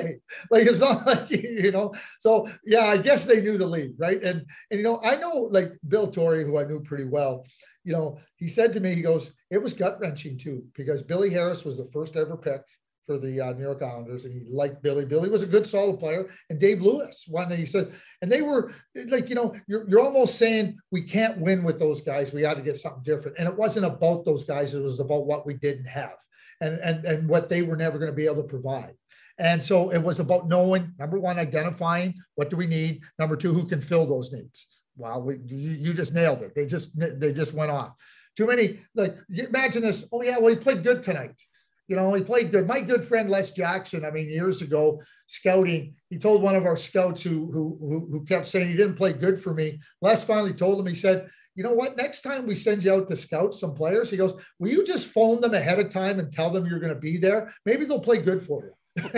like 0.50 0.66
it's 0.66 0.80
not 0.80 1.06
like 1.06 1.30
you 1.30 1.72
know 1.72 1.92
so 2.18 2.46
yeah 2.64 2.86
I 2.86 2.98
guess 2.98 3.26
they 3.26 3.40
knew 3.40 3.58
the 3.58 3.66
league 3.66 3.94
right? 3.98 4.22
And 4.22 4.44
and 4.70 4.78
you 4.78 4.82
know 4.82 5.00
I 5.02 5.16
know 5.16 5.48
like 5.50 5.72
Bill 5.86 6.10
Torrey 6.10 6.44
who 6.44 6.58
I 6.58 6.64
knew 6.64 6.80
pretty 6.80 7.04
well 7.04 7.46
you 7.86 7.92
know, 7.92 8.18
he 8.36 8.48
said 8.48 8.72
to 8.72 8.80
me, 8.80 8.94
he 8.94 9.02
goes, 9.02 9.32
it 9.50 9.58
was 9.58 9.74
gut 9.74 10.00
wrenching 10.00 10.38
too, 10.38 10.64
because 10.74 11.02
Billy 11.02 11.28
Harris 11.28 11.66
was 11.66 11.76
the 11.76 11.84
first 11.92 12.16
ever 12.16 12.34
pick 12.34 12.62
for 13.06 13.18
the 13.18 13.40
uh, 13.40 13.52
New 13.52 13.62
York 13.62 13.82
Islanders, 13.82 14.24
and 14.24 14.32
he 14.32 14.50
liked 14.50 14.82
Billy. 14.82 15.04
Billy 15.04 15.28
was 15.28 15.42
a 15.42 15.46
good, 15.46 15.66
solid 15.66 15.98
player, 15.98 16.28
and 16.50 16.58
Dave 16.58 16.80
Lewis. 16.80 17.24
One 17.28 17.48
day 17.48 17.56
he 17.56 17.66
says, 17.66 17.88
and 18.22 18.30
they 18.30 18.42
were 18.42 18.72
like, 19.08 19.28
you 19.28 19.34
know, 19.34 19.54
you're, 19.66 19.88
you're 19.88 20.00
almost 20.00 20.38
saying 20.38 20.76
we 20.90 21.02
can't 21.02 21.38
win 21.38 21.62
with 21.64 21.78
those 21.78 22.00
guys. 22.00 22.32
We 22.32 22.40
got 22.40 22.54
to 22.54 22.62
get 22.62 22.76
something 22.76 23.02
different, 23.02 23.38
and 23.38 23.48
it 23.48 23.56
wasn't 23.56 23.86
about 23.86 24.24
those 24.24 24.44
guys. 24.44 24.74
It 24.74 24.82
was 24.82 25.00
about 25.00 25.26
what 25.26 25.46
we 25.46 25.54
didn't 25.54 25.86
have, 25.86 26.16
and 26.60 26.78
and 26.80 27.04
and 27.04 27.28
what 27.28 27.48
they 27.48 27.62
were 27.62 27.76
never 27.76 27.98
going 27.98 28.10
to 28.10 28.16
be 28.16 28.26
able 28.26 28.42
to 28.42 28.48
provide. 28.48 28.94
And 29.38 29.60
so 29.62 29.90
it 29.90 29.98
was 29.98 30.20
about 30.20 30.48
knowing 30.48 30.92
number 30.98 31.18
one, 31.18 31.38
identifying 31.38 32.14
what 32.36 32.50
do 32.50 32.56
we 32.56 32.66
need. 32.66 33.02
Number 33.18 33.36
two, 33.36 33.52
who 33.52 33.66
can 33.66 33.80
fill 33.80 34.06
those 34.06 34.32
needs. 34.32 34.66
Wow, 34.96 35.18
we, 35.18 35.38
you, 35.44 35.70
you 35.70 35.92
just 35.92 36.14
nailed 36.14 36.42
it. 36.42 36.54
They 36.54 36.66
just 36.66 36.96
they 36.96 37.32
just 37.32 37.52
went 37.52 37.70
off. 37.70 37.92
Too 38.36 38.46
many 38.46 38.78
like 38.94 39.16
imagine 39.28 39.82
this. 39.82 40.06
Oh 40.10 40.22
yeah, 40.22 40.38
well 40.38 40.54
he 40.54 40.56
played 40.56 40.82
good 40.82 41.02
tonight 41.02 41.34
you 41.88 41.96
know, 41.96 42.12
he 42.14 42.22
played 42.22 42.50
good. 42.50 42.66
My 42.66 42.80
good 42.80 43.04
friend 43.04 43.28
Les 43.28 43.50
Jackson, 43.50 44.04
I 44.04 44.10
mean, 44.10 44.28
years 44.28 44.62
ago, 44.62 45.02
scouting, 45.26 45.94
he 46.08 46.18
told 46.18 46.42
one 46.42 46.56
of 46.56 46.64
our 46.64 46.76
scouts 46.76 47.22
who 47.22 47.50
who 47.52 48.08
who 48.10 48.24
kept 48.24 48.46
saying 48.46 48.68
he 48.68 48.76
didn't 48.76 48.96
play 48.96 49.12
good 49.12 49.40
for 49.40 49.52
me. 49.52 49.80
Les 50.00 50.24
finally 50.24 50.54
told 50.54 50.80
him, 50.80 50.86
he 50.86 50.94
said, 50.94 51.28
you 51.54 51.62
know 51.62 51.72
what? 51.72 51.96
Next 51.96 52.22
time 52.22 52.46
we 52.46 52.54
send 52.54 52.84
you 52.84 52.92
out 52.92 53.08
to 53.08 53.16
scout 53.16 53.54
some 53.54 53.74
players, 53.74 54.10
he 54.10 54.16
goes, 54.16 54.34
will 54.58 54.70
you 54.70 54.84
just 54.84 55.08
phone 55.08 55.40
them 55.40 55.54
ahead 55.54 55.78
of 55.78 55.90
time 55.90 56.18
and 56.18 56.32
tell 56.32 56.50
them 56.50 56.66
you're 56.66 56.80
going 56.80 56.94
to 56.94 56.98
be 56.98 57.16
there? 57.16 57.52
Maybe 57.64 57.84
they'll 57.84 58.00
play 58.00 58.18
good 58.18 58.42
for 58.42 58.64
you. 58.64 58.72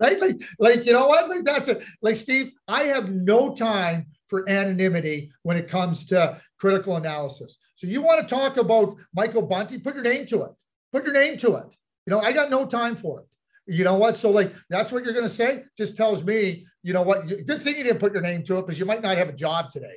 right? 0.00 0.20
Like, 0.20 0.40
like 0.58 0.86
you 0.86 0.92
know 0.92 1.06
what? 1.06 1.28
Like 1.28 1.44
that's 1.44 1.68
it. 1.68 1.84
Like 2.02 2.16
Steve, 2.16 2.52
I 2.66 2.84
have 2.84 3.10
no 3.10 3.54
time 3.54 4.06
for 4.28 4.48
anonymity 4.48 5.32
when 5.42 5.56
it 5.56 5.68
comes 5.68 6.06
to 6.06 6.40
critical 6.60 6.96
analysis. 6.96 7.56
So 7.76 7.86
you 7.86 8.02
want 8.02 8.26
to 8.26 8.32
talk 8.32 8.58
about 8.58 8.96
Michael 9.14 9.42
Bunty? 9.42 9.78
Put 9.78 9.94
your 9.94 10.04
name 10.04 10.26
to 10.26 10.42
it. 10.42 10.50
Put 10.92 11.04
your 11.04 11.14
name 11.14 11.38
to 11.38 11.56
it. 11.56 11.66
You 12.06 12.10
know, 12.12 12.20
I 12.20 12.32
got 12.32 12.50
no 12.50 12.66
time 12.66 12.96
for 12.96 13.20
it. 13.20 13.26
You 13.66 13.84
know 13.84 13.94
what? 13.94 14.16
So 14.16 14.30
like 14.30 14.52
that's 14.68 14.92
what 14.92 15.04
you're 15.04 15.14
going 15.14 15.26
to 15.26 15.32
say. 15.32 15.64
Just 15.76 15.96
tells 15.96 16.24
me, 16.24 16.66
you 16.82 16.92
know 16.92 17.02
what? 17.02 17.26
Good 17.26 17.62
thing 17.62 17.76
you 17.76 17.84
didn't 17.84 18.00
put 18.00 18.12
your 18.12 18.22
name 18.22 18.44
to 18.44 18.58
it 18.58 18.66
because 18.66 18.78
you 18.78 18.84
might 18.84 19.02
not 19.02 19.16
have 19.16 19.28
a 19.28 19.32
job 19.32 19.70
today 19.70 19.96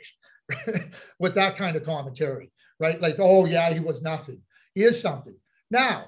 with 1.19 1.35
that 1.35 1.55
kind 1.55 1.75
of 1.75 1.83
commentary, 1.83 2.51
right? 2.79 3.01
Like, 3.01 3.15
oh 3.19 3.45
yeah, 3.45 3.73
he 3.73 3.79
was 3.79 4.01
nothing. 4.01 4.41
He 4.75 4.83
is 4.83 5.01
something. 5.01 5.35
Now, 5.71 6.07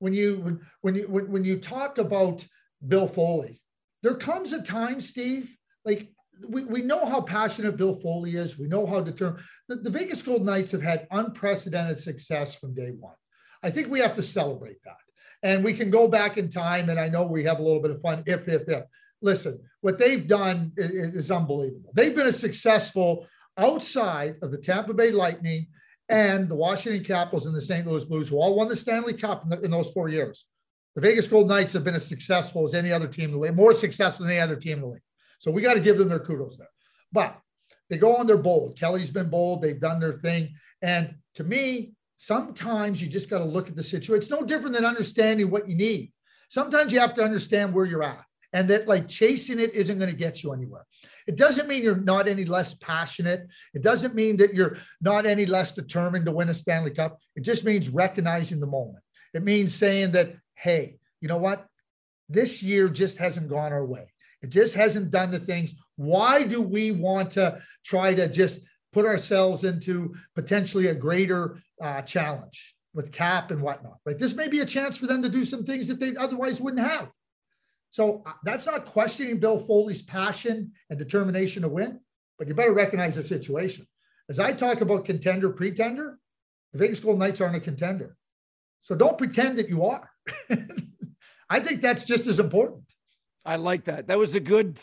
when 0.00 0.12
you 0.12 0.60
when 0.80 0.94
you 0.94 1.06
when, 1.08 1.30
when 1.30 1.44
you 1.44 1.58
talk 1.58 1.98
about 1.98 2.44
Bill 2.86 3.06
Foley, 3.06 3.60
there 4.02 4.14
comes 4.14 4.52
a 4.52 4.62
time, 4.62 5.00
Steve, 5.00 5.56
like 5.84 6.10
we, 6.48 6.64
we 6.64 6.82
know 6.82 7.06
how 7.06 7.20
passionate 7.20 7.76
Bill 7.76 7.94
Foley 7.94 8.36
is. 8.36 8.58
We 8.58 8.66
know 8.66 8.86
how 8.86 9.00
determined. 9.00 9.42
The, 9.68 9.76
the 9.76 9.90
Vegas 9.90 10.22
Golden 10.22 10.46
Knights 10.46 10.72
have 10.72 10.82
had 10.82 11.06
unprecedented 11.10 11.98
success 11.98 12.54
from 12.54 12.74
day 12.74 12.90
one. 12.90 13.14
I 13.62 13.70
think 13.70 13.88
we 13.88 14.00
have 14.00 14.14
to 14.16 14.22
celebrate 14.22 14.82
that. 14.84 14.96
And 15.42 15.64
we 15.64 15.72
can 15.74 15.90
go 15.90 16.08
back 16.08 16.38
in 16.38 16.48
time, 16.48 16.88
and 16.88 16.98
I 16.98 17.08
know 17.08 17.24
we 17.24 17.44
have 17.44 17.58
a 17.58 17.62
little 17.62 17.82
bit 17.82 17.90
of 17.90 18.00
fun 18.00 18.22
if, 18.26 18.48
if, 18.48 18.68
if. 18.68 18.84
Listen, 19.20 19.58
what 19.80 19.98
they've 19.98 20.26
done 20.26 20.72
is, 20.76 21.16
is 21.16 21.30
unbelievable. 21.30 21.92
They've 21.94 22.14
been 22.14 22.26
a 22.26 22.32
successful 22.32 23.26
outside 23.56 24.36
of 24.42 24.50
the 24.50 24.58
Tampa 24.58 24.94
Bay 24.94 25.10
Lightning 25.10 25.66
and 26.08 26.48
the 26.48 26.56
Washington 26.56 27.04
Capitals 27.04 27.46
and 27.46 27.54
the 27.54 27.60
St. 27.60 27.86
Louis 27.86 28.04
Blues, 28.04 28.28
who 28.28 28.36
all 28.36 28.56
won 28.56 28.68
the 28.68 28.76
Stanley 28.76 29.14
Cup 29.14 29.44
in, 29.44 29.50
the, 29.50 29.60
in 29.60 29.70
those 29.70 29.90
four 29.92 30.08
years. 30.08 30.46
The 30.94 31.00
Vegas 31.00 31.26
Golden 31.26 31.48
Knights 31.48 31.72
have 31.72 31.84
been 31.84 31.94
as 31.94 32.06
successful 32.06 32.64
as 32.64 32.74
any 32.74 32.92
other 32.92 33.08
team 33.08 33.26
in 33.26 33.32
the 33.32 33.38
league, 33.38 33.56
more 33.56 33.72
successful 33.72 34.26
than 34.26 34.34
any 34.34 34.42
other 34.42 34.56
team 34.56 34.74
in 34.74 34.80
the 34.80 34.86
league. 34.88 35.02
So 35.44 35.50
we 35.50 35.60
got 35.60 35.74
to 35.74 35.80
give 35.80 35.98
them 35.98 36.08
their 36.08 36.20
kudos 36.20 36.56
there. 36.56 36.70
But 37.12 37.38
they 37.90 37.98
go 37.98 38.16
on 38.16 38.26
their 38.26 38.38
bold. 38.38 38.78
Kelly's 38.78 39.10
been 39.10 39.28
bold. 39.28 39.60
They've 39.60 39.78
done 39.78 40.00
their 40.00 40.14
thing. 40.14 40.54
And 40.80 41.16
to 41.34 41.44
me, 41.44 41.92
sometimes 42.16 43.02
you 43.02 43.08
just 43.08 43.28
got 43.28 43.40
to 43.40 43.44
look 43.44 43.68
at 43.68 43.76
the 43.76 43.82
situation. 43.82 44.22
It's 44.22 44.30
no 44.30 44.42
different 44.42 44.74
than 44.74 44.86
understanding 44.86 45.50
what 45.50 45.68
you 45.68 45.76
need. 45.76 46.12
Sometimes 46.48 46.94
you 46.94 47.00
have 47.00 47.14
to 47.16 47.22
understand 47.22 47.74
where 47.74 47.84
you're 47.84 48.02
at 48.02 48.24
and 48.54 48.70
that 48.70 48.88
like 48.88 49.06
chasing 49.06 49.60
it 49.60 49.74
isn't 49.74 49.98
going 49.98 50.10
to 50.10 50.16
get 50.16 50.42
you 50.42 50.54
anywhere. 50.54 50.86
It 51.26 51.36
doesn't 51.36 51.68
mean 51.68 51.82
you're 51.82 51.94
not 51.94 52.26
any 52.26 52.46
less 52.46 52.72
passionate. 52.72 53.46
It 53.74 53.82
doesn't 53.82 54.14
mean 54.14 54.38
that 54.38 54.54
you're 54.54 54.78
not 55.02 55.26
any 55.26 55.44
less 55.44 55.72
determined 55.72 56.24
to 56.24 56.32
win 56.32 56.48
a 56.48 56.54
Stanley 56.54 56.92
Cup. 56.92 57.18
It 57.36 57.42
just 57.42 57.64
means 57.64 57.90
recognizing 57.90 58.60
the 58.60 58.66
moment. 58.66 59.04
It 59.34 59.42
means 59.42 59.74
saying 59.74 60.12
that, 60.12 60.32
hey, 60.54 60.96
you 61.20 61.28
know 61.28 61.36
what? 61.36 61.66
This 62.30 62.62
year 62.62 62.88
just 62.88 63.18
hasn't 63.18 63.50
gone 63.50 63.74
our 63.74 63.84
way. 63.84 64.13
It 64.44 64.50
just 64.50 64.74
hasn't 64.74 65.10
done 65.10 65.30
the 65.30 65.38
things. 65.38 65.74
Why 65.96 66.42
do 66.42 66.60
we 66.60 66.92
want 66.92 67.30
to 67.30 67.62
try 67.82 68.12
to 68.12 68.28
just 68.28 68.60
put 68.92 69.06
ourselves 69.06 69.64
into 69.64 70.14
potentially 70.34 70.88
a 70.88 70.94
greater 70.94 71.62
uh, 71.80 72.02
challenge 72.02 72.74
with 72.92 73.10
cap 73.10 73.50
and 73.50 73.62
whatnot? 73.62 73.96
Right. 74.04 74.18
This 74.18 74.34
may 74.34 74.48
be 74.48 74.60
a 74.60 74.66
chance 74.66 74.98
for 74.98 75.06
them 75.06 75.22
to 75.22 75.30
do 75.30 75.44
some 75.44 75.64
things 75.64 75.88
that 75.88 75.98
they 75.98 76.14
otherwise 76.14 76.60
wouldn't 76.60 76.86
have. 76.86 77.10
So 77.88 78.22
uh, 78.26 78.32
that's 78.42 78.66
not 78.66 78.84
questioning 78.84 79.40
Bill 79.40 79.58
Foley's 79.58 80.02
passion 80.02 80.72
and 80.90 80.98
determination 80.98 81.62
to 81.62 81.68
win, 81.70 82.00
but 82.38 82.46
you 82.46 82.52
better 82.52 82.74
recognize 82.74 83.14
the 83.14 83.22
situation. 83.22 83.86
As 84.28 84.38
I 84.38 84.52
talk 84.52 84.82
about 84.82 85.06
contender, 85.06 85.48
pretender, 85.48 86.18
the 86.74 86.78
Vegas 86.78 87.00
Golden 87.00 87.20
Knights 87.20 87.40
aren't 87.40 87.56
a 87.56 87.60
contender. 87.60 88.14
So 88.80 88.94
don't 88.94 89.16
pretend 89.16 89.56
that 89.56 89.70
you 89.70 89.86
are. 89.86 90.10
I 91.48 91.60
think 91.60 91.80
that's 91.80 92.04
just 92.04 92.26
as 92.26 92.38
important. 92.38 92.84
I 93.44 93.56
like 93.56 93.84
that. 93.84 94.06
That 94.06 94.18
was 94.18 94.34
a 94.34 94.40
good 94.40 94.80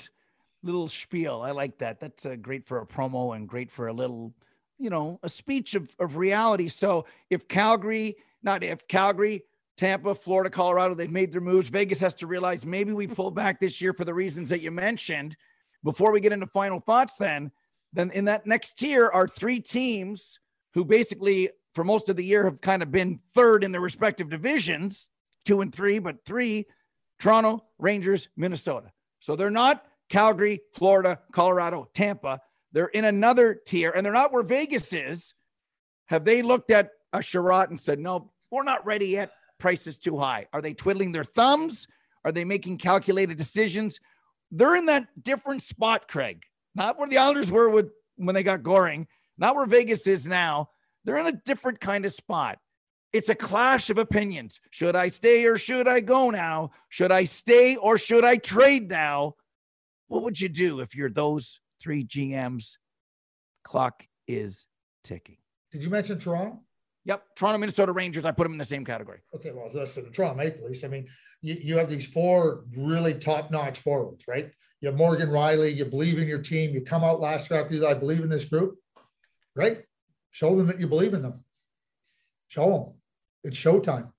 little 0.63 0.87
spiel. 0.87 1.41
I 1.41 1.51
like 1.51 1.77
that. 1.79 1.99
That's 1.99 2.25
uh, 2.25 2.35
great 2.35 2.65
for 2.65 2.79
a 2.79 2.85
promo 2.85 3.35
and 3.35 3.47
great 3.47 3.71
for 3.71 3.87
a 3.87 3.93
little, 3.93 4.33
you 4.77 4.89
know, 4.89 5.19
a 5.23 5.29
speech 5.29 5.73
of, 5.73 5.89
of 5.99 6.17
reality. 6.17 6.67
So 6.67 7.05
if 7.29 7.47
Calgary, 7.47 8.17
not 8.43 8.63
if 8.63 8.87
Calgary, 8.87 9.43
Tampa, 9.77 10.13
Florida, 10.13 10.49
Colorado, 10.49 10.93
they've 10.93 11.11
made 11.11 11.31
their 11.31 11.41
moves. 11.41 11.69
Vegas 11.69 11.99
has 11.99 12.13
to 12.15 12.27
realize 12.27 12.65
maybe 12.65 12.93
we 12.93 13.07
pull 13.07 13.31
back 13.31 13.59
this 13.59 13.81
year 13.81 13.93
for 13.93 14.05
the 14.05 14.13
reasons 14.13 14.49
that 14.49 14.61
you 14.61 14.69
mentioned. 14.69 15.35
Before 15.83 16.11
we 16.11 16.19
get 16.19 16.33
into 16.33 16.45
final 16.45 16.79
thoughts, 16.79 17.15
then, 17.15 17.51
then 17.91 18.11
in 18.11 18.25
that 18.25 18.45
next 18.45 18.77
tier 18.77 19.09
are 19.09 19.27
three 19.27 19.59
teams 19.59 20.39
who 20.75 20.85
basically 20.85 21.49
for 21.73 21.83
most 21.83 22.09
of 22.09 22.15
the 22.15 22.23
year 22.23 22.43
have 22.43 22.61
kind 22.61 22.83
of 22.83 22.91
been 22.91 23.19
third 23.33 23.63
in 23.63 23.71
their 23.71 23.81
respective 23.81 24.29
divisions, 24.29 25.09
two 25.45 25.61
and 25.61 25.73
three, 25.73 25.97
but 25.97 26.23
three 26.25 26.67
Toronto, 27.21 27.63
Rangers, 27.77 28.27
Minnesota. 28.35 28.91
So 29.19 29.35
they're 29.35 29.51
not 29.51 29.85
Calgary, 30.09 30.61
Florida, 30.73 31.19
Colorado, 31.31 31.87
Tampa. 31.93 32.41
They're 32.73 32.87
in 32.87 33.05
another 33.05 33.61
tier 33.65 33.91
and 33.91 34.05
they're 34.05 34.11
not 34.11 34.33
where 34.33 34.43
Vegas 34.43 34.91
is. 34.91 35.35
Have 36.07 36.25
they 36.25 36.41
looked 36.41 36.71
at 36.71 36.89
a 37.13 37.19
Chiarot 37.19 37.69
and 37.69 37.79
said, 37.79 37.99
no, 37.99 38.31
we're 38.49 38.63
not 38.63 38.85
ready 38.85 39.07
yet? 39.07 39.31
Price 39.59 39.85
is 39.85 39.99
too 39.99 40.17
high. 40.17 40.47
Are 40.51 40.61
they 40.61 40.73
twiddling 40.73 41.11
their 41.11 41.23
thumbs? 41.23 41.87
Are 42.25 42.31
they 42.31 42.43
making 42.43 42.79
calculated 42.79 43.37
decisions? 43.37 43.99
They're 44.49 44.75
in 44.75 44.87
that 44.87 45.07
different 45.23 45.61
spot, 45.61 46.07
Craig. 46.07 46.43
Not 46.73 46.97
where 46.97 47.07
the 47.07 47.19
Islanders 47.19 47.51
were 47.51 47.69
with 47.69 47.91
when 48.15 48.33
they 48.33 48.43
got 48.43 48.63
Goring, 48.63 49.07
not 49.37 49.55
where 49.55 49.65
Vegas 49.65 50.07
is 50.07 50.25
now. 50.25 50.69
They're 51.03 51.19
in 51.19 51.27
a 51.27 51.41
different 51.45 51.79
kind 51.79 52.05
of 52.05 52.13
spot. 52.13 52.57
It's 53.13 53.29
a 53.29 53.35
clash 53.35 53.89
of 53.89 53.97
opinions. 53.97 54.61
Should 54.69 54.95
I 54.95 55.09
stay 55.09 55.45
or 55.45 55.57
should 55.57 55.87
I 55.87 55.99
go 55.99 56.29
now? 56.29 56.71
Should 56.89 57.11
I 57.11 57.25
stay 57.25 57.75
or 57.75 57.97
should 57.97 58.23
I 58.23 58.37
trade 58.37 58.89
now? 58.89 59.35
What 60.07 60.23
would 60.23 60.39
you 60.39 60.49
do 60.49 60.79
if 60.79 60.95
you're 60.95 61.09
those 61.09 61.59
three 61.81 62.05
GMs? 62.05 62.77
Clock 63.63 64.05
is 64.27 64.65
ticking. 65.03 65.37
Did 65.71 65.83
you 65.83 65.89
mention 65.89 66.19
Toronto? 66.19 66.61
Yep. 67.05 67.23
Toronto, 67.35 67.57
Minnesota 67.57 67.91
Rangers. 67.91 68.25
I 68.25 68.31
put 68.31 68.43
them 68.43 68.53
in 68.53 68.57
the 68.57 68.65
same 68.65 68.85
category. 68.85 69.19
Okay. 69.35 69.51
Well, 69.51 69.69
listen, 69.73 70.03
the 70.05 70.09
Toronto 70.11 70.37
Maple 70.37 70.67
Leafs. 70.67 70.83
I 70.83 70.87
mean, 70.87 71.07
you, 71.41 71.55
you 71.61 71.77
have 71.77 71.89
these 71.89 72.05
four 72.05 72.65
really 72.75 73.13
top 73.13 73.51
notch 73.51 73.79
forwards, 73.79 74.23
right? 74.27 74.51
You 74.79 74.87
have 74.87 74.97
Morgan 74.97 75.29
Rielly. 75.29 75.75
You 75.75 75.85
believe 75.85 76.17
in 76.17 76.27
your 76.27 76.41
team. 76.41 76.73
You 76.73 76.81
come 76.81 77.03
out 77.03 77.19
last 77.19 77.47
draft. 77.47 77.73
I 77.73 77.93
believe 77.93 78.21
in 78.21 78.29
this 78.29 78.45
group. 78.45 78.75
Right? 79.55 79.83
Show 80.29 80.55
them 80.55 80.67
that 80.67 80.79
you 80.79 80.87
believe 80.87 81.13
in 81.13 81.21
them. 81.21 81.43
Show 82.47 82.69
them. 82.69 82.93
It's 83.43 83.57
showtime. 83.57 84.11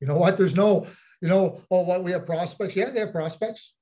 You 0.00 0.06
know 0.06 0.16
what? 0.16 0.36
There's 0.36 0.54
no, 0.54 0.86
you 1.20 1.28
know, 1.28 1.60
oh, 1.70 1.82
what 1.82 2.02
we 2.02 2.12
have 2.12 2.26
prospects. 2.26 2.76
Yeah, 2.76 2.90
they 2.90 3.00
have 3.00 3.12
prospects. 3.12 3.74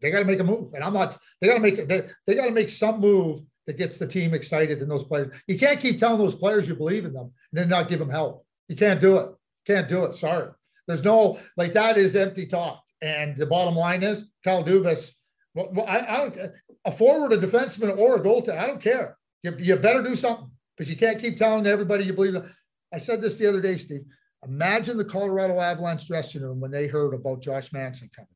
They 0.00 0.10
got 0.10 0.18
to 0.18 0.24
make 0.24 0.40
a 0.40 0.44
move, 0.44 0.74
and 0.74 0.84
I'm 0.84 0.92
not. 0.92 1.18
They 1.40 1.48
got 1.48 1.54
to 1.54 1.60
make 1.60 1.88
they, 1.88 2.02
they 2.26 2.34
got 2.34 2.46
to 2.46 2.50
make 2.50 2.68
some 2.68 3.00
move 3.00 3.40
that 3.66 3.78
gets 3.78 3.98
the 3.98 4.06
team 4.06 4.34
excited 4.34 4.80
and 4.80 4.90
those 4.90 5.04
players. 5.04 5.34
You 5.46 5.58
can't 5.58 5.80
keep 5.80 5.98
telling 5.98 6.18
those 6.18 6.34
players 6.34 6.68
you 6.68 6.76
believe 6.76 7.04
in 7.04 7.12
them 7.12 7.32
and 7.52 7.60
then 7.60 7.68
not 7.68 7.88
give 7.88 7.98
them 7.98 8.10
help. 8.10 8.44
You 8.68 8.76
can't 8.76 9.00
do 9.00 9.18
it. 9.18 9.30
Can't 9.66 9.88
do 9.88 10.04
it. 10.04 10.14
Sorry. 10.14 10.48
There's 10.86 11.02
no 11.02 11.38
like 11.56 11.72
that 11.72 11.96
is 11.96 12.14
empty 12.14 12.46
talk. 12.46 12.82
And 13.02 13.36
the 13.36 13.46
bottom 13.46 13.74
line 13.74 14.02
is 14.02 14.30
Kyle 14.44 14.64
Dubas. 14.64 15.12
Well, 15.54 15.86
I, 15.88 15.98
I 16.00 16.16
don't 16.18 16.38
a 16.84 16.92
forward, 16.92 17.32
a 17.32 17.38
defenseman, 17.38 17.96
or 17.98 18.16
a 18.16 18.20
goaltender. 18.20 18.58
I 18.58 18.66
don't 18.66 18.80
care. 18.80 19.16
You, 19.42 19.54
you 19.58 19.76
better 19.76 20.02
do 20.02 20.14
something 20.14 20.50
because 20.76 20.90
you 20.90 20.96
can't 20.96 21.20
keep 21.20 21.36
telling 21.36 21.66
everybody 21.66 22.04
you 22.04 22.12
believe. 22.12 22.34
Them. 22.34 22.50
I 22.92 22.98
said 22.98 23.20
this 23.20 23.36
the 23.36 23.48
other 23.48 23.60
day, 23.60 23.76
Steve. 23.76 24.04
Imagine 24.44 24.96
the 24.96 25.04
Colorado 25.04 25.58
Avalanche 25.58 26.06
dressing 26.06 26.42
room 26.42 26.60
when 26.60 26.70
they 26.70 26.86
heard 26.86 27.14
about 27.14 27.42
Josh 27.42 27.72
Manson 27.72 28.10
coming. 28.14 28.28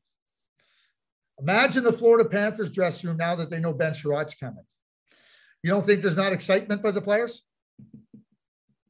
Imagine 1.39 1.83
the 1.83 1.93
Florida 1.93 2.27
Panthers 2.27 2.71
dressing 2.71 3.09
room 3.09 3.17
now 3.17 3.35
that 3.35 3.49
they 3.49 3.59
know 3.59 3.73
Ben 3.73 3.93
Chiarot's 3.93 4.35
coming. 4.35 4.65
You 5.63 5.71
don't 5.71 5.85
think 5.85 6.01
there's 6.01 6.17
not 6.17 6.33
excitement 6.33 6.83
by 6.83 6.91
the 6.91 7.01
players? 7.01 7.43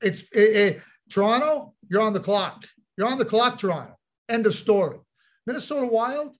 It's 0.02 0.22
it, 0.34 0.56
it, 0.56 0.82
Toronto, 1.10 1.74
you're 1.90 2.02
on 2.02 2.14
the 2.14 2.20
clock. 2.20 2.66
You're 2.98 3.08
on 3.08 3.18
the 3.18 3.26
clock, 3.26 3.58
Toronto. 3.58 3.96
End 4.30 4.46
of 4.46 4.54
story. 4.54 4.98
Minnesota 5.46 5.86
Wild, 5.86 6.36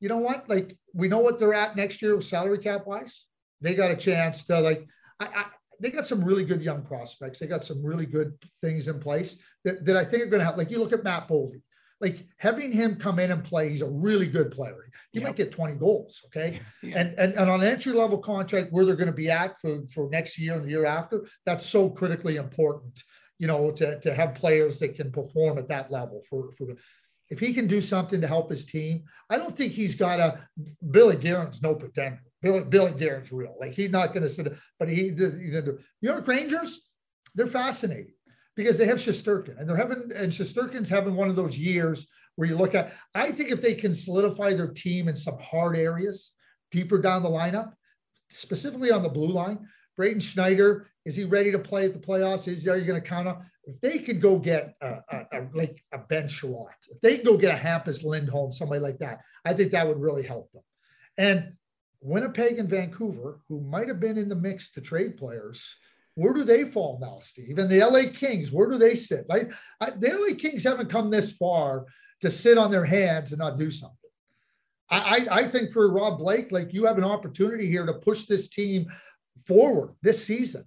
you 0.00 0.08
know 0.08 0.18
what? 0.18 0.48
Like, 0.48 0.76
we 0.94 1.08
know 1.08 1.18
what 1.18 1.38
they're 1.38 1.54
at 1.54 1.76
next 1.76 2.02
year 2.02 2.16
with 2.16 2.24
salary 2.24 2.58
cap 2.58 2.86
wise. 2.86 3.26
They 3.60 3.74
got 3.74 3.90
a 3.90 3.96
chance 3.96 4.44
to, 4.44 4.60
like, 4.60 4.86
I 5.20 5.46
they 5.82 5.90
got 5.90 6.06
some 6.06 6.24
really 6.24 6.44
good 6.44 6.62
young 6.62 6.82
prospects. 6.82 7.38
They 7.38 7.46
got 7.46 7.64
some 7.64 7.84
really 7.84 8.06
good 8.06 8.32
things 8.60 8.86
in 8.86 9.00
place 9.00 9.38
that, 9.64 9.84
that 9.84 9.96
I 9.96 10.04
think 10.04 10.22
are 10.22 10.26
going 10.26 10.38
to 10.38 10.44
help. 10.44 10.56
Like 10.56 10.70
you 10.70 10.78
look 10.78 10.92
at 10.92 11.02
Matt 11.02 11.28
Boldy, 11.28 11.60
like 12.00 12.24
having 12.38 12.70
him 12.70 12.96
come 12.96 13.18
in 13.18 13.32
and 13.32 13.42
play, 13.42 13.68
he's 13.68 13.82
a 13.82 13.90
really 13.90 14.28
good 14.28 14.52
player. 14.52 14.76
He 15.10 15.18
yep. 15.18 15.28
might 15.28 15.36
get 15.36 15.50
20 15.50 15.74
goals. 15.74 16.20
Okay. 16.26 16.60
Yeah. 16.82 17.00
And, 17.00 17.18
and, 17.18 17.34
and 17.34 17.50
on 17.50 17.62
an 17.62 17.66
entry 17.66 17.92
level 17.92 18.18
contract 18.18 18.72
where 18.72 18.84
they're 18.84 18.96
going 18.96 19.06
to 19.06 19.12
be 19.12 19.30
at 19.30 19.60
for, 19.60 19.82
for 19.92 20.08
next 20.10 20.38
year 20.38 20.54
and 20.54 20.64
the 20.64 20.70
year 20.70 20.86
after, 20.86 21.26
that's 21.44 21.66
so 21.66 21.90
critically 21.90 22.36
important, 22.36 23.02
you 23.38 23.48
know, 23.48 23.72
to, 23.72 23.98
to 24.00 24.14
have 24.14 24.36
players 24.36 24.78
that 24.78 24.94
can 24.94 25.10
perform 25.10 25.58
at 25.58 25.68
that 25.68 25.90
level 25.90 26.22
for, 26.30 26.52
for 26.52 26.68
if 27.32 27.40
he 27.40 27.54
can 27.54 27.66
do 27.66 27.80
something 27.80 28.20
to 28.20 28.26
help 28.26 28.50
his 28.50 28.66
team, 28.66 29.04
I 29.30 29.38
don't 29.38 29.56
think 29.56 29.72
he's 29.72 29.94
got 29.94 30.20
a 30.20 30.46
Billy 30.90 31.16
Guerin's 31.16 31.62
no 31.62 31.74
pretender. 31.74 32.20
Billy, 32.42 32.60
Billy 32.64 32.92
Guerin's 32.92 33.32
real. 33.32 33.56
Like 33.58 33.72
he's 33.72 33.90
not 33.90 34.12
going 34.12 34.22
to 34.22 34.28
sit, 34.28 34.52
but 34.78 34.90
he, 34.90 35.08
the, 35.08 35.28
the 35.28 35.78
New 36.02 36.10
York 36.10 36.28
Rangers, 36.28 36.90
they're 37.34 37.46
fascinating 37.46 38.12
because 38.54 38.76
they 38.76 38.84
have 38.84 38.98
Shesterkin 38.98 39.58
and 39.58 39.66
they're 39.66 39.78
having, 39.78 40.10
and 40.14 40.30
Shesterkin's 40.30 40.90
having 40.90 41.16
one 41.16 41.30
of 41.30 41.36
those 41.36 41.56
years 41.56 42.06
where 42.36 42.46
you 42.46 42.54
look 42.54 42.74
at, 42.74 42.92
I 43.14 43.32
think 43.32 43.50
if 43.50 43.62
they 43.62 43.74
can 43.74 43.94
solidify 43.94 44.52
their 44.52 44.68
team 44.68 45.08
in 45.08 45.16
some 45.16 45.38
hard 45.40 45.74
areas 45.74 46.32
deeper 46.70 46.98
down 46.98 47.22
the 47.22 47.30
lineup, 47.30 47.72
specifically 48.28 48.90
on 48.90 49.02
the 49.02 49.08
blue 49.08 49.32
line, 49.32 49.66
Braden 49.96 50.20
Schneider, 50.20 50.88
is 51.04 51.16
he 51.16 51.24
ready 51.24 51.52
to 51.52 51.58
play 51.58 51.84
at 51.84 51.92
the 51.92 51.98
playoffs? 51.98 52.48
Is 52.48 52.66
are 52.66 52.76
you 52.76 52.84
going 52.84 53.00
to 53.00 53.06
count 53.06 53.28
on? 53.28 53.44
If 53.64 53.80
they 53.80 53.98
could 53.98 54.20
go 54.20 54.38
get 54.38 54.74
a, 54.80 54.98
a, 55.10 55.26
a 55.32 55.48
like 55.54 55.82
a 55.92 55.98
Ben 55.98 56.26
Chiarot, 56.26 56.74
if 56.90 57.00
they 57.00 57.16
could 57.16 57.26
go 57.26 57.36
get 57.36 57.54
a 57.54 57.58
Hampus 57.58 58.02
Lindholm, 58.04 58.52
somebody 58.52 58.80
like 58.80 58.98
that, 58.98 59.20
I 59.44 59.54
think 59.54 59.72
that 59.72 59.86
would 59.86 60.00
really 60.00 60.22
help 60.22 60.50
them. 60.52 60.62
And 61.16 61.52
Winnipeg 62.00 62.58
and 62.58 62.68
Vancouver, 62.68 63.40
who 63.48 63.60
might 63.60 63.88
have 63.88 64.00
been 64.00 64.18
in 64.18 64.28
the 64.28 64.34
mix 64.34 64.72
to 64.72 64.80
trade 64.80 65.16
players, 65.16 65.76
where 66.14 66.34
do 66.34 66.44
they 66.44 66.64
fall 66.64 66.98
now, 67.00 67.18
Steve? 67.20 67.58
And 67.58 67.70
the 67.70 67.84
LA 67.84 68.10
Kings, 68.12 68.50
where 68.50 68.68
do 68.68 68.78
they 68.78 68.94
sit? 68.94 69.28
Like 69.28 69.52
I, 69.80 69.90
the 69.90 70.08
LA 70.08 70.36
Kings 70.36 70.64
haven't 70.64 70.90
come 70.90 71.10
this 71.10 71.32
far 71.32 71.86
to 72.20 72.30
sit 72.30 72.58
on 72.58 72.70
their 72.70 72.84
hands 72.84 73.32
and 73.32 73.38
not 73.38 73.58
do 73.58 73.70
something. 73.70 73.96
I, 74.90 74.98
I, 74.98 75.36
I 75.38 75.42
think 75.44 75.70
for 75.70 75.90
Rob 75.90 76.18
Blake, 76.18 76.52
like 76.52 76.72
you 76.72 76.84
have 76.84 76.98
an 76.98 77.04
opportunity 77.04 77.66
here 77.66 77.86
to 77.86 77.94
push 77.94 78.26
this 78.26 78.48
team 78.48 78.86
forward 79.46 79.94
this 80.02 80.24
season. 80.24 80.64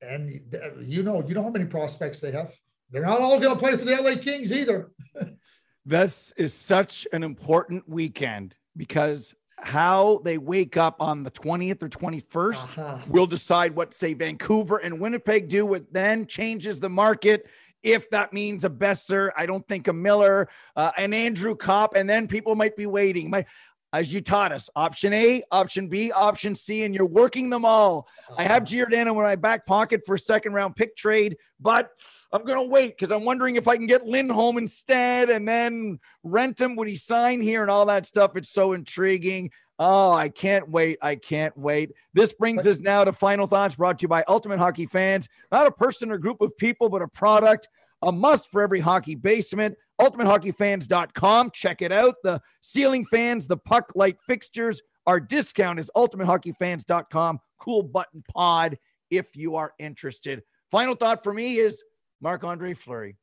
And 0.00 0.40
you 0.80 1.02
know, 1.02 1.24
you 1.26 1.34
know 1.34 1.42
how 1.42 1.50
many 1.50 1.64
prospects 1.64 2.20
they 2.20 2.32
have. 2.32 2.52
They're 2.90 3.06
not 3.06 3.20
all 3.20 3.38
going 3.38 3.56
to 3.56 3.58
play 3.58 3.76
for 3.76 3.84
the 3.84 3.96
LA 3.96 4.16
Kings 4.20 4.52
either. 4.52 4.90
this 5.86 6.32
is 6.36 6.52
such 6.52 7.06
an 7.12 7.22
important 7.22 7.88
weekend 7.88 8.54
because 8.76 9.34
how 9.58 10.20
they 10.24 10.38
wake 10.38 10.76
up 10.76 10.96
on 11.00 11.22
the 11.22 11.30
20th 11.30 11.82
or 11.82 11.88
21st 11.88 12.56
uh-huh. 12.56 12.98
will 13.08 13.26
decide 13.26 13.74
what 13.76 13.94
say 13.94 14.12
Vancouver 14.12 14.78
and 14.78 14.98
Winnipeg 14.98 15.48
do 15.48 15.64
what 15.64 15.92
then 15.92 16.26
changes 16.26 16.80
the 16.80 16.90
market 16.90 17.46
if 17.82 18.08
that 18.10 18.32
means 18.32 18.64
a 18.64 18.70
Boeser, 18.70 19.30
I 19.36 19.46
don't 19.46 19.66
think 19.66 19.88
a 19.88 19.92
Miller, 19.92 20.48
uh, 20.76 20.92
an 20.96 21.12
Andrew 21.12 21.56
Copp, 21.56 21.96
and 21.96 22.08
then 22.08 22.28
people 22.28 22.54
might 22.54 22.76
be 22.76 22.86
waiting. 22.86 23.28
My, 23.30 23.44
as 23.92 24.12
you 24.12 24.20
taught 24.20 24.52
us 24.52 24.70
option 24.74 25.12
A, 25.12 25.42
option 25.50 25.88
B, 25.88 26.10
option 26.12 26.54
C, 26.54 26.84
and 26.84 26.94
you're 26.94 27.06
working 27.06 27.50
them 27.50 27.64
all. 27.64 28.08
Oh, 28.30 28.34
I 28.38 28.44
have 28.44 28.64
Giordano 28.64 29.12
in 29.12 29.24
my 29.24 29.36
back 29.36 29.66
pocket 29.66 30.02
for 30.06 30.14
a 30.14 30.18
second 30.18 30.54
round 30.54 30.76
pick 30.76 30.96
trade, 30.96 31.36
but 31.60 31.90
I'm 32.32 32.44
going 32.44 32.58
to 32.58 32.70
wait 32.70 32.96
because 32.96 33.12
I'm 33.12 33.24
wondering 33.24 33.56
if 33.56 33.68
I 33.68 33.76
can 33.76 33.86
get 33.86 34.06
Lindholm 34.06 34.56
instead 34.56 35.28
and 35.28 35.46
then 35.46 35.98
rent 36.22 36.60
him. 36.60 36.76
Would 36.76 36.88
he 36.88 36.96
sign 36.96 37.42
here 37.42 37.60
and 37.60 37.70
all 37.70 37.86
that 37.86 38.06
stuff? 38.06 38.36
It's 38.36 38.50
so 38.50 38.72
intriguing. 38.72 39.50
Oh, 39.78 40.12
I 40.12 40.30
can't 40.30 40.70
wait. 40.70 40.98
I 41.02 41.16
can't 41.16 41.56
wait. 41.56 41.92
This 42.14 42.32
brings 42.32 42.66
us 42.66 42.78
now 42.78 43.04
to 43.04 43.12
final 43.12 43.46
thoughts 43.46 43.74
brought 43.74 43.98
to 43.98 44.04
you 44.04 44.08
by 44.08 44.24
Ultimate 44.28 44.58
Hockey 44.58 44.86
Fans. 44.86 45.28
Not 45.50 45.66
a 45.66 45.72
person 45.72 46.10
or 46.10 46.18
group 46.18 46.40
of 46.40 46.56
people, 46.56 46.88
but 46.88 47.02
a 47.02 47.08
product, 47.08 47.68
a 48.00 48.12
must 48.12 48.50
for 48.50 48.62
every 48.62 48.80
hockey 48.80 49.16
basement. 49.16 49.76
UltimateHockeyFans.com. 50.02 51.50
Check 51.52 51.80
it 51.80 51.92
out. 51.92 52.16
The 52.24 52.40
ceiling 52.60 53.06
fans, 53.06 53.46
the 53.46 53.56
puck 53.56 53.92
light 53.94 54.16
fixtures. 54.26 54.82
Our 55.06 55.20
discount 55.20 55.78
is 55.78 55.90
UltimateHockeyFans.com. 55.96 57.38
Kool 57.60 57.82
Button 57.84 58.24
pod 58.34 58.78
if 59.10 59.36
you 59.36 59.54
are 59.56 59.72
interested. 59.78 60.42
Final 60.72 60.96
thought 60.96 61.22
for 61.22 61.32
me 61.32 61.58
is 61.58 61.84
Marc 62.20 62.42
Andre 62.42 62.74
Fleury. 62.74 63.16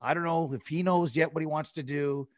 I 0.00 0.14
don't 0.14 0.22
know 0.22 0.52
if 0.52 0.66
he 0.68 0.84
knows 0.84 1.16
yet 1.16 1.34
what 1.34 1.40
he 1.40 1.46
wants 1.46 1.72
to 1.72 1.82
do 1.82 2.28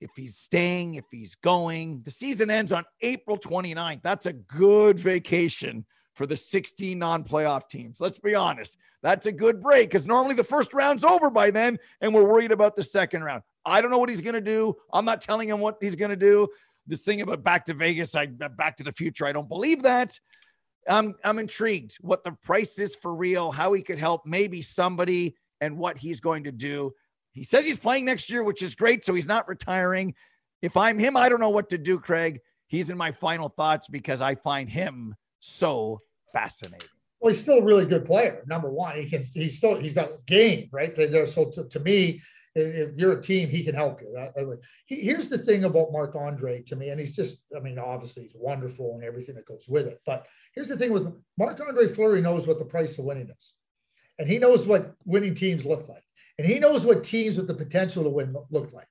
if 0.00 0.10
he's 0.14 0.36
staying, 0.36 0.94
if 0.94 1.06
he's 1.10 1.34
going. 1.36 2.02
The 2.04 2.10
season 2.10 2.50
ends 2.50 2.70
on 2.70 2.84
April 3.00 3.38
29th. 3.38 4.02
That's 4.02 4.26
a 4.26 4.34
good 4.34 4.98
vacation 4.98 5.86
for 6.16 6.26
the 6.26 6.36
16 6.36 6.98
non 6.98 7.22
playoff 7.22 7.68
teams. 7.68 8.00
Let's 8.00 8.18
be 8.18 8.34
honest. 8.34 8.78
That's 9.02 9.26
a 9.26 9.32
good 9.32 9.62
break 9.62 9.90
because 9.90 10.06
normally 10.06 10.34
the 10.34 10.42
first 10.42 10.74
round's 10.74 11.04
over 11.04 11.30
by 11.30 11.50
then, 11.50 11.78
and 12.00 12.12
we're 12.12 12.24
worried 12.24 12.50
about 12.50 12.74
the 12.74 12.82
second 12.82 13.22
round. 13.22 13.42
I 13.64 13.80
don't 13.80 13.90
know 13.90 13.98
what 13.98 14.08
he's 14.08 14.22
going 14.22 14.34
to 14.34 14.40
do. 14.40 14.74
I'm 14.92 15.04
not 15.04 15.20
telling 15.20 15.48
him 15.48 15.60
what 15.60 15.76
he's 15.80 15.94
going 15.94 16.10
to 16.10 16.16
do. 16.16 16.48
This 16.86 17.02
thing 17.02 17.20
about 17.20 17.44
back 17.44 17.66
to 17.66 17.74
Vegas, 17.74 18.14
I 18.14 18.28
uh, 18.42 18.48
back 18.48 18.76
to 18.78 18.84
the 18.84 18.92
future, 18.92 19.26
I 19.26 19.32
don't 19.32 19.48
believe 19.48 19.82
that. 19.82 20.18
I'm, 20.88 21.14
I'm 21.24 21.38
intrigued 21.38 21.96
what 22.00 22.22
the 22.22 22.32
price 22.32 22.78
is 22.78 22.94
for 22.94 23.12
real, 23.12 23.50
how 23.50 23.72
he 23.72 23.82
could 23.82 23.98
help 23.98 24.24
maybe 24.24 24.62
somebody, 24.62 25.36
and 25.60 25.78
what 25.78 25.98
he's 25.98 26.20
going 26.20 26.44
to 26.44 26.52
do. 26.52 26.92
He 27.32 27.44
says 27.44 27.66
he's 27.66 27.78
playing 27.78 28.04
next 28.04 28.30
year, 28.30 28.42
which 28.42 28.62
is 28.62 28.74
great. 28.74 29.04
So 29.04 29.14
he's 29.14 29.26
not 29.26 29.48
retiring. 29.48 30.14
If 30.62 30.76
I'm 30.76 30.98
him, 30.98 31.16
I 31.16 31.28
don't 31.28 31.40
know 31.40 31.50
what 31.50 31.70
to 31.70 31.78
do, 31.78 31.98
Craig. 31.98 32.40
He's 32.66 32.88
in 32.88 32.96
my 32.96 33.12
final 33.12 33.48
thoughts 33.48 33.88
because 33.88 34.20
I 34.20 34.36
find 34.36 34.70
him 34.70 35.14
so 35.40 36.00
fascinating. 36.32 36.88
Well, 37.20 37.32
he's 37.32 37.40
still 37.40 37.58
a 37.58 37.64
really 37.64 37.86
good 37.86 38.04
player. 38.04 38.42
Number 38.46 38.70
one, 38.70 38.96
he 38.96 39.08
can. 39.08 39.22
He's 39.34 39.56
still. 39.56 39.76
He's 39.76 39.94
got 39.94 40.24
game, 40.26 40.68
right? 40.72 40.94
There. 40.94 41.26
So 41.26 41.46
to, 41.50 41.64
to 41.64 41.80
me, 41.80 42.20
if 42.54 42.96
you're 42.96 43.18
a 43.18 43.22
team, 43.22 43.48
he 43.48 43.64
can 43.64 43.74
help 43.74 44.00
you. 44.00 44.58
Here's 44.86 45.28
the 45.28 45.38
thing 45.38 45.64
about 45.64 45.92
Marc 45.92 46.14
Andre 46.14 46.62
to 46.62 46.76
me, 46.76 46.90
and 46.90 47.00
he's 47.00 47.16
just. 47.16 47.44
I 47.56 47.60
mean, 47.60 47.78
obviously 47.78 48.24
he's 48.24 48.32
wonderful 48.34 48.94
and 48.94 49.04
everything 49.04 49.34
that 49.36 49.46
goes 49.46 49.66
with 49.68 49.86
it. 49.86 50.00
But 50.04 50.26
here's 50.54 50.68
the 50.68 50.76
thing 50.76 50.92
with 50.92 51.12
Marc 51.38 51.60
Andre 51.60 51.88
Fleury 51.88 52.20
knows 52.20 52.46
what 52.46 52.58
the 52.58 52.64
price 52.64 52.98
of 52.98 53.04
winning 53.04 53.30
is, 53.30 53.54
and 54.18 54.28
he 54.28 54.38
knows 54.38 54.66
what 54.66 54.94
winning 55.04 55.34
teams 55.34 55.64
look 55.64 55.88
like. 55.88 56.02
And 56.38 56.46
he 56.46 56.58
knows 56.58 56.84
what 56.84 57.02
teams 57.02 57.38
with 57.38 57.48
the 57.48 57.54
potential 57.54 58.04
to 58.04 58.10
win 58.10 58.36
look 58.50 58.72
like. 58.72 58.88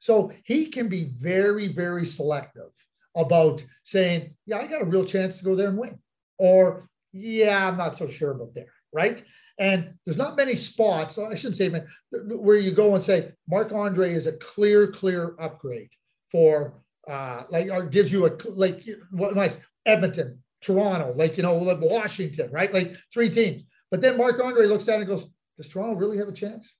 So 0.00 0.32
he 0.42 0.66
can 0.66 0.88
be 0.88 1.12
very, 1.16 1.68
very 1.68 2.04
selective 2.04 2.70
about 3.14 3.64
saying, 3.84 4.34
yeah, 4.46 4.58
I 4.58 4.66
got 4.66 4.82
a 4.82 4.86
real 4.86 5.04
chance 5.04 5.38
to 5.38 5.44
go 5.44 5.54
there 5.54 5.68
and 5.68 5.78
win. 5.78 5.98
Or, 6.38 6.88
yeah, 7.12 7.68
I'm 7.68 7.76
not 7.76 7.96
so 7.96 8.08
sure 8.08 8.32
about 8.32 8.54
there. 8.54 8.72
Right. 8.92 9.22
And 9.58 9.94
there's 10.04 10.16
not 10.16 10.36
many 10.36 10.54
spots, 10.54 11.18
I 11.18 11.34
shouldn't 11.34 11.56
say, 11.56 11.68
man, 11.68 11.86
where 12.10 12.56
you 12.56 12.72
go 12.72 12.94
and 12.94 13.02
say, 13.02 13.32
Marc 13.48 13.72
Andre 13.72 14.12
is 14.12 14.26
a 14.26 14.32
clear, 14.32 14.88
clear 14.88 15.34
upgrade 15.38 15.90
for, 16.30 16.82
uh, 17.08 17.44
like, 17.50 17.70
or 17.70 17.86
gives 17.86 18.10
you 18.12 18.26
a, 18.26 18.30
like, 18.48 18.82
what 19.10 19.34
nice, 19.36 19.58
Edmonton, 19.86 20.42
Toronto, 20.62 21.12
like, 21.14 21.36
you 21.36 21.42
know, 21.42 21.56
like 21.56 21.80
Washington, 21.80 22.50
right? 22.50 22.72
Like 22.72 22.96
three 23.12 23.28
teams. 23.28 23.62
But 23.90 24.00
then 24.00 24.16
Marc 24.16 24.42
Andre 24.42 24.66
looks 24.66 24.88
at 24.88 24.94
it 24.94 25.00
and 25.00 25.06
goes, 25.08 25.26
does 25.58 25.68
Toronto 25.68 25.94
really 25.94 26.18
have 26.18 26.28
a 26.28 26.32
chance? 26.32 26.72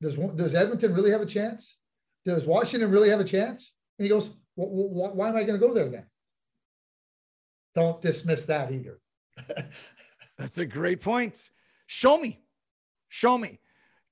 Does, 0.00 0.16
does 0.34 0.54
Edmonton 0.54 0.94
really 0.94 1.10
have 1.10 1.22
a 1.22 1.26
chance? 1.26 1.76
Does 2.26 2.44
Washington 2.44 2.90
really 2.90 3.08
have 3.08 3.20
a 3.20 3.24
chance? 3.24 3.72
And 3.98 4.04
he 4.04 4.08
goes, 4.08 4.30
why 4.54 5.28
am 5.28 5.36
I 5.36 5.44
going 5.44 5.58
to 5.58 5.66
go 5.66 5.72
there 5.72 5.88
then? 5.88 6.04
Don't 7.74 8.00
dismiss 8.02 8.44
that 8.46 8.70
either. 8.72 8.98
That's 10.38 10.58
a 10.58 10.66
great 10.66 11.00
point. 11.00 11.50
Show 11.86 12.18
me. 12.18 12.40
Show 13.08 13.38
me. 13.38 13.60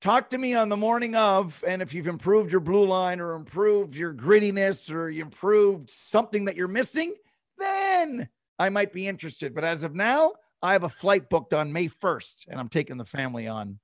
Talk 0.01 0.31
to 0.31 0.37
me 0.37 0.55
on 0.55 0.69
the 0.69 0.77
morning 0.77 1.15
of, 1.15 1.63
and 1.67 1.81
if 1.81 1.93
you've 1.93 2.07
improved 2.07 2.51
your 2.51 2.61
blue 2.61 2.87
line 2.87 3.19
or 3.19 3.35
improved 3.35 3.95
your 3.95 4.13
grittiness 4.13 4.91
or 4.91 5.09
you 5.09 5.21
improved 5.21 5.91
something 5.91 6.45
that 6.45 6.55
you're 6.55 6.67
missing, 6.67 7.13
then 7.59 8.27
I 8.57 8.69
might 8.69 8.93
be 8.93 9.07
interested. 9.07 9.53
But 9.53 9.63
as 9.63 9.83
of 9.83 9.93
now, 9.93 10.33
I 10.61 10.73
have 10.73 10.83
a 10.83 10.89
flight 10.89 11.29
booked 11.29 11.53
on 11.53 11.71
May 11.71 11.87
1st, 11.87 12.47
and 12.47 12.59
I'm 12.59 12.69
taking 12.69 12.97
the 12.97 13.05
family 13.05 13.47
on 13.47 13.79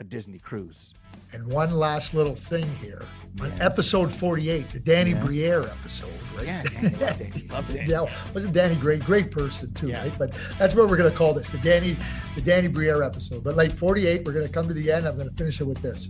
a 0.00 0.04
Disney 0.04 0.38
cruise. 0.38 0.94
And 1.32 1.46
one 1.46 1.70
last 1.70 2.14
little 2.14 2.34
thing 2.34 2.66
here. 2.80 3.02
Yes. 3.36 3.60
Episode 3.60 4.12
48, 4.12 4.70
the 4.70 4.80
Danny 4.80 5.10
yes. 5.10 5.24
Briere 5.24 5.60
episode, 5.60 6.10
right? 6.34 6.46
Yeah, 6.46 6.62
Danny, 6.62 6.88
love 6.90 7.18
Danny. 7.18 7.48
Love 7.50 7.68
Danny. 7.68 7.90
yeah, 7.90 8.06
wasn't 8.34 8.54
Danny 8.54 8.74
great? 8.74 9.04
Great 9.04 9.30
person 9.30 9.72
too, 9.74 9.88
yeah. 9.88 10.02
right? 10.02 10.18
But 10.18 10.32
that's 10.58 10.74
what 10.74 10.88
we're 10.88 10.96
gonna 10.96 11.10
call 11.10 11.34
this, 11.34 11.50
the 11.50 11.58
Danny, 11.58 11.96
the 12.34 12.40
Danny 12.40 12.66
Briere 12.66 13.02
episode. 13.02 13.44
But 13.44 13.56
like 13.56 13.70
48, 13.70 14.26
we're 14.26 14.32
gonna 14.32 14.48
come 14.48 14.66
to 14.66 14.74
the 14.74 14.90
end. 14.90 15.06
I'm 15.06 15.16
gonna 15.16 15.30
finish 15.32 15.60
it 15.60 15.64
with 15.64 15.80
this. 15.82 16.08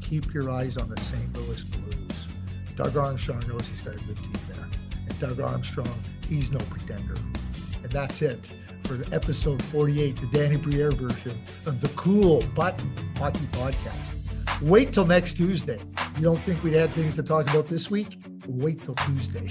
Keep 0.00 0.32
your 0.32 0.50
eyes 0.50 0.78
on 0.78 0.88
the 0.88 1.00
St. 1.00 1.36
Louis 1.36 1.62
Blues. 1.64 2.26
Doug 2.76 2.96
Armstrong 2.96 3.42
knows 3.48 3.68
he's 3.68 3.80
got 3.80 3.94
a 3.94 4.04
good 4.04 4.16
team 4.16 4.32
there. 4.52 4.66
And 5.08 5.20
Doug 5.20 5.40
Armstrong, 5.40 6.00
he's 6.28 6.50
no 6.50 6.58
pretender. 6.70 7.14
And 7.82 7.90
that's 7.90 8.22
it 8.22 8.48
for 8.86 9.02
episode 9.12 9.62
48, 9.64 10.16
the 10.16 10.26
Danny 10.26 10.56
Briere 10.56 10.90
version 10.90 11.40
of 11.66 11.80
the 11.80 11.88
Kool 11.88 12.42
Button 12.54 12.92
Hockey 13.16 13.46
Podcast. 13.52 14.14
Wait 14.62 14.92
till 14.92 15.06
next 15.06 15.34
Tuesday. 15.34 15.78
You 16.16 16.22
don't 16.22 16.40
think 16.40 16.62
we'd 16.62 16.74
had 16.74 16.92
things 16.92 17.16
to 17.16 17.22
talk 17.22 17.48
about 17.50 17.66
this 17.66 17.90
week? 17.90 18.18
Wait 18.46 18.82
till 18.82 18.94
Tuesday. 18.94 19.50